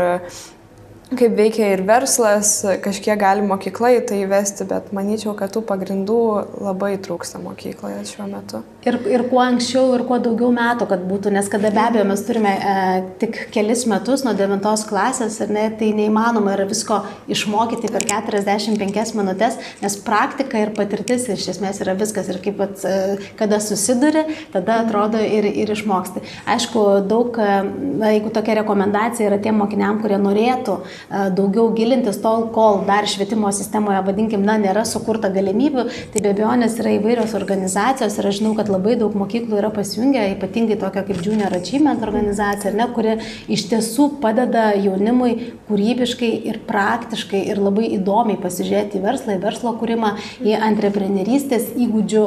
kaip 1.19 1.33
veikia 1.35 1.73
ir 1.73 1.81
verslas, 1.87 2.61
kažkiek 2.83 3.19
gali 3.19 3.43
mokykla 3.43 3.95
į 3.97 4.03
tai 4.07 4.21
įvesti, 4.23 4.67
bet 4.69 4.91
manyčiau, 4.95 5.33
kad 5.35 5.51
tų 5.51 5.63
pagrindų 5.67 6.19
labai 6.63 6.93
trūksta 7.03 7.41
mokykloje 7.43 8.05
šiuo 8.13 8.27
metu. 8.31 8.61
Ir, 8.87 8.95
ir 9.11 9.25
kuo 9.29 9.41
anksčiau, 9.43 9.91
ir 9.97 10.05
kuo 10.07 10.17
daugiau 10.23 10.49
metų, 10.55 10.87
kad 10.89 11.03
būtų, 11.05 11.33
nes 11.35 11.49
kada 11.51 11.69
be 11.73 11.81
abejo 11.83 12.05
mes 12.09 12.23
turime 12.25 12.53
e, 12.55 12.75
tik 13.21 13.37
kelis 13.53 13.83
metus 13.91 14.23
nuo 14.25 14.33
9 14.37 14.85
klasės 14.89 15.35
ir 15.43 15.51
ne, 15.53 15.67
tai 15.77 15.91
neįmanoma 15.97 16.55
yra 16.55 16.65
visko 16.69 17.01
išmokyti 17.29 17.91
per 17.91 18.07
45 18.07 19.13
minutės, 19.19 19.59
nes 19.83 19.99
praktika 20.01 20.63
ir 20.63 20.71
patirtis 20.77 21.27
iš 21.29 21.49
esmės 21.53 21.83
yra 21.83 21.93
viskas 21.99 22.31
ir 22.31 22.39
kaip 22.41 22.57
pat, 22.61 22.81
e, 22.87 23.19
kada 23.37 23.59
susiduri, 23.61 24.23
tada 24.55 24.79
atrodo 24.85 25.19
ir, 25.21 25.45
ir 25.45 25.75
išmoksti. 25.75 26.23
Aišku, 26.55 26.87
daug, 27.11 27.37
e, 27.37 27.61
na, 27.99 28.15
jeigu 28.15 28.31
tokia 28.33 28.61
rekomendacija 28.63 29.29
yra 29.29 29.41
tiem 29.43 29.59
mokiniam, 29.61 29.99
kurie 30.01 30.17
norėtų, 30.23 30.79
daugiau 31.09 31.69
gilintis 31.75 32.19
tol, 32.23 32.47
kol 32.55 32.81
dar 32.87 33.07
švietimo 33.09 33.51
sistemoje, 33.55 34.01
vadinkim, 34.05 34.43
na, 34.45 34.57
nėra 34.61 34.83
sukurta 34.87 35.31
galimybių, 35.33 35.87
tai 36.13 36.23
be 36.23 36.33
abejonės 36.33 36.77
yra 36.81 36.95
įvairios 36.97 37.35
organizacijos 37.37 38.17
ir 38.19 38.29
aš 38.29 38.39
žinau, 38.41 38.53
kad 38.57 38.71
labai 38.71 38.97
daug 38.99 39.15
mokyklų 39.17 39.59
yra 39.61 39.71
pasijungę, 39.73 40.23
ypatingai 40.35 40.77
tokia 40.81 41.05
kaip 41.07 41.21
Junior 41.25 41.55
Achievement 41.57 42.03
organizacija, 42.05 42.73
ne, 42.75 42.87
kuri 42.95 43.17
iš 43.51 43.65
tiesų 43.71 44.07
padeda 44.23 44.71
jaunimui 44.77 45.33
kūrybiškai 45.69 46.31
ir 46.51 46.61
praktiškai 46.67 47.43
ir 47.51 47.61
labai 47.61 47.89
įdomiai 47.97 48.39
pasižiūrėti 48.41 48.99
į 48.99 49.03
verslą, 49.05 49.37
į 49.37 49.43
verslo 49.43 49.75
kūrimą, 49.79 50.13
į 50.45 50.55
antreprenerystės 50.69 51.71
įgūdžių 51.81 52.23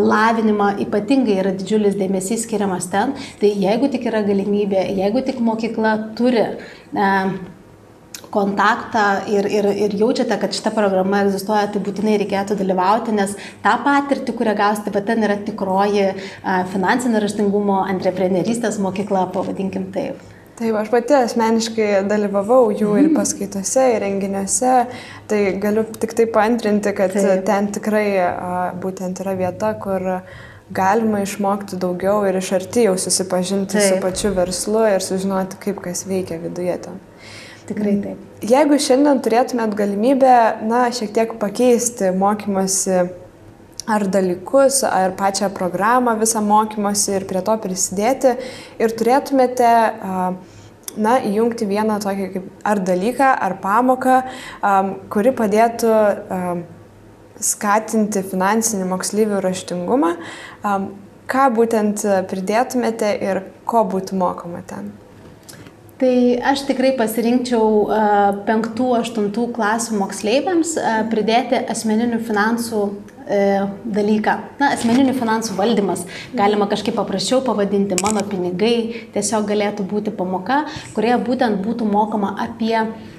lavinimą, 0.00 0.72
ypatingai 0.86 1.38
yra 1.42 1.54
didžiulis 1.56 1.98
dėmesys 2.00 2.46
skiriamas 2.46 2.90
ten. 2.92 3.14
Tai 3.40 3.52
jeigu 3.64 3.90
tik 3.92 4.06
yra 4.10 4.24
galimybė, 4.26 4.84
jeigu 5.00 5.24
tik 5.26 5.40
mokykla 5.44 5.96
turi 6.18 6.46
kontaktą 8.30 9.04
ir, 9.30 9.46
ir, 9.50 9.70
ir 9.86 9.94
jaučiate, 9.98 10.36
kad 10.40 10.54
šita 10.56 10.72
programa 10.74 11.24
egzistuoja, 11.26 11.68
tai 11.72 11.82
būtinai 11.84 12.18
reikėtų 12.22 12.58
dalyvauti, 12.60 13.14
nes 13.16 13.36
tą 13.64 13.76
patirtį, 13.84 14.34
kurią 14.38 14.56
gausite, 14.58 14.94
bet 14.94 15.08
ten 15.10 15.24
yra 15.26 15.38
tikroji 15.46 16.10
finansinio 16.72 17.22
raštingumo, 17.22 17.84
entreprenerystės 17.94 18.78
mokykla, 18.82 19.28
pavadinkim 19.34 19.90
taip. 19.94 20.20
Taip, 20.60 20.74
aš 20.76 20.90
pati 20.92 21.14
asmeniškai 21.16 21.86
dalyvavau 22.04 22.66
jų 22.68 22.90
ir 22.98 23.06
mhm. 23.06 23.14
paskaitose, 23.16 23.86
ir 23.94 24.02
renginiuose, 24.04 24.74
tai 25.30 25.38
galiu 25.62 25.86
tik 25.96 26.12
tai 26.18 26.26
paantrinti, 26.28 26.92
kad 26.98 27.14
Taip. 27.16 27.46
ten 27.48 27.70
tikrai 27.72 28.04
būtent 28.82 29.22
yra 29.24 29.32
vieta, 29.38 29.72
kur 29.80 30.04
galima 30.70 31.22
išmokti 31.24 31.80
daugiau 31.80 32.26
ir 32.28 32.36
iš 32.42 32.52
arti 32.58 32.84
jau 32.84 32.98
susipažinti 33.00 33.78
Taip. 33.78 33.86
su 33.88 34.02
pačiu 34.04 34.34
verslu 34.36 34.84
ir 34.90 35.06
sužinoti, 35.06 35.56
kaip 35.64 35.80
kas 35.86 36.04
veikia 36.10 36.36
viduje 36.44 36.76
ten. 36.84 37.00
Tikrai 37.70 37.94
mm. 37.94 38.02
taip. 38.04 38.44
Jeigu 38.50 38.78
šiandien 38.82 39.20
turėtumėt 39.22 39.74
galimybę, 39.78 40.36
na, 40.66 40.86
šiek 40.94 41.12
tiek 41.14 41.34
pakeisti 41.38 42.10
mokymosi 42.16 43.02
ar 43.90 44.06
dalykus, 44.10 44.82
ar 44.86 45.14
pačią 45.18 45.50
programą 45.54 46.16
visą 46.20 46.42
mokymosi 46.44 47.14
ir 47.18 47.26
prie 47.30 47.42
to 47.46 47.56
prisidėti 47.62 48.34
ir 48.82 48.94
turėtumėte, 48.98 49.70
na, 50.96 51.14
įjungti 51.26 51.68
vieną 51.70 52.00
tokį 52.02 52.28
kaip 52.34 52.48
ar 52.66 52.82
dalyką, 52.86 53.30
ar 53.46 53.56
pamoką, 53.62 54.16
kuri 55.12 55.34
padėtų 55.36 55.94
skatinti 57.40 58.24
finansinį 58.30 58.88
mokslyvių 58.90 59.40
raštingumą, 59.44 60.16
ką 61.30 61.46
būtent 61.56 62.04
pridėtumėte 62.30 63.14
ir 63.30 63.44
ko 63.70 63.86
būtų 63.88 64.18
mokoma 64.20 64.64
ten? 64.66 64.90
Tai 66.00 66.16
aš 66.48 66.62
tikrai 66.64 66.94
pasirinkčiau 66.96 67.64
penktų, 68.46 68.86
aštuntų 69.02 69.50
klasių 69.52 69.98
moksleiviams 70.00 70.72
pridėti 71.12 71.58
asmeninių 71.74 72.22
finansų 72.24 72.80
e, 72.88 73.40
dalyką. 73.84 74.38
Na, 74.62 74.70
asmeninių 74.78 75.12
finansų 75.18 75.58
valdymas. 75.58 76.06
Galima 76.32 76.70
kažkaip 76.72 76.96
paprasčiau 76.96 77.42
pavadinti 77.44 78.00
mano 78.00 78.24
pinigai. 78.32 79.04
Tiesiog 79.12 79.44
galėtų 79.52 79.84
būti 79.92 80.16
pamoka, 80.16 80.62
kurioje 80.96 81.20
būtent 81.28 81.60
būtų 81.66 81.92
mokama 81.92 82.32
apie 82.48 82.78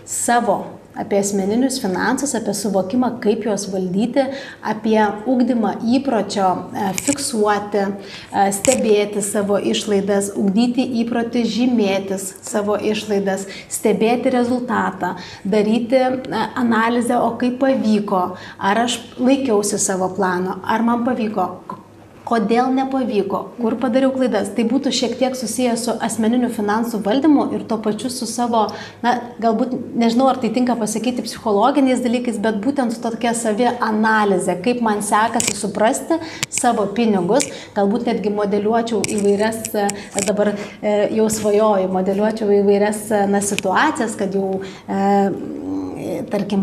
savo 0.10 0.64
apie 0.96 1.20
asmeninius 1.20 1.80
finansus, 1.82 2.34
apie 2.36 2.54
suvokimą, 2.56 3.14
kaip 3.24 3.46
juos 3.48 3.68
valdyti, 3.72 4.26
apie 4.64 5.00
ugdymą 5.30 5.74
įpročio 5.98 6.48
e, 6.52 6.88
fiksuoti, 7.02 7.84
e, 7.88 8.48
stebėti 8.56 9.24
savo 9.26 9.60
išlaidas, 9.72 10.32
ugdyti 10.40 10.86
įprotį 11.04 11.46
žymėtis 11.56 12.28
savo 12.46 12.78
išlaidas, 12.78 13.48
stebėti 13.72 14.34
rezultatą, 14.34 15.16
daryti 15.44 16.02
e, 16.02 16.12
analizę, 16.60 17.20
o 17.22 17.36
kaip 17.42 17.60
pavyko, 17.62 18.26
ar 18.60 18.86
aš 18.88 19.00
laikiausi 19.20 19.80
savo 19.82 20.12
plano, 20.16 20.60
ar 20.64 20.84
man 20.86 21.08
pavyko, 21.08 21.48
kodėl 22.32 22.72
nepavyko, 22.76 23.42
kur 23.60 23.76
padariau 23.82 24.14
klaidas. 24.16 24.52
Tai 24.56 24.64
būtų 24.70 24.94
šiek 24.96 25.18
tiek 25.20 25.36
susijęs 25.38 25.86
su 25.88 25.96
asmeniniu 26.08 26.50
finansų 26.54 27.02
valdymu 27.04 27.50
ir 27.58 27.66
tuo 27.68 27.78
pačiu 27.84 28.12
su 28.14 28.28
savo, 28.30 28.64
na, 29.04 29.18
galbūt, 29.44 29.76
nežinau, 30.00 30.30
ar 30.32 30.40
tai 30.42 30.54
tinka 30.56 30.78
pasakyti 30.80 31.26
psichologiniais 31.26 32.04
dalykais, 32.04 32.40
bet 32.44 32.62
būtent 32.64 32.96
su 32.96 33.02
tokia 33.04 33.34
savi 33.38 33.68
analizė, 33.72 34.56
kaip 34.64 34.80
man 34.86 35.04
sekasi 35.06 35.58
suprasti 35.58 36.20
savo 36.48 36.88
pinigus, 36.96 37.50
galbūt 37.76 38.08
netgi 38.08 38.34
modeliuočiau 38.36 39.04
įvairias, 39.18 39.64
dabar 40.28 40.54
e, 40.56 40.96
jau 41.18 41.28
svajoju, 41.32 41.92
modeliuočiau 41.92 42.52
įvairias 42.62 43.10
na, 43.32 43.44
situacijas, 43.44 44.16
kad 44.20 44.38
jau 44.38 44.62
e, 44.88 45.02
tarkim, 46.32 46.62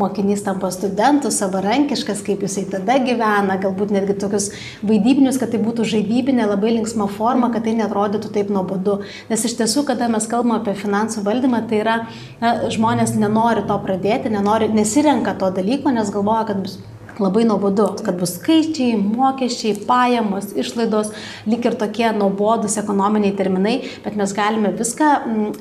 mokinys 0.00 0.42
tampa 0.46 0.70
studentų, 0.72 1.30
savarankiškas, 1.34 2.22
kaip 2.26 2.42
jisai 2.44 2.64
tada 2.70 2.98
gyvena, 3.02 3.58
galbūt 3.60 3.92
netgi 3.94 4.16
tokius 4.20 4.50
vaidybinius, 4.82 5.07
kad 5.40 5.52
tai 5.52 5.60
būtų 5.62 5.86
žaidybinė, 5.88 6.46
labai 6.50 6.74
linksma 6.76 7.08
forma, 7.08 7.52
kad 7.54 7.64
tai 7.64 7.74
netrodytų 7.78 8.32
taip 8.34 8.50
nuobodu. 8.50 9.00
Nes 9.30 9.44
iš 9.44 9.56
tiesų, 9.60 9.86
kada 9.88 10.08
mes 10.08 10.26
kalbame 10.26 10.58
apie 10.58 10.74
finansų 10.74 11.24
valdymą, 11.26 11.64
tai 11.68 11.80
yra, 11.84 11.96
na, 12.42 12.54
žmonės 12.68 13.14
nenori 13.16 13.64
to 13.68 13.78
pradėti, 13.84 14.30
nenori, 14.30 14.68
nesirenka 14.68 15.34
to 15.38 15.50
dalyko, 15.54 15.90
nes 15.94 16.10
galvoja, 16.14 16.46
kad 16.52 16.62
bus 16.66 16.78
labai 17.22 17.44
nuobodu, 17.48 17.88
kad 18.04 18.18
bus 18.20 18.36
skaičiai, 18.38 18.96
mokesčiai, 19.00 19.74
pajamos, 19.88 20.52
išlaidos, 20.58 21.10
lik 21.48 21.66
ir 21.68 21.76
tokie 21.80 22.08
nuobodus 22.16 22.78
ekonominiai 22.80 23.34
terminai, 23.38 23.76
bet 24.04 24.18
mes 24.18 24.34
galime 24.36 24.72
viską 24.78 25.10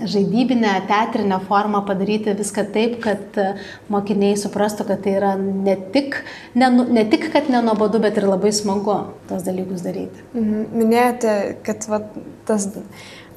žaidybinę, 0.04 0.74
teatrinę 0.90 1.40
formą 1.48 1.84
padaryti, 1.88 2.36
viską 2.38 2.68
taip, 2.76 2.98
kad 3.04 3.42
e, 3.42 3.50
mokiniai 3.94 4.38
suprastų, 4.40 4.88
kad 4.92 5.04
tai 5.06 5.18
yra 5.20 5.36
ne 5.40 5.78
tik, 5.94 6.22
ne, 6.56 6.72
nu, 6.74 6.88
ne 6.94 7.06
tik 7.10 7.30
kad 7.34 7.52
nenuobodu, 7.54 8.02
bet 8.04 8.20
ir 8.20 8.30
labai 8.30 8.54
smagu 8.56 9.00
tos 9.30 9.46
dalykus 9.48 9.86
daryti. 9.86 10.26
Mhm. 10.34 10.68
Minėjote, 10.78 11.38
kad 11.66 11.88
va, 11.92 12.04
tas 12.48 12.70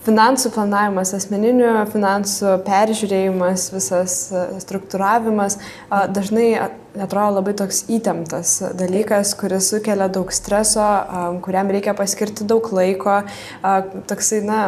finansų 0.05 0.53
planavimas, 0.55 1.13
asmeninių 1.17 1.73
finansų 1.93 2.55
peržiūrėjimas, 2.67 3.67
visas 3.75 4.15
e, 4.33 4.45
struktūravimas 4.63 5.59
dažnai 5.91 6.53
atrodo 6.99 7.39
labai 7.39 7.55
toks 7.59 7.85
įtemptas 7.93 8.57
dalykas, 8.79 9.35
kuris 9.39 9.71
sukelia 9.73 10.09
daug 10.13 10.33
streso, 10.35 10.87
kuriam 11.45 11.71
reikia 11.71 11.95
paskirti 11.99 12.47
daug 12.49 12.67
laiko, 12.75 13.21
toksai, 14.11 14.41
na, 14.47 14.63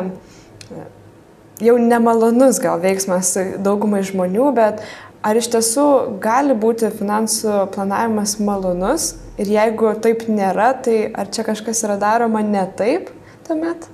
jau 1.63 1.79
nemalonus 1.81 2.61
gal 2.63 2.79
veiksmas 2.83 3.35
daugumai 3.63 4.05
žmonių, 4.07 4.53
bet 4.55 4.85
ar 5.23 5.39
iš 5.39 5.51
tiesų 5.55 5.87
gali 6.23 6.55
būti 6.59 6.93
finansų 6.95 7.67
planavimas 7.75 8.37
malonus 8.43 9.13
ir 9.41 9.51
jeigu 9.57 9.95
taip 10.05 10.29
nėra, 10.31 10.73
tai 10.85 11.05
ar 11.11 11.31
čia 11.33 11.47
kažkas 11.47 11.83
yra 11.87 11.99
daroma 12.01 12.45
ne 12.47 12.65
taip 12.79 13.11
tuomet? 13.49 13.89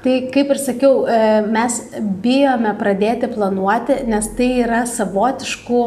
Tai 0.00 0.14
kaip 0.32 0.54
ir 0.54 0.56
sakiau, 0.56 1.02
e, 1.04 1.16
mes 1.52 1.74
bijome 2.24 2.72
pradėti 2.80 3.28
planuoti, 3.28 3.98
nes 4.08 4.30
tai 4.38 4.48
yra 4.62 4.86
savotiškų 4.88 5.82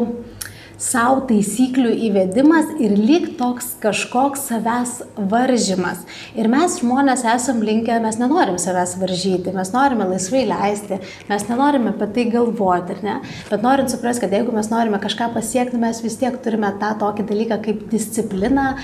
savo 0.84 1.22
taisyklių 1.28 1.90
įvedimas 2.08 2.72
ir 2.82 2.94
lyg 2.98 3.26
toks 3.38 3.72
kažkoks 3.82 4.46
savęs 4.50 4.94
varžymas. 5.32 6.02
Ir 6.38 6.46
mes 6.52 6.78
žmonės 6.82 7.24
esam 7.34 7.62
linkę, 7.64 7.96
mes 8.02 8.18
nenorim 8.20 8.58
savęs 8.60 8.96
varžyti, 9.00 9.54
mes 9.54 9.74
norime 9.74 10.06
laisvai 10.10 10.44
leisti, 10.50 11.00
mes 11.30 11.46
nenorime 11.50 11.94
apie 11.94 12.10
tai 12.14 12.26
galvoti, 12.34 12.98
ne? 13.06 13.20
bet 13.50 13.66
norint 13.66 13.90
suprasti, 13.90 14.26
kad 14.26 14.34
jeigu 14.34 14.54
mes 14.54 14.70
norime 14.70 15.02
kažką 15.02 15.32
pasiekti, 15.34 15.80
mes 15.80 16.02
vis 16.04 16.18
tiek 16.20 16.38
turime 16.44 16.70
tą 16.82 16.94
tokį 17.02 17.26
dalyką 17.30 17.62
kaip 17.66 17.86
discipliną 17.90 18.74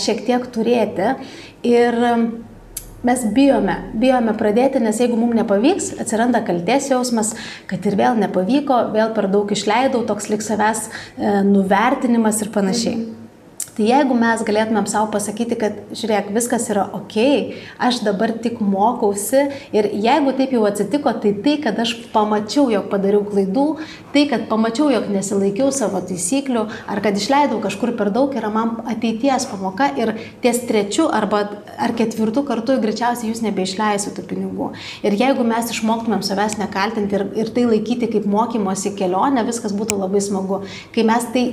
šiek 0.00 0.24
tiek 0.28 0.48
turėti. 0.54 1.16
Ir 1.66 1.96
mes 3.06 3.22
bijome, 3.34 3.76
bijome 3.98 4.34
pradėti, 4.38 4.82
nes 4.82 4.98
jeigu 5.02 5.18
mums 5.18 5.38
nepavyks, 5.38 5.92
atsiranda 6.02 6.42
kalties 6.46 6.90
jausmas, 6.90 7.34
kad 7.70 7.86
ir 7.86 7.98
vėl 7.98 8.18
nepavyko, 8.18 8.88
vėl 8.96 9.14
per 9.16 9.30
daug 9.32 9.52
išleidau, 9.54 10.02
toks 10.08 10.30
lik 10.32 10.42
savęs 10.44 10.88
e, 10.88 11.38
nuvertinimas 11.46 12.42
ir 12.42 12.52
panašiai. 12.54 12.98
Mhm. 12.98 13.17
Tai 13.78 13.86
jeigu 13.86 14.14
mes 14.18 14.40
galėtumėm 14.42 14.88
savo 14.90 15.06
pasakyti, 15.12 15.54
kad 15.54 15.76
žiūrėk, 15.94 16.32
viskas 16.34 16.64
yra 16.72 16.88
ok, 16.96 17.14
aš 17.86 18.00
dabar 18.02 18.32
tik 18.42 18.56
mokausi 18.58 19.44
ir 19.70 19.86
jeigu 19.94 20.32
taip 20.34 20.56
jau 20.56 20.64
atsitiko, 20.66 21.12
tai 21.22 21.30
tai, 21.44 21.54
kad 21.62 21.78
aš 21.78 21.92
pamačiau, 22.10 22.64
jog 22.72 22.88
padariau 22.90 23.22
klaidų, 23.28 23.66
tai, 24.16 24.24
kad 24.32 24.48
pamačiau, 24.50 24.88
jog 24.90 25.06
nesilaikiau 25.14 25.68
savo 25.70 26.00
taisyklių 26.08 26.64
ar 26.90 27.02
kad 27.04 27.20
išleidau 27.22 27.60
kažkur 27.62 27.94
per 28.00 28.10
daug, 28.16 28.34
yra 28.34 28.50
man 28.50 28.80
ateities 28.90 29.46
pamoka 29.52 29.92
ir 29.94 30.16
ties 30.42 30.58
trečiu 30.66 31.06
arba 31.14 31.44
ar 31.78 31.94
ketvirtu 31.94 32.42
kartu 32.50 32.80
greičiausiai 32.82 33.30
jūs 33.30 33.44
nebeišleisite 33.46 34.16
tų 34.18 34.26
pinigų. 34.32 34.72
Ir 35.06 35.14
jeigu 35.22 35.46
mes 35.46 35.70
išmoktumėm 35.76 36.26
savęs 36.26 36.58
nekaltinti 36.58 37.20
ir, 37.20 37.28
ir 37.44 37.54
tai 37.54 37.70
laikyti 37.70 38.10
kaip 38.10 38.26
mokymosi 38.26 38.96
kelionę, 38.98 39.46
viskas 39.46 39.78
būtų 39.78 40.02
labai 40.02 40.26
smagu. 40.26 40.64
Kai 40.90 41.06
mes 41.06 41.30
tai 41.30 41.46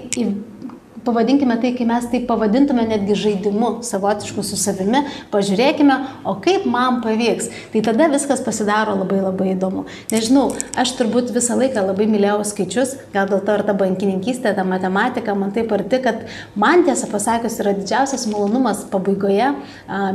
pavadinkime 1.05 1.57
tai, 1.61 1.71
kai 1.77 1.85
mes 1.87 2.07
tai 2.11 2.21
pavadintume 2.27 2.85
netgi 2.89 3.15
žaidimu 3.25 3.71
savotišku 3.85 4.43
su 4.45 4.57
savimi, 4.59 5.03
pažiūrėkime, 5.33 5.97
o 6.27 6.35
kaip 6.43 6.65
man 6.69 7.01
pavyks. 7.05 7.49
Tai 7.73 7.83
tada 7.85 8.09
viskas 8.13 8.41
pasidaro 8.45 8.95
labai 8.99 9.21
labai 9.23 9.51
įdomu. 9.53 9.85
Nežinau, 10.11 10.47
aš 10.77 10.95
turbūt 10.99 11.31
visą 11.35 11.57
laiką 11.59 11.83
labai 11.85 12.07
mylėjau 12.09 12.41
skaičius, 12.49 12.95
gal 13.13 13.29
dėl 13.31 13.43
to 13.45 13.57
ir 13.57 13.65
ta 13.67 13.75
bankininkystė, 13.77 14.55
ta 14.57 14.65
matematika 14.67 15.35
man 15.37 15.53
taip 15.55 15.71
arti, 15.75 16.01
kad 16.03 16.25
man 16.59 16.85
tiesą 16.87 17.09
pasakius 17.11 17.59
yra 17.63 17.75
didžiausias 17.77 18.27
malonumas 18.31 18.83
pabaigoje 18.91 19.51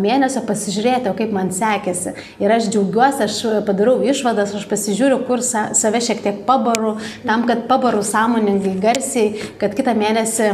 mėnesio 0.02 0.44
pasižiūrėti, 0.48 1.10
o 1.12 1.16
kaip 1.18 1.34
man 1.36 1.52
sekėsi. 1.54 2.14
Ir 2.42 2.56
aš 2.56 2.70
džiaugiuosi, 2.72 3.26
aš 3.26 3.40
padarau 3.68 3.98
išvadas, 4.06 4.54
aš 4.58 4.66
pasižiūriu, 4.70 5.22
kur 5.28 5.44
sa 5.46 5.70
save 5.78 6.02
šiek 6.04 6.22
tiek 6.24 6.44
pabaru, 6.48 6.96
tam, 7.24 7.46
kad 7.48 7.66
pabaru 7.70 8.04
sąmoningai, 8.06 8.76
garsiai, 8.82 9.50
kad 9.60 9.76
kitą 9.78 9.96
mėnesį 9.98 10.52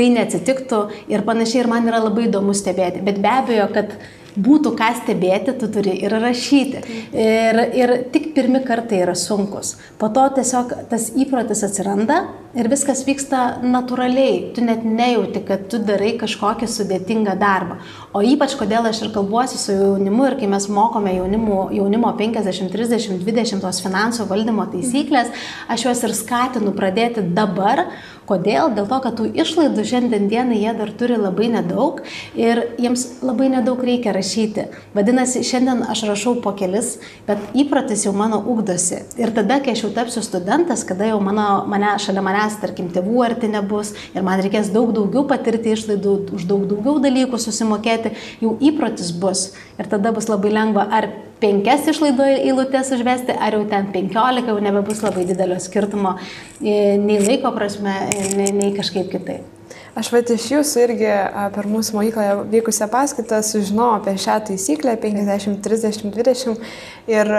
tai 0.00 0.08
neatsitiktų 0.14 0.80
ir 1.12 1.26
panašiai 1.28 1.64
ir 1.64 1.68
man 1.68 1.88
yra 1.90 2.00
labai 2.00 2.24
įdomu 2.30 2.54
stebėti. 2.56 3.04
Bet 3.04 3.20
be 3.20 3.28
abejo, 3.42 3.66
kad 3.74 3.92
būtų 4.36 4.74
ką 4.78 4.90
stebėti, 5.00 5.54
tu 5.58 5.70
turi 5.72 5.94
ir 6.04 6.14
rašyti. 6.22 6.82
Ir, 7.14 7.62
ir 7.76 7.94
tik 8.12 8.30
pirmi 8.36 8.62
kartai 8.66 9.02
yra 9.04 9.16
sunkus. 9.18 9.76
Po 9.98 10.10
to 10.12 10.26
tiesiog 10.36 10.74
tas 10.90 11.10
įprotis 11.18 11.64
atsiranda 11.66 12.22
ir 12.58 12.66
viskas 12.70 13.04
vyksta 13.06 13.60
natūraliai. 13.62 14.50
Tu 14.54 14.64
net 14.64 14.84
nejauti, 14.86 15.42
kad 15.46 15.68
tu 15.70 15.80
darai 15.82 16.12
kažkokį 16.20 16.68
sudėtingą 16.70 17.36
darbą. 17.40 17.78
O 18.14 18.22
ypač 18.26 18.56
kodėl 18.58 18.88
aš 18.90 19.04
ir 19.04 19.12
kalbuosi 19.14 19.58
su 19.60 19.76
jaunimu 19.76 20.26
ir 20.30 20.38
kai 20.40 20.50
mes 20.50 20.66
mokome 20.70 21.14
jaunimo, 21.14 21.60
jaunimo 21.74 22.12
50, 22.18 22.72
30, 22.74 23.20
20 23.26 23.62
tos 23.62 23.82
finansų 23.84 24.26
valdymo 24.30 24.66
taisyklės, 24.72 25.30
aš 25.70 25.86
juos 25.86 26.06
ir 26.06 26.16
skatinu 26.18 26.74
pradėti 26.76 27.22
dabar, 27.34 27.86
Kodėl? 28.30 28.70
Dėl 28.76 28.86
to, 28.86 28.98
kad 29.02 29.16
tų 29.18 29.24
išlaidų 29.42 29.82
šiandien 29.90 30.28
dienai 30.30 30.60
jie 30.60 30.70
dar 30.78 30.92
turi 30.94 31.16
labai 31.18 31.48
nedaug 31.50 31.98
ir 32.38 32.60
jiems 32.78 33.02
labai 33.26 33.48
nedaug 33.50 33.80
reikia 33.82 34.12
rašyti. 34.20 34.66
Vadinasi, 34.94 35.42
šiandien 35.46 35.82
aš 35.90 36.04
rašau 36.08 36.36
po 36.44 36.52
kelis, 36.56 36.94
bet 37.26 37.40
įprotis 37.58 38.04
jau 38.06 38.12
mano 38.16 38.40
ugdosi. 38.52 39.02
Ir 39.20 39.32
tada, 39.36 39.60
kai 39.64 39.74
aš 39.74 39.84
jau 39.86 39.92
tapsiu 39.96 40.22
studentas, 40.24 40.84
kada 40.88 41.10
jau 41.10 41.20
mano, 41.24 41.64
mane, 41.70 41.92
šalia 42.02 42.24
manęs, 42.24 42.60
tarkim, 42.62 42.90
tėvų 42.92 43.24
arti 43.26 43.50
nebus 43.50 43.94
ir 44.14 44.26
man 44.26 44.42
reikės 44.42 44.72
daug 44.74 44.92
daugiau 44.96 45.24
patirti 45.30 45.74
išlaidų, 45.74 46.14
už 46.36 46.46
daug 46.50 46.66
daugiau 46.70 47.00
dalykų 47.02 47.40
susimokėti, 47.40 48.14
jau 48.44 48.54
įprotis 48.60 49.12
bus. 49.16 49.50
Ir 49.80 49.90
tada 49.90 50.12
bus 50.16 50.28
labai 50.30 50.52
lengva 50.54 50.86
ar 50.90 51.08
penkias 51.40 51.88
išlaidų 51.90 52.26
eilutės 52.44 52.92
užvesti, 52.96 53.36
ar 53.36 53.56
jau 53.56 53.64
ten 53.70 53.88
penkiolika, 53.94 54.52
jau 54.52 54.60
nebebus 54.62 55.00
labai 55.04 55.24
didelio 55.28 55.60
skirtumo 55.62 56.18
e, 56.60 56.98
nei 57.00 57.20
laiko 57.22 57.54
prasme, 57.56 57.96
e, 58.12 58.28
nei, 58.36 58.52
nei 58.56 58.76
kažkaip 58.76 59.08
kitaip. 59.14 59.59
Aš 59.98 60.12
vat 60.14 60.28
iš 60.30 60.44
jūsų 60.52 60.82
irgi 60.84 61.08
per 61.54 61.66
mūsų 61.66 61.96
mokykloje 61.96 62.34
vykusią 62.52 62.86
paskaitą 62.92 63.40
sužinojau 63.42 63.96
apie 63.98 64.14
šią 64.22 64.36
taisyklę 64.46 64.94
50-30-20 65.02 66.60
ir 67.10 67.30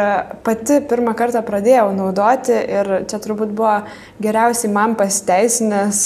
pati 0.44 0.82
pirmą 0.90 1.14
kartą 1.16 1.46
pradėjau 1.48 1.94
naudoti 1.96 2.58
ir 2.60 2.92
čia 3.08 3.22
turbūt 3.24 3.56
buvo 3.56 3.78
geriausiai 4.24 4.74
man 4.76 4.98
pasiteisinęs 5.00 6.04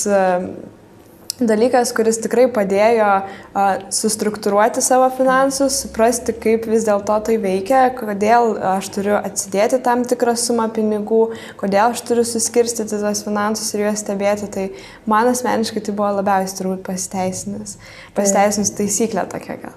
dalykas, 1.39 1.91
kuris 1.95 2.19
tikrai 2.23 2.45
padėjo 2.53 3.07
a, 3.07 3.65
sustruktūruoti 3.93 4.83
savo 4.83 5.07
finansus, 5.17 5.81
suprasti, 5.83 6.35
kaip 6.41 6.67
vis 6.69 6.85
dėlto 6.87 7.17
tai 7.27 7.37
veikia, 7.41 7.87
kodėl 7.97 8.55
aš 8.75 8.89
turiu 8.95 9.15
atsidėti 9.19 9.81
tam 9.85 10.05
tikrą 10.07 10.35
sumą 10.39 10.69
pinigų, 10.75 11.21
kodėl 11.59 11.95
aš 11.95 12.05
turiu 12.07 12.25
suskirstyti 12.27 13.01
tos 13.01 13.23
finansus 13.25 13.73
ir 13.75 13.87
juos 13.87 14.03
stebėti. 14.03 14.51
Tai 14.55 14.67
man 15.11 15.31
asmeniškai 15.31 15.83
tai 15.85 15.95
buvo 15.97 16.13
labiausiai 16.21 16.61
turbūt 16.61 16.85
pasiteisinis, 16.87 17.75
pasiteisinis 18.15 18.73
taisyklė 18.77 19.27
tokia 19.31 19.59
gal. 19.65 19.75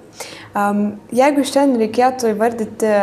Um, 0.58 0.84
jeigu 1.14 1.44
šiandien 1.46 1.82
reikėtų 1.84 2.32
įvardyti, 2.32 2.94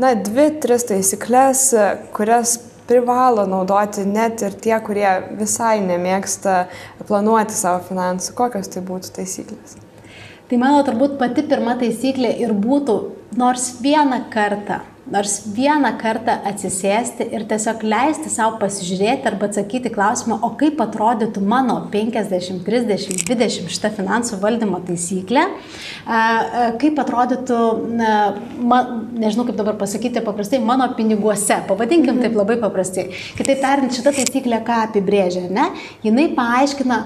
na, 0.00 0.14
dvi, 0.18 0.50
tris 0.60 0.84
taisyklės, 0.88 1.70
kurias 2.16 2.58
privalo 2.90 3.46
naudoti 3.46 4.02
net 4.08 4.42
ir 4.42 4.56
tie, 4.64 4.74
kurie 4.82 5.08
visai 5.38 5.78
nemėgsta 5.84 6.64
planuoti 7.06 7.54
savo 7.54 7.84
finansų. 7.86 8.34
Kokios 8.38 8.72
tai 8.72 8.82
būtų 8.86 9.14
taisyklės? 9.20 9.78
Tai 10.50 10.58
mano 10.58 10.82
turbūt 10.82 11.14
pati 11.20 11.46
pirma 11.46 11.76
taisyklė 11.78 12.32
ir 12.42 12.52
būtų 12.58 12.96
nors 13.38 13.76
vieną 13.82 14.24
kartą 14.32 14.80
nors 15.10 15.40
vieną 15.54 15.90
kartą 15.98 16.36
atsisėsti 16.46 17.26
ir 17.34 17.44
tiesiog 17.50 17.82
leisti 17.86 18.30
savo 18.30 18.58
pasižiūrėti 18.60 19.26
arba 19.30 19.48
atsakyti 19.48 19.90
klausimą, 19.92 20.38
o 20.46 20.52
kaip 20.60 20.80
atrodytų 20.82 21.42
mano 21.42 21.76
50, 21.92 22.62
30, 22.66 23.24
20 23.26 23.72
šitą 23.74 23.90
finansų 23.96 24.38
valdymo 24.42 24.80
taisyklę, 24.86 25.46
kaip 26.82 27.00
atrodytų, 27.04 27.58
ma, 28.70 28.82
nežinau 29.24 29.48
kaip 29.48 29.58
dabar 29.58 29.80
pasakyti 29.80 30.22
paprastai, 30.26 30.62
mano 30.62 30.90
piniguose, 30.98 31.58
pavadinkim 31.68 32.22
taip 32.22 32.38
labai 32.38 32.60
paprastai. 32.62 33.08
Kitaip 33.38 33.64
tariant, 33.64 33.96
šita 33.96 34.14
taisyklė 34.20 34.62
ką 34.66 34.84
apibrėžia, 34.86 35.48
ne? 35.50 35.70
Jinai 36.06 36.30
paaiškina, 36.38 37.02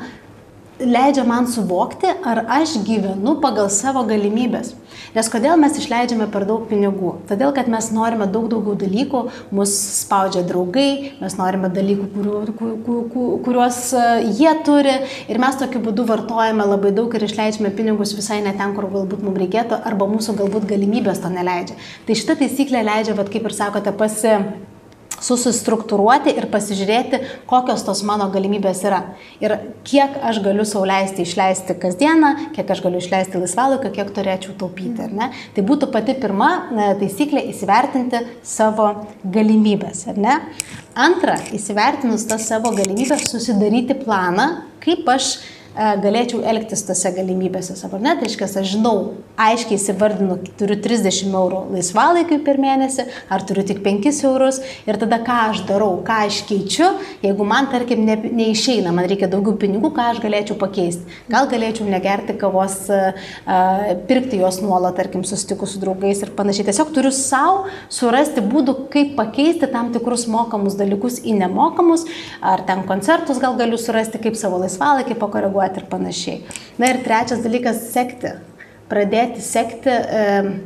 leidžia 0.81 1.25
man 1.27 1.47
suvokti, 1.51 2.09
ar 2.25 2.45
aš 2.49 2.79
gyvenu 2.87 3.37
pagal 3.43 3.71
savo 3.71 4.03
galimybės. 4.09 4.75
Nes 5.15 5.29
kodėl 5.31 5.55
mes 5.61 5.77
išleidžiame 5.79 6.27
per 6.33 6.43
daug 6.49 6.65
pinigų? 6.67 7.13
Todėl, 7.29 7.53
kad 7.55 7.69
mes 7.71 7.91
norime 7.95 8.27
daug 8.31 8.49
daugiau 8.51 8.75
dalykų, 8.79 9.21
mus 9.55 9.75
spaudžia 10.01 10.43
draugai, 10.47 11.15
mes 11.21 11.39
norime 11.39 11.71
dalykų, 11.71 12.09
kuriu, 12.17 13.39
kuriuos 13.47 13.79
e, 13.95 14.05
jie 14.41 14.51
turi 14.67 14.97
ir 15.31 15.41
mes 15.43 15.59
tokiu 15.61 15.83
būdu 15.85 16.09
vartojame 16.11 16.67
labai 16.67 16.91
daug 16.97 17.15
ir 17.15 17.29
išleidžiame 17.29 17.71
pinigus 17.79 18.17
visai 18.19 18.41
ne 18.43 18.57
ten, 18.59 18.75
kur 18.75 18.91
galbūt 18.91 19.23
mums 19.23 19.43
reikėtų, 19.45 19.79
arba 19.87 20.11
mūsų 20.11 20.35
galbūt 20.43 20.67
galimybės 20.75 21.23
to 21.23 21.31
neleidžia. 21.31 21.79
Tai 22.09 22.19
šita 22.19 22.41
taisyklė 22.43 22.83
leidžia, 22.87 23.19
bet 23.19 23.31
kaip 23.31 23.47
ir 23.47 23.55
sakote, 23.55 23.95
pasi 23.95 24.41
susistruktūruoti 25.25 26.35
ir 26.37 26.49
pasižiūrėti, 26.53 27.21
kokios 27.51 27.85
tos 27.87 28.03
mano 28.07 28.29
galimybės 28.33 28.83
yra. 28.85 29.01
Ir 29.43 29.57
kiek 29.87 30.19
aš 30.23 30.43
galiu 30.45 30.67
sauliaisti 30.69 31.25
išleisti 31.25 31.77
kasdieną, 31.81 32.35
kiek 32.57 32.71
aš 32.75 32.85
galiu 32.85 33.01
išleisti 33.03 33.41
laisvalaikio, 33.41 33.93
kiek 33.95 34.13
turėčiau 34.17 34.57
taupyti. 34.61 35.09
Tai 35.57 35.67
būtų 35.67 35.91
pati 35.95 36.17
pirma 36.21 36.51
taisyklė 37.01 37.47
įsivertinti 37.53 38.23
savo 38.45 38.91
galimybės. 39.25 40.07
Antra, 40.95 41.41
įsivertinus 41.57 42.29
tas 42.31 42.47
savo 42.49 42.71
galimybės, 42.77 43.27
susidaryti 43.33 43.97
planą, 44.05 44.49
kaip 44.85 45.09
aš 45.11 45.35
E, 45.64 45.64
galėčiau 45.75 46.43
elgtis 46.47 46.85
tose 46.87 47.11
galimybėse 47.15 47.75
savo, 47.79 47.99
ne, 47.99 48.13
tai 48.15 48.29
reiškia, 48.29 48.47
aš 48.47 48.69
žinau, 48.77 48.95
aiškiai 49.41 49.75
įsivardinu, 49.75 50.37
turiu 50.59 50.77
30 50.79 51.35
eurų 51.35 51.61
laisvalaikiui 51.75 52.39
per 52.47 52.61
mėnesį, 52.63 53.07
ar 53.35 53.43
turiu 53.47 53.65
tik 53.67 53.81
5 53.83 54.21
eurus 54.29 54.61
ir 54.87 54.99
tada 55.01 55.19
ką 55.27 55.39
aš 55.51 55.65
darau, 55.67 55.97
ką 56.07 56.21
aš 56.29 56.45
keičiu, 56.47 56.93
jeigu 57.25 57.47
man, 57.49 57.67
tarkim, 57.73 58.05
ne, 58.07 58.15
neišeina, 58.15 58.93
man 58.95 59.09
reikia 59.11 59.27
daugiau 59.33 59.57
pinigų, 59.59 59.91
ką 59.97 60.13
aš 60.13 60.21
galėčiau 60.23 60.59
pakeisti. 60.61 61.19
Gal 61.33 61.51
galėčiau 61.51 61.89
negerti 61.91 62.37
kavos, 62.39 62.79
a, 62.95 63.01
e, 63.43 63.97
pirkti 64.07 64.39
jos 64.45 64.61
nuolat, 64.63 64.95
tarkim, 65.01 65.27
susitikus 65.27 65.75
su 65.75 65.83
draugais 65.83 66.23
ir 66.23 66.31
panašiai. 66.39 66.69
Tiesiog 66.71 66.95
turiu 66.95 67.11
savo 67.15 67.67
surasti 67.91 68.45
būdų, 68.47 68.77
kaip 68.95 69.17
pakeisti 69.19 69.67
tam 69.73 69.91
tikrus 69.95 70.29
mokamus 70.31 70.79
dalykus 70.79 71.19
į 71.27 71.35
nemokamus, 71.43 72.07
ar 72.39 72.63
ten 72.69 72.87
koncertus 72.87 73.43
gal 73.43 73.59
galiu 73.59 73.81
surasti, 73.81 74.23
kaip 74.23 74.39
savo 74.39 74.63
laisvalaikį 74.63 75.19
pakoreguoti 75.19 75.64
reaguoti 75.65 75.81
ir 75.81 75.89
panašiai. 75.91 76.43
Na 76.79 76.91
ir 76.91 77.03
trečias 77.05 77.43
dalykas- 77.43 77.81
sekti. 77.95 78.35
Pradėti 78.89 79.41
sekti. 79.41 79.91
E, 79.91 80.61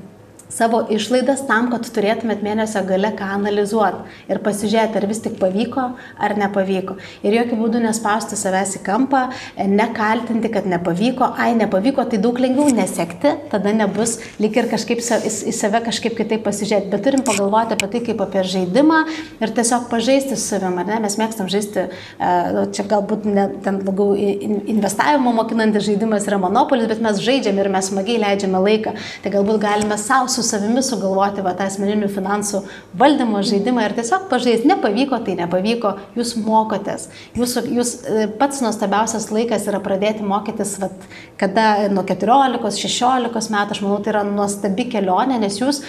savo 0.48 0.80
išlaidas 0.90 1.44
tam, 1.48 1.68
kad 1.72 1.86
turėtumėt 1.92 2.42
mėnesio 2.44 2.82
gale 2.88 3.10
ką 3.16 3.28
analizuoti 3.36 4.32
ir 4.32 4.40
pasižiūrėti, 4.44 4.98
ar 5.00 5.06
vis 5.10 5.20
tik 5.24 5.36
pavyko 5.40 5.84
ar 6.18 6.34
nepavyko. 6.40 6.96
Ir 7.26 7.36
jokių 7.36 7.58
būdų 7.60 7.82
nespausti 7.84 8.38
savęs 8.38 8.78
į 8.78 8.82
kampą, 8.86 9.24
nekaltinti, 9.58 10.50
kad 10.52 10.68
nepavyko, 10.68 11.32
ai 11.38 11.52
nepavyko, 11.58 12.06
tai 12.08 12.20
daug 12.22 12.40
lengviau 12.40 12.72
nesekti, 12.74 13.34
tada 13.52 13.74
nebus 13.76 14.16
lik 14.40 14.56
ir 14.56 14.70
kažkaip 14.72 15.02
į 15.02 15.54
save 15.54 15.82
kažkaip 15.86 16.16
kitaip 16.18 16.44
pasižiūrėti. 16.46 16.90
Bet 16.92 17.04
turim 17.06 17.24
pagalvoti 17.26 17.76
apie 17.76 17.90
tai 17.92 18.02
kaip 18.08 18.24
apie 18.24 18.44
žaidimą 18.54 19.02
ir 19.42 19.54
tiesiog 19.56 19.88
pažaisti 19.92 20.36
su 20.36 20.46
savim, 20.54 20.78
ar 20.80 20.88
ne? 20.88 21.00
Mes 21.04 21.18
mėgstam 21.20 21.50
žaisti, 21.52 21.86
e, 21.88 22.32
nu, 22.56 22.64
čia 22.74 22.86
galbūt 22.88 23.28
ne, 23.28 23.46
ten 23.64 23.82
labiau 23.84 24.16
investavimo 24.16 25.32
mokinantis 25.36 25.86
žaidimas 25.86 26.26
yra 26.28 26.40
monopolis, 26.40 26.88
bet 26.90 27.02
mes 27.04 27.20
žaidžiam 27.22 27.58
ir 27.60 27.70
mes 27.72 27.92
smagiai 27.92 28.20
leidžiame 28.22 28.62
laiką. 28.64 28.94
Tai 29.24 29.32
galbūt 29.34 29.60
galime 29.62 29.98
savo 30.00 30.28
su 30.38 30.44
savimi 30.46 30.82
sugalvoti 30.86 31.42
va, 31.44 31.54
tą 31.58 31.66
asmeninių 31.68 32.08
finansų 32.14 32.62
valdymo 32.98 33.42
žaidimą 33.46 33.84
ir 33.86 33.96
tiesiog 33.98 34.28
pažaisti. 34.30 34.68
Nepavyko, 34.70 35.18
tai 35.26 35.34
nepavyko, 35.40 35.94
jūs 36.18 36.36
mokotės. 36.44 37.08
Jūs, 37.38 37.56
jūs 37.66 37.94
e, 38.06 38.28
pats 38.38 38.62
nuostabiausias 38.64 39.28
laikas 39.34 39.66
yra 39.70 39.82
pradėti 39.84 40.26
mokytis, 40.26 40.76
va, 40.82 40.92
kada 41.40 41.88
nuo 41.92 42.06
14-16 42.06 43.52
metų, 43.54 43.76
aš 43.76 43.82
manau, 43.84 43.98
tai 44.04 44.14
yra 44.14 44.24
nuostabi 44.28 44.88
kelionė, 44.92 45.40
nes 45.42 45.58
jūs, 45.58 45.82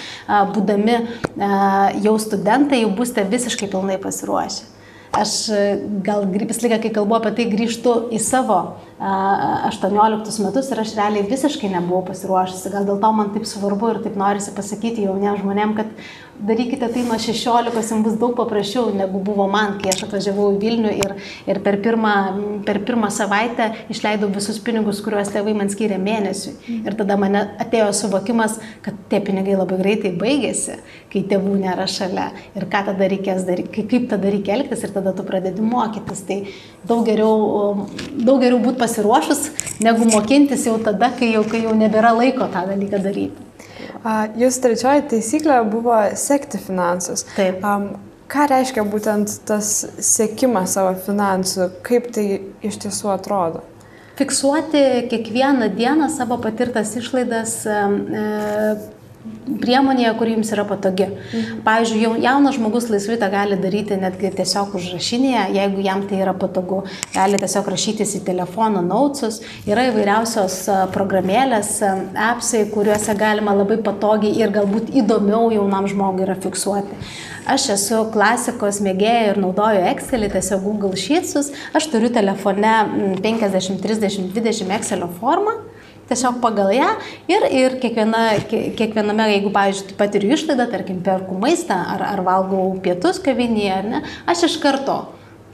būdami 0.55 0.97
jau 2.03 2.17
studentai, 2.21 2.83
jau 2.83 2.91
būsite 2.97 3.27
visiškai 3.29 3.69
pilnai 3.71 4.01
pasiruošę. 4.01 4.78
Aš 5.15 5.31
e, 5.49 5.61
gal 6.05 6.27
visą 6.29 6.67
laiką, 6.67 6.77
kai 6.83 6.91
kalbu 6.93 7.17
apie 7.17 7.31
tai, 7.37 7.45
grįžtu 7.49 7.95
į 8.13 8.19
savo 8.21 8.59
18 8.99 10.43
metus 10.43 10.69
ir 10.69 10.81
aš 10.83 10.91
realiai 10.97 11.25
visiškai 11.25 11.71
nebuvau 11.71 12.03
pasiruošusi. 12.09 12.69
Gal 12.73 12.85
dėl 12.85 12.99
to 13.01 13.11
man 13.15 13.31
taip 13.33 13.47
svarbu 13.47 13.93
ir 13.93 14.01
taip 14.03 14.19
norisi 14.19 14.53
pasakyti 14.53 15.07
jauniems 15.07 15.41
žmonėms, 15.41 15.77
kad 15.79 15.87
darykite 16.39 16.87
tai 16.87 17.03
nuo 17.03 17.17
16, 17.19 17.81
jums 17.91 18.03
bus 18.05 18.15
daug 18.19 18.35
paprasčiau 18.37 18.93
negu 18.95 19.19
buvo 19.23 19.47
man, 19.51 19.77
kai 19.81 19.91
aš 19.91 20.05
atvažiavau 20.07 20.53
į 20.55 20.59
Vilnių 20.61 20.93
ir, 20.95 21.15
ir 21.49 21.59
per, 21.65 21.79
pirmą, 21.83 22.13
per 22.67 22.79
pirmą 22.87 23.09
savaitę 23.13 23.69
išleidau 23.91 24.29
visus 24.33 24.59
pinigus, 24.63 25.01
kuriuos 25.03 25.31
tėvai 25.33 25.55
man 25.57 25.71
skiria 25.71 25.99
mėnesiui. 26.01 26.55
Ir 26.79 26.95
tada 26.99 27.17
mane 27.19 27.43
atėjo 27.59 27.89
suvokimas, 28.01 28.59
kad 28.85 28.97
tie 29.11 29.19
pinigai 29.25 29.57
labai 29.59 29.81
greitai 29.81 30.13
baigėsi, 30.19 30.79
kai 31.11 31.25
tėvų 31.27 31.57
nėra 31.65 31.89
šalia. 31.91 32.29
Ir 32.55 32.69
ką 32.71 32.85
tada 32.91 33.11
reikės 33.11 33.43
daryti, 33.47 33.85
kaip 33.91 34.07
tada 34.13 34.31
reikia 34.31 34.55
elgtis 34.59 34.85
ir 34.85 34.95
tada 34.95 35.13
tu 35.17 35.27
pradedi 35.27 35.65
mokytis. 35.65 36.23
Tai 36.29 36.39
daug 36.87 37.03
geriau, 37.07 37.85
daug 38.15 38.39
geriau 38.39 38.63
būti 38.63 38.79
pasiruošus, 38.79 39.45
negu 39.83 40.07
mokintis 40.09 40.69
jau 40.69 40.79
tada, 40.83 41.11
kai 41.19 41.33
jau, 41.35 41.43
kai 41.47 41.65
jau 41.67 41.75
nebėra 41.75 42.15
laiko 42.15 42.47
tą 42.53 42.67
dalyką 42.71 43.03
daryti. 43.03 43.48
Jūsų 44.03 44.61
trečioji 44.63 45.07
taisyklė 45.11 45.57
buvo 45.71 45.97
sekti 46.15 46.59
finansus. 46.61 47.25
Taip. 47.35 47.63
Um, 47.65 47.89
ką 48.31 48.45
reiškia 48.51 48.85
būtent 48.87 49.33
tas 49.49 49.73
sekimas 50.03 50.77
savo 50.77 50.93
finansų, 51.07 51.71
kaip 51.83 52.11
tai 52.15 52.27
iš 52.65 52.79
tiesų 52.85 53.11
atrodo? 53.15 53.63
Fiksuoti 54.19 55.07
kiekvieną 55.11 55.69
dieną 55.75 56.09
savo 56.11 56.37
patirtas 56.43 56.91
išlaidas. 56.99 57.61
E, 57.65 57.77
priemonėje, 59.59 60.11
kuri 60.19 60.35
jums 60.37 60.51
yra 60.53 60.63
patogi. 60.67 61.07
Mhm. 61.09 61.61
Pavyzdžiui, 61.65 62.21
jaunas 62.23 62.55
žmogus 62.55 62.89
laisvai 62.91 63.17
tą 63.19 63.29
gali 63.33 63.57
daryti 63.59 63.97
netgi 63.99 64.31
tiesiog 64.37 64.75
užrašinėje, 64.79 65.43
jeigu 65.57 65.83
jam 65.83 66.05
tai 66.07 66.21
yra 66.23 66.33
patogu. 66.37 66.83
Gali 67.13 67.39
tiesiog 67.41 67.67
rašytis 67.73 68.15
į 68.19 68.23
telefono 68.27 68.83
naucus. 68.85 69.41
Yra 69.69 69.89
įvairiausios 69.89 70.61
programėlės, 70.95 71.73
appsai, 72.29 72.65
kuriuose 72.73 73.15
galima 73.19 73.55
labai 73.57 73.79
patogiai 73.83 74.37
ir 74.39 74.53
galbūt 74.55 74.93
įdomiau 75.01 75.49
jaunam 75.55 75.89
žmogui 75.89 76.27
yra 76.27 76.37
fiksuoti. 76.39 77.01
Aš 77.49 77.71
esu 77.73 78.03
klasikos 78.13 78.77
mėgėja 78.85 79.31
ir 79.31 79.39
naudoju 79.41 79.81
Excelį, 79.89 80.29
tiesiog 80.35 80.61
Google 80.67 80.99
Sheetsus. 80.99 81.49
Aš 81.73 81.89
turiu 81.89 82.11
telefone 82.13 82.75
50, 83.23 83.81
30, 83.81 84.29
20 84.35 84.75
Excelio 84.77 85.09
formą 85.19 85.57
tiesiog 86.09 86.41
pagal 86.43 86.73
ją 86.75 86.89
ir, 87.31 87.45
ir 87.53 87.77
kiekviena, 87.83 88.23
kiekviename, 88.49 89.29
jeigu, 89.35 89.53
pavyzdžiui, 89.55 89.95
patiriu 89.99 90.33
išlaidą, 90.35 90.69
tarkim, 90.73 91.03
perku 91.05 91.37
maistą 91.41 91.77
ar, 91.95 92.03
ar 92.15 92.25
valgau 92.25 92.73
pietus 92.83 93.21
kavinėje, 93.23 93.71
ar 93.77 93.89
ne, 93.93 94.03
aš 94.29 94.47
iš 94.49 94.59
karto 94.63 94.99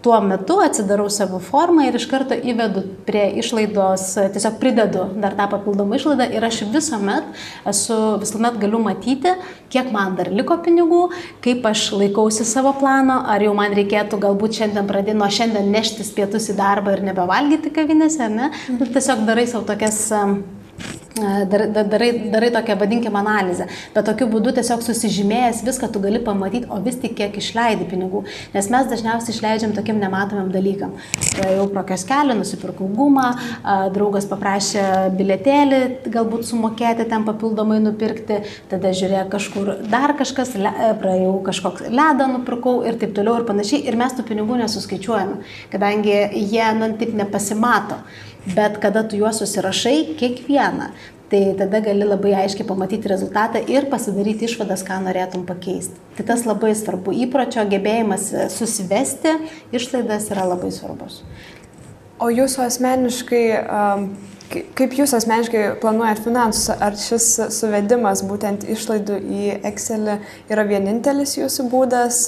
tuo 0.05 0.19
metu 0.21 0.59
atsidarau 0.61 1.07
savo 1.09 1.39
formą 1.41 1.87
ir 1.87 1.95
iš 1.97 2.05
karto 2.11 2.35
įvedu 2.37 2.83
prie 3.07 3.23
išlaidos, 3.41 4.03
tiesiog 4.35 4.59
pridedu 4.61 5.07
dar 5.21 5.33
tą 5.33 5.47
papildomą 5.49 5.97
išlaidą 5.97 6.27
ir 6.35 6.45
aš 6.45 6.59
visuomet 6.69 7.31
esu, 7.71 7.97
visuomet 8.21 8.59
galiu 8.61 8.83
matyti, 8.85 9.33
kiek 9.73 9.89
man 9.95 10.13
dar 10.19 10.29
liko 10.29 10.59
pinigų, 10.67 11.01
kaip 11.45 11.65
aš 11.65 11.87
laikausi 11.97 12.45
savo 12.45 12.75
plano, 12.77 13.23
ar 13.33 13.41
jau 13.41 13.55
man 13.57 13.73
reikėtų 13.79 14.21
galbūt 14.27 14.59
šiandien 14.59 14.85
pradėti 14.91 15.17
nuo 15.17 15.31
šiandien 15.39 15.73
neštis 15.73 16.13
pietus 16.13 16.51
į 16.53 16.59
darbą 16.59 16.93
ir 16.93 17.01
nebevalgyti 17.09 17.73
kavinėse, 17.73 18.29
ne? 18.29 18.51
Nu, 18.77 18.85
tiesiog 18.85 19.25
darai 19.25 19.47
savo 19.49 19.65
tokias 19.65 20.03
Dar, 21.15 21.67
darai, 21.71 22.29
darai 22.29 22.51
tokią, 22.51 22.75
vadinkim, 22.75 23.15
analizę. 23.15 23.69
Bet 23.95 24.03
tokiu 24.09 24.25
būdu 24.27 24.51
tiesiog 24.57 24.81
susižymėjęs 24.83 25.61
viską 25.63 25.87
tu 25.93 26.01
gali 26.03 26.19
pamatyti, 26.19 26.67
o 26.67 26.81
vis 26.83 26.97
tik 26.99 27.13
kiek 27.15 27.37
išleidi 27.39 27.87
pinigų. 27.87 28.25
Nes 28.51 28.67
mes 28.73 28.89
dažniausiai 28.91 29.31
išleidžiam 29.31 29.71
tokiam 29.77 30.01
nematomam 30.01 30.49
dalykam. 30.51 30.91
Jau 31.39 31.69
pro 31.71 31.85
kioskelį 31.87 32.35
nusipirkau 32.41 32.89
gumą, 32.99 33.29
draugas 33.95 34.27
paprašė 34.27 34.83
biletėlį, 35.15 35.81
galbūt 36.11 36.49
sumokėti 36.51 37.07
ten 37.07 37.23
papildomai 37.23 37.79
nupirkti, 37.85 38.41
tada 38.67 38.91
žiūrėk 38.91 39.31
kažkur 39.31 39.71
dar 39.87 40.17
kažkas, 40.19 40.51
praėjau 40.99 41.39
kažkoks 41.47 41.87
ledą 41.95 42.27
nupirkau 42.35 42.81
ir 42.83 42.99
taip 42.99 43.15
toliau 43.15 43.39
ir 43.39 43.47
panašiai. 43.47 43.85
Ir 43.87 43.95
mes 44.03 44.19
tų 44.19 44.27
pinigų 44.27 44.59
nesuskaičiuojame, 44.65 45.39
kadangi 45.71 46.19
jie, 46.43 46.65
na, 46.75 46.91
taip 46.99 47.15
nepasimato. 47.15 48.03
Bet 48.53 48.77
kada 48.83 49.01
tu 49.09 49.17
juos 49.17 49.39
susirašai, 49.41 50.15
kiekvieną, 50.19 50.91
Tai 51.29 51.55
tada 51.57 51.79
gali 51.81 52.05
labai 52.05 52.35
aiškiai 52.37 52.67
pamatyti 52.69 53.09
rezultatą 53.09 53.57
ir 53.67 53.87
pasidaryti 53.89 54.45
išvadas, 54.45 54.83
ką 54.85 54.99
norėtum 55.07 55.41
pakeisti. 55.47 55.97
Tai 56.17 56.25
tas 56.29 56.43
labai 56.45 56.75
svarbu. 56.77 57.15
Įpročio 57.25 57.63
gebėjimas 57.71 58.27
susivesti 58.53 59.33
išlaidas 59.73 60.29
yra 60.29 60.45
labai 60.51 60.69
svarbus. 60.75 61.23
O 62.21 62.29
jūsų 62.29 62.61
asmeniškai, 62.67 63.41
kaip 64.77 64.93
jūs 64.99 65.15
asmeniškai 65.17 65.63
planuojat 65.81 66.21
finansus, 66.27 66.69
ar 66.69 66.93
šis 66.93 67.31
suvedimas 67.57 68.21
būtent 68.29 68.67
išlaidų 68.69 69.17
į 69.25 69.47
Excel 69.71 70.11
yra 70.45 70.67
vienintelis 70.69 71.39
jūsų 71.39 71.65
būdas 71.73 72.21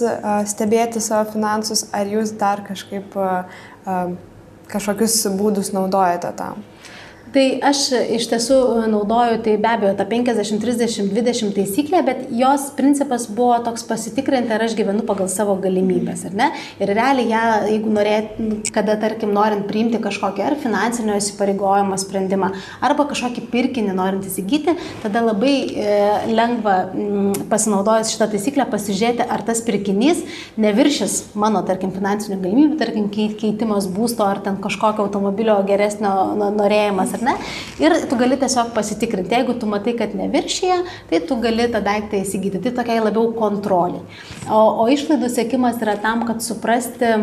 stebėti 0.49 1.05
savo 1.05 1.29
finansus, 1.37 1.85
ar 1.93 2.09
jūs 2.09 2.33
dar 2.41 2.65
kažkaip 2.65 3.13
kažkokius 4.71 5.19
būdus 5.39 5.73
naudojate 5.75 6.31
tam? 6.37 6.63
Tai 7.33 7.43
aš 7.67 7.79
iš 8.15 8.27
tiesų 8.31 8.57
naudoju 8.87 9.41
tai 9.43 9.57
be 9.59 9.67
abejo 9.69 9.93
tą 9.99 10.05
50-30-20 10.07 11.51
taisyklę, 11.57 11.99
bet 12.07 12.21
jos 12.31 12.69
principas 12.77 13.25
buvo 13.27 13.57
toks 13.65 13.83
pasitikrinti, 13.89 14.53
ar 14.55 14.63
aš 14.63 14.77
gyvenu 14.77 15.03
pagal 15.07 15.27
savo 15.31 15.57
galimybės, 15.59 16.23
ar 16.29 16.37
ne? 16.37 16.47
Ir 16.79 16.93
realiai 16.95 17.27
ją, 17.33 17.41
jeigu 17.73 17.91
norėt, 17.91 18.37
kada, 18.75 18.95
tarkim, 19.01 19.33
norint 19.35 19.67
priimti 19.67 19.99
kažkokį 20.03 20.45
ar 20.45 20.55
finansinio 20.61 21.17
įsipareigojimo 21.19 21.97
sprendimą, 21.99 22.53
arba 22.87 23.07
kažkokį 23.11 23.43
pirkinį 23.51 23.97
norint 23.97 24.27
įsigyti, 24.29 24.77
tada 25.03 25.25
labai 25.25 25.55
e, 25.67 25.99
lengva 26.31 26.77
m, 26.93 27.33
pasinaudojus 27.51 28.13
šitą 28.15 28.29
taisyklę 28.37 28.69
pasižiūrėti, 28.71 29.27
ar 29.27 29.43
tas 29.47 29.63
pirkinys 29.67 30.23
neviršis 30.55 31.19
mano, 31.35 31.65
tarkim, 31.67 31.91
finansinių 31.95 32.39
galimybių, 32.45 32.79
tarkim, 32.79 33.11
keitimas 33.11 33.91
būsto 33.91 34.23
ar 34.23 34.39
ten 34.45 34.61
kažkokio 34.63 35.03
automobilio 35.09 35.59
geresnio 35.67 36.15
norėjimas 36.55 37.16
ar 37.17 37.25
ne? 37.27 37.35
Ir 37.83 37.95
tu 38.09 38.19
gali 38.19 38.37
tiesiog 38.39 38.71
pasitikrinti, 38.77 39.35
jeigu 39.35 39.57
tu 39.59 39.69
matai, 39.69 39.95
kad 39.99 40.15
neviršyje, 40.17 40.79
tai 41.11 41.21
tu 41.27 41.39
gali 41.43 41.67
tą 41.73 41.83
daiktą 41.85 42.21
įsigyti. 42.21 42.61
Tai 42.63 42.75
tokia 42.79 43.01
labiau 43.03 43.33
kontrolė. 43.37 44.01
O, 44.47 44.61
o 44.83 44.87
išlaidų 44.93 45.29
sėkimas 45.33 45.81
yra 45.83 45.97
tam, 46.01 46.25
kad 46.29 46.43
suprasti, 46.45 47.13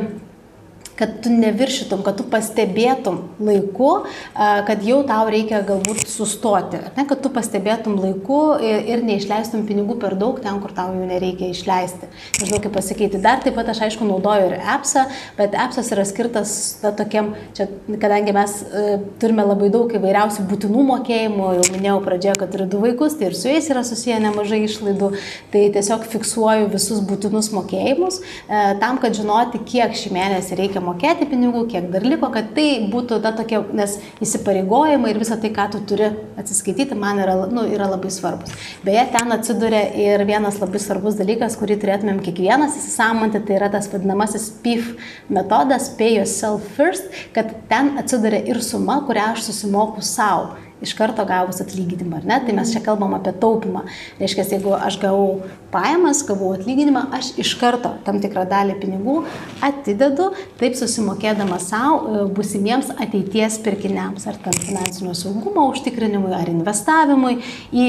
kad 0.99 1.21
tu 1.25 1.31
neviršytum, 1.33 2.03
kad 2.07 2.19
tu 2.19 2.27
pastebėtum 2.31 3.19
laiku, 3.43 3.91
kad 4.35 4.85
jau 4.87 5.01
tau 5.07 5.27
reikia 5.31 5.63
galbūt 5.67 6.05
sustoti, 6.11 6.79
ne, 6.95 7.07
kad 7.09 7.23
tu 7.25 7.31
pastebėtum 7.35 7.97
laiku 7.99 8.41
ir 8.63 9.03
neišleistum 9.07 9.65
pinigų 9.67 9.99
per 10.03 10.15
daug 10.19 10.39
ten, 10.45 10.61
kur 10.63 10.75
tau 10.77 10.93
jų 10.95 11.09
nereikia 11.09 11.51
išleisti. 11.51 12.11
Nežinau, 12.41 12.61
kaip 12.63 12.75
pasakyti. 12.77 13.21
Dar 13.23 13.43
taip 13.43 13.57
pat 13.59 13.73
aš 13.73 13.83
aišku 13.89 14.07
naudoju 14.07 14.53
ir 14.53 14.63
appsą, 14.75 15.07
bet 15.39 15.57
appsas 15.59 15.91
yra 15.95 16.05
skirtas 16.07 16.55
ta, 16.83 16.93
tokiem, 16.95 17.33
čia, 17.57 17.67
kadangi 17.91 18.35
mes 18.37 18.57
e, 18.63 18.85
turime 19.23 19.47
labai 19.47 19.73
daug 19.75 19.91
įvairiausių 19.99 20.47
būtinų 20.51 20.87
mokėjimų, 20.93 21.51
jau 21.59 21.67
minėjau 21.75 21.99
pradžioje, 22.07 22.37
kad 22.43 22.55
turiu 22.55 22.69
du 22.71 22.83
vaikus, 22.85 23.19
tai 23.19 23.31
ir 23.31 23.39
su 23.39 23.51
jais 23.51 23.71
yra 23.73 23.83
susiję 23.87 24.21
nemažai 24.23 24.63
išlaidų, 24.69 25.11
tai 25.55 25.67
tiesiog 25.75 26.07
fiksuoju 26.13 26.71
visus 26.75 27.03
būtinus 27.09 27.51
mokėjimus, 27.57 28.21
e, 28.23 28.65
tam, 28.83 29.03
kad 29.03 29.17
žinoti, 29.19 29.63
kiek 29.67 29.97
šį 29.99 30.15
mėnesį 30.15 30.61
reikia 30.63 30.84
mokėti 30.85 31.27
pinigų, 31.31 31.65
kiek 31.73 31.89
dar 31.93 32.05
liko, 32.07 32.29
kad 32.35 32.53
tai 32.57 32.67
būtų 32.93 33.21
ta 33.25 33.33
tokia, 33.37 33.63
nes 33.77 33.97
įsipareigojimai 34.25 35.13
ir 35.13 35.21
visa 35.23 35.39
tai, 35.41 35.51
ką 35.55 35.67
tu 35.73 35.83
turi 35.89 36.11
atsiskaityti, 36.41 36.99
man 36.99 37.21
yra, 37.25 37.37
nu, 37.51 37.67
yra 37.71 37.89
labai 37.91 38.13
svarbus. 38.15 38.55
Beje, 38.87 39.07
ten 39.15 39.35
atsiduria 39.35 39.85
ir 40.05 40.25
vienas 40.29 40.61
labai 40.63 40.83
svarbus 40.83 41.19
dalykas, 41.21 41.59
kurį 41.61 41.79
turėtumėm 41.83 42.21
kiekvienas 42.25 42.77
įsisamonti, 42.81 43.43
tai 43.47 43.59
yra 43.59 43.71
tas 43.73 43.89
vadinamasis 43.93 44.51
PIF 44.65 44.95
metodas, 45.33 45.91
Pay 45.99 46.19
Yourself 46.19 46.69
First, 46.77 47.11
kad 47.37 47.53
ten 47.71 47.95
atsiduria 48.01 48.45
ir 48.51 48.63
suma, 48.65 49.01
kurią 49.09 49.33
aš 49.35 49.49
susimoku 49.49 50.05
savo 50.05 50.55
iš 50.85 50.95
karto 50.99 51.25
gavus 51.29 51.61
atlyginimą, 51.65 52.21
ar 52.21 52.29
ne? 52.31 52.39
Tai 52.47 52.57
mes 52.59 52.73
čia 52.75 52.83
kalbam 52.85 53.17
apie 53.17 53.33
taupimą. 53.43 53.85
Reiškia, 54.21 54.47
jeigu 54.55 54.75
aš 54.77 54.99
gavau 55.03 55.41
pajamas, 55.73 56.23
gavau 56.29 56.53
atlyginimą, 56.59 57.07
aš 57.19 57.33
iš 57.41 57.55
karto 57.61 57.95
tam 58.07 58.21
tikrą 58.23 58.47
dalį 58.51 58.79
pinigų 58.83 59.17
atidedu, 59.65 60.31
taip 60.61 60.79
susimokėdama 60.79 61.59
savo 61.63 61.99
e, 62.05 62.25
busimiems 62.37 62.93
ateities 62.95 63.59
pirkiniams, 63.65 64.29
ar 64.31 64.39
tam 64.45 64.57
finansinio 64.61 65.17
saugumo 65.19 65.69
užtikrinimui, 65.73 66.35
ar 66.37 66.53
investavimui 66.53 67.39
į 67.73 67.89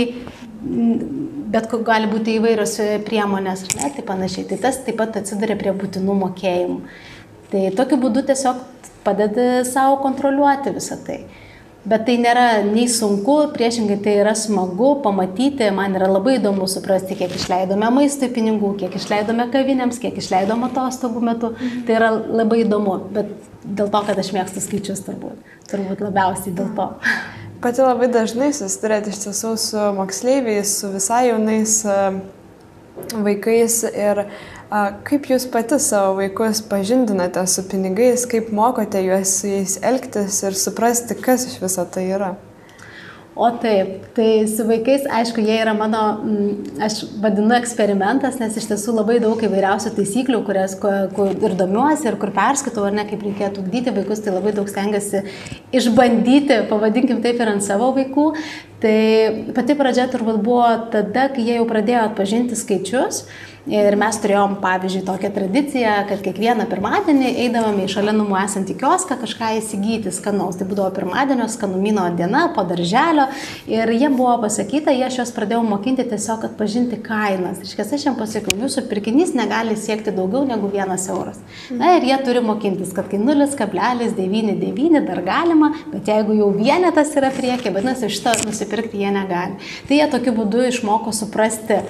bet 1.56 1.70
gali 1.86 2.10
būti 2.10 2.39
įvairios 2.39 2.78
e, 2.82 2.88
priemonės, 3.06 3.66
ar 3.68 3.76
ne, 3.80 3.89
tai 3.96 4.06
panašiai. 4.08 4.48
Tai 4.50 4.58
tas 4.66 4.80
taip 4.86 4.98
pat 5.00 5.20
atsiduria 5.20 5.58
prie 5.60 5.74
būtinų 5.76 6.16
mokėjimų. 6.24 6.80
Tai 7.52 7.64
tokiu 7.78 8.00
būdu 8.02 8.26
tiesiog 8.28 8.62
padedi 9.06 9.64
savo 9.70 10.00
kontroliuoti 10.04 10.74
visą 10.76 10.98
tai. 11.06 11.22
Bet 11.86 12.08
tai 12.08 12.16
nėra 12.18 12.64
nei 12.66 12.88
sunku, 12.90 13.36
priešingai 13.54 14.00
tai 14.02 14.16
yra 14.24 14.32
smagu 14.38 14.96
pamatyti, 15.04 15.68
man 15.76 15.94
yra 15.98 16.08
labai 16.10 16.40
įdomu 16.40 16.66
suprasti, 16.70 17.18
kiek 17.20 17.36
išleidome 17.38 17.92
maistui 17.94 18.32
pinigų, 18.34 18.72
kiek 18.80 18.98
išleidome 18.98 19.46
kavinėms, 19.54 20.00
kiek 20.02 20.18
išleidome 20.18 20.72
atostogų 20.72 21.22
metu. 21.28 21.54
Mhm. 21.54 21.84
Tai 21.86 21.98
yra 22.00 22.10
labai 22.16 22.64
įdomu, 22.64 22.98
bet 23.14 23.30
dėl 23.66 23.94
to, 23.94 24.02
kad 24.10 24.22
aš 24.22 24.34
mėgstu 24.34 24.66
skaičius 24.66 25.06
turbūt. 25.06 25.54
Turbūt 25.70 26.02
labiausiai 26.08 26.56
dėl 26.58 26.74
to. 26.78 26.90
Pati 27.62 27.86
labai 27.86 28.10
dažnai 28.14 28.50
susidurėt 28.54 29.12
iš 29.12 29.22
tiesų 29.28 29.54
su 29.62 29.86
moksleiviais, 30.00 30.74
su 30.82 30.90
visai 30.94 31.28
jaunais 31.30 31.80
vaikais 33.14 33.82
ir 33.92 34.26
uh, 34.26 34.44
Kaip 35.05 35.28
jūs 35.30 35.45
pati 35.53 35.78
savo 35.80 36.16
vaikus 36.18 36.63
pažindinate 36.66 37.43
su 37.47 37.61
pinigais, 37.70 38.26
kaip 38.26 38.49
mokote 38.49 39.03
juos 39.05 39.38
su 39.39 39.51
jais 39.51 39.78
elgtis 39.86 40.41
ir 40.41 40.57
suprasti, 40.57 41.18
kas 41.22 41.45
iš 41.51 41.61
viso 41.61 41.86
tai 41.86 42.07
yra? 42.16 42.34
O 43.36 43.49
taip, 43.51 44.05
tai 44.16 44.47
su 44.47 44.63
vaikais, 44.63 45.03
aišku, 45.11 45.41
jie 45.43 45.57
yra 45.59 45.74
mano, 45.76 46.01
mm, 46.24 46.78
aš 46.86 47.01
vadinu 47.20 47.51
eksperimentas, 47.57 48.38
nes 48.39 48.55
iš 48.55 48.70
tiesų 48.70 48.93
labai 48.95 49.18
daug 49.20 49.41
įvairiausių 49.43 49.91
taisyklių, 49.97 50.39
kurias 50.47 50.78
kur 50.80 51.34
ir 51.36 51.55
domiuosi, 51.59 52.07
ir 52.07 52.16
kur 52.22 52.32
perskaitau, 52.32 52.86
ar 52.88 52.95
ne, 52.95 53.03
kaip 53.09 53.26
reikėtų 53.28 53.59
ugdyti 53.59 53.91
vaikus, 53.97 54.22
tai 54.24 54.38
labai 54.38 54.53
daug 54.55 54.72
stengiasi 54.72 55.26
išbandyti, 55.76 56.61
pavadinkim 56.72 57.20
taip, 57.26 57.43
ir 57.43 57.51
ant 57.51 57.66
savo 57.66 57.91
vaikų. 57.97 58.30
Tai 58.86 58.95
pati 59.57 59.76
pradžia 59.76 60.07
turbūt 60.13 60.39
buvo 60.39 60.72
tada, 60.95 61.28
kai 61.36 61.43
jie 61.43 61.59
jau 61.59 61.68
pradėjo 61.68 62.05
atpažinti 62.07 62.55
skaičius. 62.55 63.26
Ir 63.66 63.95
mes 63.97 64.18
turėjom, 64.22 64.59
pavyzdžiui, 64.61 64.99
tokią 65.07 65.32
tradiciją, 65.34 65.93
kad 66.05 66.20
kiekvieną 66.22 66.68
pirmadienį 66.70 67.32
eidavome 67.47 67.88
į 67.88 67.89
šalia 67.95 68.11
namų 68.13 68.36
esantį 68.43 68.76
kioską 68.78 69.18
kažką 69.24 69.47
įsigyti 69.57 70.13
skanaus. 70.13 70.59
Tai 70.59 70.68
būdavo 70.70 70.91
pirmadienio 70.93 71.47
skanumino 71.49 72.03
diena 72.13 72.43
po 72.53 72.61
darželio. 72.70 73.26
Ir 73.66 73.89
jie 73.89 74.11
buvo 74.13 74.36
pasakyta, 74.43 74.93
jie 74.93 75.07
aš 75.07 75.18
juos 75.18 75.34
pradėjau 75.34 75.63
mokinti 75.66 76.05
tiesiog 76.11 76.45
atpažinti 76.51 77.01
kainas. 77.07 77.63
Iškės 77.66 77.95
aš 77.97 78.05
jiems 78.05 78.22
pasakiau, 78.22 78.53
jūsų 78.68 78.86
pirkinys 78.91 79.34
negali 79.34 79.74
siekti 79.82 80.13
daugiau 80.13 80.45
negu 80.45 80.70
vienas 80.70 81.09
euras. 81.09 81.41
Na 81.74 81.95
ir 81.97 82.05
jie 82.05 82.22
turi 82.22 82.45
mokintis, 82.45 82.93
kad 82.93 83.09
kai 83.09 83.18
0,99 83.18 85.05
dar 85.09 85.26
galima, 85.26 85.74
bet 85.89 86.13
jeigu 86.13 86.38
jau 86.38 86.53
vienetas 86.53 87.18
yra 87.18 87.34
priekė, 87.34 87.74
vadinasi, 87.74 88.13
šitą 88.13 88.38
nusipirkti 88.45 89.01
jie 89.01 89.18
negali. 89.18 89.57
Tai 89.89 90.03
jie 90.03 90.09
tokiu 90.13 90.38
būdu 90.38 90.70
išmoko 90.70 91.09
suprasti 91.18 91.82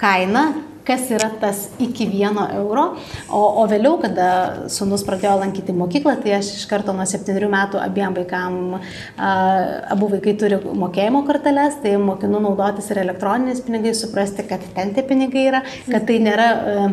kainą, 0.00 0.71
kas 0.86 1.08
yra 1.14 1.30
tas 1.42 1.64
iki 1.82 2.06
vieno 2.10 2.46
euro. 2.56 2.86
O, 3.28 3.42
o 3.62 3.66
vėliau, 3.70 3.98
kada 4.02 4.28
sunus 4.72 5.04
pradėjo 5.06 5.36
lankyti 5.42 5.74
mokyklą, 5.76 6.16
tai 6.22 6.36
aš 6.38 6.52
iš 6.58 6.68
karto 6.70 6.94
nuo 6.96 7.06
septynių 7.08 7.50
metų 7.52 7.80
abiem 7.82 8.16
vaikam, 8.18 8.60
a, 9.16 9.32
abu 9.94 10.10
vaikai 10.12 10.36
turi 10.40 10.60
mokėjimo 10.62 11.24
korteles, 11.28 11.78
tai 11.82 11.96
mokinu 12.02 12.42
naudotis 12.42 12.90
ir 12.92 13.02
elektroniniais 13.04 13.62
pinigais, 13.66 14.02
suprasti, 14.02 14.46
kad 14.48 14.64
ten 14.76 14.94
tie 14.96 15.06
pinigai 15.06 15.48
yra, 15.52 15.66
kad 15.90 16.08
tai 16.10 16.22
nėra... 16.22 16.48
A, 16.52 16.88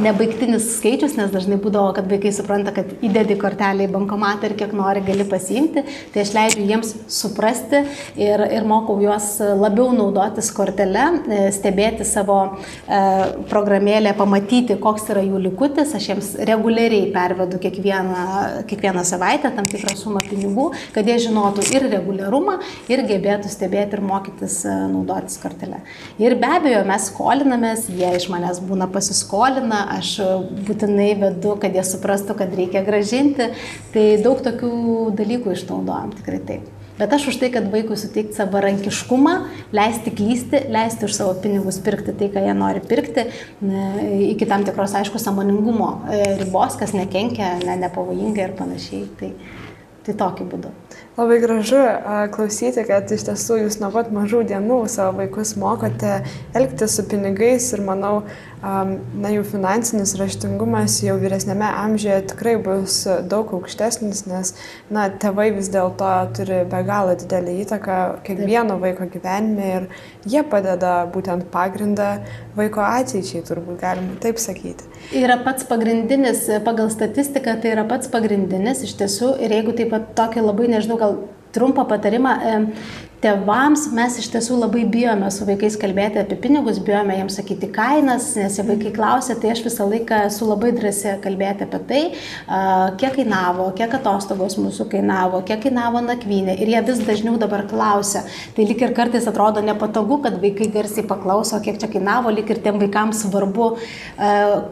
nebaigtinis 0.00 0.66
skaičius, 0.76 1.16
nes 1.18 1.30
dažnai 1.32 1.58
būdavo, 1.60 1.92
kad 1.96 2.08
vaikai 2.10 2.32
supranta, 2.34 2.72
kad 2.74 2.90
įdedi 3.04 3.36
kortelę 3.40 3.86
į 3.86 3.92
bankomatą 3.94 4.48
ir 4.48 4.56
kiek 4.58 4.72
nori 4.76 5.02
gali 5.04 5.26
pasiimti, 5.28 5.82
tai 6.14 6.24
aš 6.24 6.32
leidžiu 6.36 6.66
jiems 6.68 6.92
suprasti 7.10 7.82
ir, 8.20 8.44
ir 8.54 8.66
mokau 8.68 8.98
juos 9.02 9.32
labiau 9.40 9.90
naudotis 9.96 10.50
kortelę, 10.54 11.06
e, 11.26 11.40
stebėti 11.54 12.06
savo 12.08 12.38
e, 12.50 13.00
programėlę, 13.50 14.14
pamatyti, 14.18 14.78
koks 14.80 15.10
yra 15.14 15.24
jų 15.26 15.42
likutis, 15.48 15.94
aš 15.96 16.08
jiems 16.12 16.30
reguliariai 16.50 17.10
pervedu 17.14 17.60
kiekvieną, 17.62 18.26
kiekvieną 18.70 19.04
savaitę 19.08 19.52
tam 19.56 19.68
tikrą 19.70 19.96
sumą 19.98 20.22
pinigų, 20.28 20.70
kad 20.94 21.08
jie 21.08 21.18
žinotų 21.26 21.66
ir 21.74 21.88
reguliarumą, 21.96 22.58
ir 22.90 23.04
gebėtų 23.08 23.50
stebėti 23.52 23.98
ir 23.98 24.04
mokytis 24.06 24.60
e, 24.68 24.76
naudotis 24.94 25.40
kortelę. 25.42 25.82
Ir 26.22 26.38
be 26.40 26.54
abejo, 26.60 26.84
mes 26.88 27.10
skolinamės, 27.10 27.88
jie 27.90 28.14
iš 28.16 28.30
manęs 28.32 28.62
būna 28.64 28.90
pasiskolina, 29.70 29.98
aš 29.98 30.20
būtinai 30.66 31.14
vedu, 31.18 31.56
kad 31.60 31.74
jie 31.74 31.84
suprastų, 31.84 32.36
kad 32.38 32.54
reikia 32.54 32.82
gražinti. 32.84 33.52
Tai 33.92 34.22
daug 34.22 34.40
tokių 34.42 35.14
dalykų 35.16 35.54
išnaudojam, 35.54 36.12
tikrai 36.18 36.40
taip. 36.40 36.68
Bet 36.98 37.14
aš 37.14 37.30
už 37.30 37.38
tai, 37.40 37.48
kad 37.48 37.70
vaikui 37.72 37.96
suteikti 37.96 38.36
savarankiškumą, 38.36 39.46
leisti 39.72 40.10
klysti, 40.12 40.66
leisti 40.68 41.06
už 41.06 41.14
savo 41.16 41.32
pinigus 41.40 41.78
pirkti 41.80 42.12
tai, 42.12 42.28
ką 42.28 42.42
jie 42.44 42.52
nori 42.52 42.82
pirkti, 42.84 43.24
iki 44.34 44.44
tam 44.44 44.66
tikros, 44.66 44.92
aišku, 44.98 45.16
samoningumo 45.16 46.02
e, 46.12 46.20
ribos, 46.42 46.76
kas 46.76 46.92
nekenkia, 46.92 47.54
ne, 47.64 47.78
nepavojinga 47.86 48.44
ir 48.44 48.54
panašiai. 48.58 49.08
Tai, 49.16 49.32
tai 50.04 50.18
tokiu 50.20 50.44
būdu. 50.52 50.74
Labai 51.20 51.40
gražu 51.40 51.76
klausyti, 52.32 52.80
kad 52.88 53.10
iš 53.12 53.26
tiesų 53.26 53.58
jūs 53.58 53.74
nuo 53.82 53.90
pat 53.92 54.06
mažų 54.14 54.38
dienų 54.48 54.78
savo 54.88 55.18
vaikus 55.18 55.50
mokote 55.60 56.14
elgtis 56.56 56.94
su 56.96 57.02
pinigais 57.10 57.66
ir 57.76 57.82
manau, 57.84 58.22
na, 58.62 59.32
jų 59.34 59.42
finansinis 59.50 60.14
raštingumas 60.16 60.96
jau 61.04 61.18
vyresnėme 61.20 61.68
amžiuje 61.82 62.22
tikrai 62.30 62.54
bus 62.64 63.02
daug 63.28 63.52
aukštesnis, 63.58 64.24
nes, 64.30 64.54
na, 64.88 65.10
tėvai 65.12 65.50
vis 65.58 65.68
dėlto 65.74 66.08
turi 66.38 66.62
be 66.72 66.80
galo 66.88 67.12
didelį 67.20 67.58
įtaką 67.66 67.98
kiekvieno 68.24 68.80
vaiko 68.80 69.10
gyvenime 69.12 69.70
ir 69.74 69.90
jie 70.24 70.40
padeda 70.40 71.02
būtent 71.12 71.50
pagrindą 71.52 72.14
vaiko 72.56 72.80
ateičiai, 72.86 73.44
turbūt 73.44 73.84
galima 73.84 74.16
taip 74.24 74.40
sakyti. 74.40 74.88
Yra 75.10 75.40
pats 75.42 75.64
pagrindinis, 75.66 76.44
pagal 76.62 76.86
statistiką 76.92 77.56
tai 77.58 77.72
yra 77.72 77.82
pats 77.90 78.06
pagrindinis 78.12 78.84
iš 78.86 78.92
tiesų. 79.00 79.32
Ir 79.42 79.50
jeigu 79.56 79.74
taip 79.74 79.90
pat 79.90 80.12
tokį 80.18 80.44
labai, 80.44 80.68
nežinau, 80.70 80.98
gal 81.00 81.16
trumpą 81.50 81.82
patarimą, 81.90 82.36
Tėvams 83.20 83.82
mes 83.92 84.14
iš 84.16 84.30
tiesų 84.32 84.56
labai 84.62 84.86
bijome 84.88 85.26
su 85.28 85.44
vaikais 85.44 85.74
kalbėti 85.76 86.22
apie 86.22 86.38
pinigus, 86.40 86.78
bijome 86.80 87.18
jiems 87.18 87.34
sakyti 87.36 87.68
kainas, 87.68 88.30
nes 88.40 88.54
jie 88.56 88.64
vaikai 88.64 88.92
klausia, 88.96 89.34
tai 89.36 89.50
aš 89.52 89.60
visą 89.66 89.84
laiką 89.90 90.22
esu 90.30 90.48
labai 90.48 90.70
drąsi 90.72 91.18
kalbėti 91.20 91.66
apie 91.66 91.80
tai, 91.90 92.00
kiek 93.02 93.18
kainavo, 93.18 93.66
kiek 93.76 93.92
atostogos 93.98 94.56
mūsų 94.56 94.86
kainavo, 94.94 95.42
kiek 95.44 95.60
kainavo 95.66 96.00
nakvynė. 96.06 96.54
Ir 96.64 96.72
jie 96.72 96.80
vis 96.86 97.02
dažniau 97.04 97.36
dabar 97.42 97.66
klausia. 97.68 98.22
Tai 98.56 98.66
lik 98.70 98.86
ir 98.86 98.96
kartais 98.96 99.28
atrodo 99.28 99.60
nepatogu, 99.68 100.22
kad 100.24 100.40
vaikai 100.40 100.70
garsiai 100.72 101.04
paklauso, 101.04 101.60
kiek 101.60 101.76
čia 101.82 101.92
kainavo, 101.92 102.32
lik 102.32 102.48
ir 102.54 102.62
tiem 102.64 102.80
vaikams 102.80 103.20
svarbu, 103.26 103.68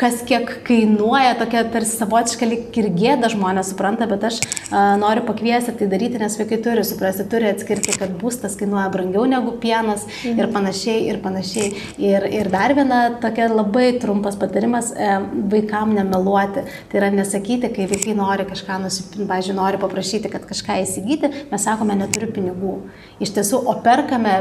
kas 0.00 0.24
kiek 0.24 0.56
kainuoja, 0.64 1.36
tokia 1.44 1.66
tarsi 1.68 2.00
savotiška 2.00 2.48
lik 2.48 2.80
ir 2.80 2.88
gėda 2.96 3.28
žmonės 3.36 3.74
supranta, 3.74 4.08
bet 4.08 4.24
aš 4.32 4.40
noriu 4.72 5.26
pakviesti 5.28 5.76
tai 5.76 5.90
daryti, 5.92 6.20
nes 6.22 6.38
vaikai 6.40 6.62
turi 6.64 6.86
suprasti, 6.86 7.28
turi 7.28 7.52
atskirti, 7.52 7.98
kad 7.98 8.16
bus 8.20 8.38
maistas 8.38 8.56
kainuoja 8.58 8.88
brangiau 8.92 9.26
negu 9.26 9.56
pienas 9.58 10.06
mhm. 10.06 10.38
ir 10.38 10.52
panašiai, 10.52 11.06
ir 11.10 11.18
panašiai. 11.22 11.72
Ir, 11.98 12.26
ir 12.30 12.50
dar 12.50 12.74
viena 12.74 13.00
tokia 13.20 13.48
labai 13.50 13.98
trumpas 13.98 14.36
patarimas 14.38 14.92
e, 14.92 15.08
vaikam 15.50 15.94
nemeluoti. 15.96 16.64
Tai 16.88 17.00
yra 17.00 17.10
nesakyti, 17.10 17.70
kai 17.74 17.88
vaikai 17.90 18.14
nori 18.18 18.46
kažką 18.48 18.78
nusipirkti, 18.84 19.26
pažiūrėjau, 19.28 19.58
nori 19.58 19.82
paprašyti, 19.82 20.30
kad 20.30 20.46
kažką 20.46 20.78
įsigyti, 20.84 21.32
mes 21.50 21.66
sakome, 21.66 21.98
neturiu 21.98 22.30
pinigų. 22.34 22.78
Iš 23.24 23.34
tiesų, 23.34 23.64
o 23.66 23.74
perkame 23.82 24.36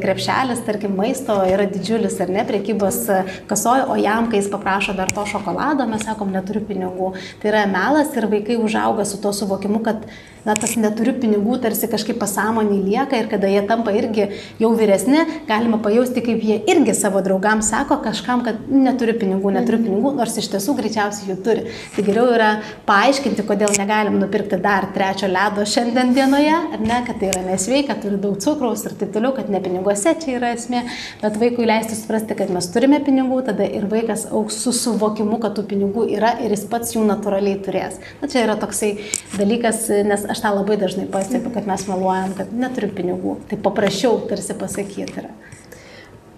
krepšelis, 0.00 0.62
tarkim, 0.66 0.94
maisto 0.96 1.34
yra 1.46 1.66
didžiulis 1.70 2.16
ar 2.22 2.32
ne, 2.32 2.44
priekybos 2.48 3.02
kasoje, 3.50 3.84
o 3.90 3.96
jam, 4.00 4.30
kai 4.30 4.40
jis 4.40 4.50
paprašo 4.52 4.94
dar 4.98 5.12
to 5.14 5.24
šokolado, 5.28 5.86
mes 5.90 6.04
sakom, 6.06 6.32
neturiu 6.34 6.64
pinigų. 6.66 7.12
Tai 7.42 7.52
yra 7.52 7.64
melas 7.70 8.14
ir 8.16 8.28
vaikai 8.30 8.58
užauga 8.60 9.06
su 9.08 9.20
to 9.22 9.32
suvokimu, 9.36 9.82
kad 9.86 10.06
na, 10.46 10.54
tas 10.58 10.76
neturiu 10.80 11.14
pinigų 11.20 11.58
tarsi 11.62 11.88
kažkaip 11.90 12.18
pasąmonį 12.20 12.78
lieka 12.86 13.18
ir 13.20 13.28
kada 13.30 13.50
jie 13.50 13.62
tampa 13.68 13.92
irgi 13.96 14.28
jau 14.60 14.72
vyresni, 14.76 15.22
galima 15.48 15.80
pajausti, 15.82 16.22
kaip 16.24 16.42
jie 16.44 16.58
irgi 16.70 16.94
savo 16.96 17.22
draugams 17.24 17.70
sako 17.70 18.00
kažkam, 18.04 18.44
kad 18.46 18.60
neturiu 18.70 19.16
pinigų, 19.20 19.52
neturiu 19.54 19.80
mhm. 19.80 19.88
pinigų, 19.88 20.14
nors 20.20 20.36
iš 20.40 20.50
tiesų 20.54 20.76
greičiausiai 20.78 21.32
jų 21.32 21.38
turi. 21.44 21.66
Tai 21.94 22.04
geriau 22.06 22.26
yra 22.34 22.50
paaiškinti, 22.88 23.44
kodėl 23.48 23.74
negalim 23.78 24.18
nupirkti 24.20 24.60
dar 24.62 24.88
trečio 24.94 25.30
ledo 25.30 25.66
šiandien 25.68 26.14
dienoje, 26.16 26.56
ar 26.76 26.84
ne, 26.84 27.00
kad 27.06 27.20
tai 27.20 27.30
yra 27.32 27.44
nesveika, 27.46 27.98
turi 28.00 28.20
daug 28.20 28.38
cukraus 28.42 28.84
ir 28.88 28.96
taip 29.00 29.12
toliau, 29.14 29.34
kad 29.36 29.50
ne 29.52 29.60
piniguose 29.62 30.14
čia 30.22 30.36
yra 30.38 30.54
esmė, 30.56 30.84
bet 31.22 31.38
vaikui 31.40 31.68
leisti 31.68 31.98
suprasti, 31.98 32.36
kad 32.38 32.52
mes 32.54 32.70
turime 32.72 33.00
pinigų, 33.04 33.42
tada 33.50 33.66
ir 33.66 33.86
vaikas 33.90 34.26
auks 34.30 34.60
su 34.64 34.72
suvokimu, 34.76 35.40
kad 35.42 35.56
tų 35.58 35.66
pinigų 35.70 36.06
yra 36.16 36.34
ir 36.44 36.54
jis 36.54 36.66
pats 36.70 36.94
jų 36.96 37.04
natūraliai 37.08 37.60
turės. 37.64 38.00
Na 38.22 38.30
čia 38.30 38.44
yra 38.46 38.56
toksai 38.60 38.92
dalykas, 39.36 39.86
nes 40.06 40.26
aš 40.30 40.42
tą 40.44 40.54
labai 40.54 40.78
dažnai 40.80 41.06
pastebiu, 41.10 41.52
kad 41.54 41.68
mes 41.68 41.86
meluojam, 41.90 42.34
kad 42.38 42.52
neturiu 42.54 42.90
pinigų. 42.96 43.38
Tai 43.50 43.60
paprašiau 43.64 44.20
tarsi 44.30 44.56
pasakyti 44.58 45.22
yra. 45.22 45.32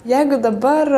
Jeigu 0.02 0.40
dabar 0.42 0.88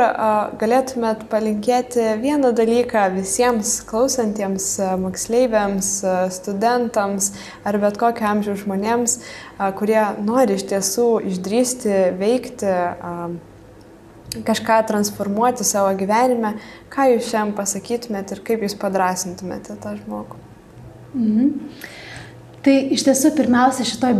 galėtumėt 0.56 1.26
palinkėti 1.28 2.06
vieną 2.22 2.54
dalyką 2.56 3.02
visiems 3.12 3.74
klausantiems 3.84 4.68
moksleiviams, 5.02 5.90
studentams 6.32 7.34
ar 7.68 7.76
bet 7.82 7.98
kokio 8.00 8.24
amžiaus 8.30 8.62
žmonėms, 8.62 9.18
kurie 9.76 10.00
nori 10.24 10.56
iš 10.56 10.64
tiesų 10.70 11.08
išdrysti, 11.34 11.98
veikti, 12.16 12.72
kažką 14.48 14.78
transformuoti 14.88 15.68
savo 15.68 15.92
gyvenime, 16.00 16.54
ką 16.88 17.10
jūs 17.12 17.28
šiam 17.28 17.52
pasakytumėt 17.58 18.32
ir 18.32 18.40
kaip 18.48 18.64
jūs 18.64 18.78
padrasintumėte 18.80 19.76
tą 19.84 19.98
žmogų? 20.00 20.40
Mhm. 21.12 21.52
Tai 22.64 22.74
iš 22.96 23.02
tiesų 23.04 23.34
pirmiausia 23.36 23.84
šitoj 23.84 24.14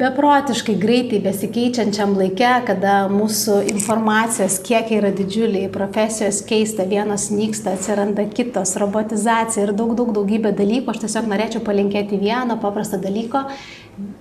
beprotiškai 0.00 0.74
greitai 0.80 1.18
besikeičiančiam 1.20 2.14
laike, 2.16 2.48
kada 2.64 2.94
mūsų 3.12 3.58
informacijos 3.68 4.56
kiekiai 4.64 5.02
yra 5.02 5.10
didžiuliai, 5.12 5.68
profesijos 5.74 6.40
keista, 6.48 6.86
vienos 6.88 7.26
nyksta, 7.34 7.74
atsiranda 7.76 8.24
kitos, 8.32 8.72
robotizacija 8.80 9.66
ir 9.66 9.74
daug, 9.76 9.92
daug 9.98 10.14
daugybė 10.16 10.54
dalykų, 10.56 10.94
aš 10.94 11.02
tiesiog 11.04 11.28
norėčiau 11.34 11.64
palinkėti 11.66 12.20
vieno 12.22 12.56
paprasto 12.62 12.96
dalyko 13.02 13.44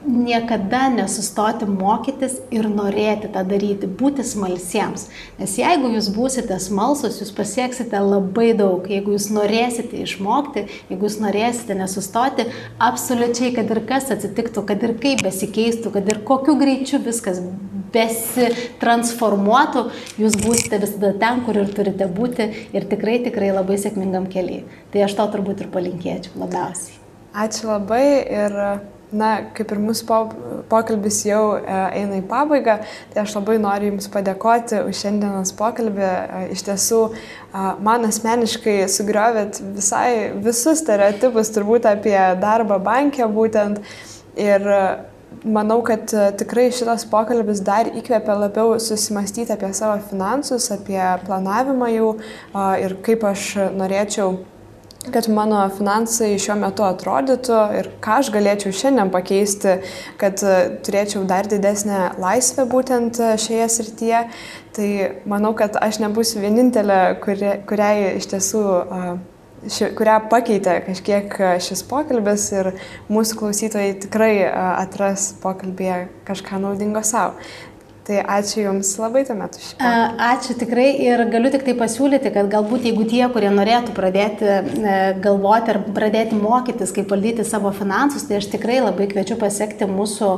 niekada 0.06 0.88
nesustoti 0.90 1.68
mokytis 1.70 2.40
ir 2.54 2.68
norėti 2.70 3.30
tą 3.34 3.44
daryti, 3.48 3.88
būti 3.88 4.26
smalsiems. 4.26 5.08
Nes 5.40 5.56
jeigu 5.60 5.92
jūs 5.94 6.10
būsite 6.16 6.58
smalsus, 6.62 7.20
jūs 7.22 7.34
pasieksite 7.38 8.00
labai 8.02 8.52
daug. 8.58 8.88
Jeigu 8.90 9.16
jūs 9.16 9.30
norėsite 9.34 10.02
išmokti, 10.02 10.66
jeigu 10.90 11.08
jūs 11.08 11.20
norėsite 11.22 11.78
nesustoti, 11.78 12.48
absoliučiai, 12.82 13.54
kad 13.58 13.72
ir 13.74 13.84
kas 13.90 14.10
atsitiktų, 14.16 14.66
kad 14.70 14.86
ir 14.88 14.96
kaip 15.02 15.26
besikeistų, 15.26 15.94
kad 15.94 16.10
ir 16.10 16.24
kokiu 16.28 16.58
greičiu 16.60 17.02
viskas 17.04 17.44
besitransformuotų, 17.92 19.84
jūs 20.22 20.38
būsite 20.42 20.80
visada 20.82 21.12
ten, 21.22 21.44
kur 21.46 21.60
ir 21.62 21.74
turite 21.76 22.08
būti 22.08 22.48
ir 22.72 22.88
tikrai, 22.90 23.20
tikrai 23.26 23.52
labai 23.54 23.78
sėkmingam 23.82 24.30
keliui. 24.32 24.64
Tai 24.94 25.06
aš 25.06 25.18
to 25.20 25.28
turbūt 25.36 25.66
ir 25.66 25.70
palinkėčiau 25.76 26.42
labiausiai. 26.42 26.98
Ačiū 27.32 27.70
labai 27.70 28.06
ir 28.28 28.58
na, 29.12 29.32
kaip 29.56 29.72
ir 29.74 29.82
mūsų 29.82 30.08
po, 30.08 30.20
pokalbis 30.72 31.22
jau 31.28 31.58
e, 31.58 31.78
eina 32.00 32.20
į 32.22 32.26
pabaigą, 32.30 32.78
tai 33.12 33.24
aš 33.24 33.36
labai 33.38 33.58
noriu 33.62 33.92
Jums 33.92 34.10
padėkoti 34.12 34.82
už 34.88 35.04
šiandienos 35.04 35.54
pokalbį. 35.60 36.08
E, 36.08 36.42
iš 36.56 36.66
tiesų, 36.68 37.02
e, 37.12 37.66
man 37.84 38.08
asmeniškai 38.08 38.80
sugriovėt 38.92 39.62
visai 39.76 40.32
visus 40.42 40.84
stereotipus 40.84 41.52
turbūt 41.56 41.88
apie 41.92 42.18
darbą 42.42 42.80
bankė 42.84 43.28
būtent. 43.32 43.82
Ir 44.40 44.64
manau, 45.44 45.82
kad 45.84 46.08
tikrai 46.40 46.70
šitas 46.72 47.04
pokalbis 47.12 47.60
dar 47.68 47.90
įkvėpia 47.92 48.38
labiau 48.46 48.78
susimastyti 48.80 49.52
apie 49.52 49.74
savo 49.76 49.98
finansus, 50.08 50.70
apie 50.72 51.02
planavimą 51.26 51.92
jų 51.92 52.14
ir 52.80 52.96
kaip 53.04 53.28
aš 53.28 53.50
norėčiau 53.76 54.38
kad 55.10 55.30
mano 55.30 55.64
finansai 55.74 56.36
šiuo 56.42 56.56
metu 56.62 56.86
atrodytų 56.86 57.60
ir 57.80 57.90
ką 58.04 58.20
aš 58.22 58.30
galėčiau 58.36 58.76
šiandien 58.76 59.10
pakeisti, 59.14 59.80
kad 60.22 60.44
e, 60.46 60.58
turėčiau 60.86 61.24
dar 61.30 61.50
didesnę 61.50 62.12
laisvę 62.22 62.68
būtent 62.70 63.18
e, 63.18 63.34
šioje 63.42 63.68
srityje. 63.78 64.22
Tai 64.76 64.90
manau, 65.28 65.56
kad 65.58 65.76
aš 65.82 66.00
nebūsiu 66.04 66.44
vienintelė, 66.44 67.02
kuri, 67.24 67.58
kuriai 67.68 68.14
iš 68.22 68.30
tiesų 68.32 68.62
ši, 69.68 69.90
kurią 69.98 70.16
pakeitė 70.32 70.78
kažkiek 70.86 71.36
šis 71.66 71.84
pokalbis 71.90 72.48
ir 72.56 72.72
mūsų 73.12 73.42
klausytojai 73.42 73.98
tikrai 74.06 74.32
atras 74.54 75.32
pokalbėje 75.44 76.06
kažką 76.30 76.62
naudingo 76.64 77.04
savo. 77.06 77.36
Tai 78.02 78.18
ačiū 78.34 78.64
Jums 78.64 78.90
labai 78.98 79.22
tuomet 79.28 79.54
už 79.60 79.66
šį. 79.70 79.90
Ačiū 80.26 80.56
tikrai 80.58 80.88
ir 81.06 81.22
galiu 81.30 81.52
tik 81.54 81.62
tai 81.68 81.76
pasiūlyti, 81.78 82.32
kad 82.34 82.48
galbūt 82.50 82.88
jeigu 82.88 83.04
tie, 83.06 83.22
kurie 83.30 83.52
norėtų 83.54 83.94
pradėti 83.94 84.48
e, 84.50 84.94
galvoti 85.22 85.70
ar 85.76 85.80
pradėti 85.94 86.40
mokytis, 86.40 86.90
kaip 86.96 87.12
valdyti 87.14 87.46
savo 87.46 87.70
finansus, 87.78 88.26
tai 88.26 88.40
aš 88.40 88.48
tikrai 88.56 88.80
labai 88.82 89.06
kviečiu 89.12 89.38
pasiekti 89.42 89.86
mūsų 89.86 90.30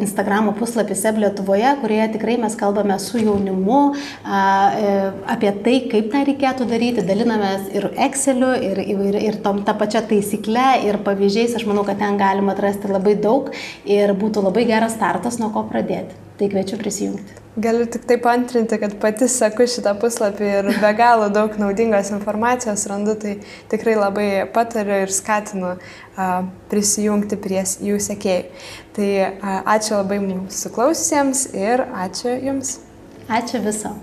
Instagram 0.00 0.48
puslapį 0.56 0.96
SEB 0.96 1.20
Lietuvoje, 1.26 1.74
kurioje 1.82 2.06
tikrai 2.14 2.38
mes 2.40 2.56
kalbame 2.56 2.96
su 3.04 3.20
jaunimu 3.20 3.80
e, 3.92 4.94
apie 5.34 5.52
tai, 5.66 5.76
kaip 5.92 6.08
tą 6.14 6.24
reikėtų 6.30 6.68
daryti, 6.72 7.04
dalinamės 7.04 7.68
ir 7.76 7.90
Exceliu, 8.08 8.54
ir, 8.64 8.80
ir, 8.80 9.18
ir 9.28 9.38
tom, 9.44 9.60
tą 9.66 9.76
pačią 9.76 10.06
taisyklę, 10.08 10.70
ir 10.88 11.02
pavyzdžiais, 11.04 11.58
aš 11.60 11.68
manau, 11.68 11.84
kad 11.84 12.00
ten 12.00 12.16
galima 12.16 12.56
atrasti 12.56 12.88
labai 12.88 13.18
daug 13.20 13.52
ir 13.84 14.16
būtų 14.16 14.46
labai 14.48 14.64
geras 14.72 14.96
startas, 14.96 15.36
nuo 15.42 15.52
ko 15.52 15.66
pradėti. 15.68 16.27
Tai 16.38 16.46
kviečiu 16.46 16.78
prisijungti. 16.78 17.36
Galiu 17.58 17.86
tik 17.90 18.04
taip 18.06 18.26
antrinti, 18.30 18.76
kad 18.78 18.92
pati 19.02 19.26
seku 19.26 19.64
šitą 19.66 19.96
puslapį 19.98 20.50
ir 20.60 20.68
be 20.78 20.90
galo 20.94 21.26
daug 21.34 21.56
naudingos 21.58 22.12
informacijos 22.14 22.84
randu, 22.86 23.16
tai 23.18 23.32
tikrai 23.72 23.96
labai 23.98 24.28
patariu 24.54 25.00
ir 25.02 25.10
skatinu 25.10 25.72
prisijungti 26.70 27.40
prie 27.42 27.64
jų 27.66 27.98
sekėjų. 28.06 28.44
Tai 28.94 29.08
ačiū 29.74 29.96
labai 29.96 30.20
mūsų 30.28 30.70
klausysiems 30.78 31.48
ir 31.58 31.82
ačiū 32.06 32.38
Jums. 32.46 32.76
Ačiū 33.26 33.64
viso. 33.66 33.96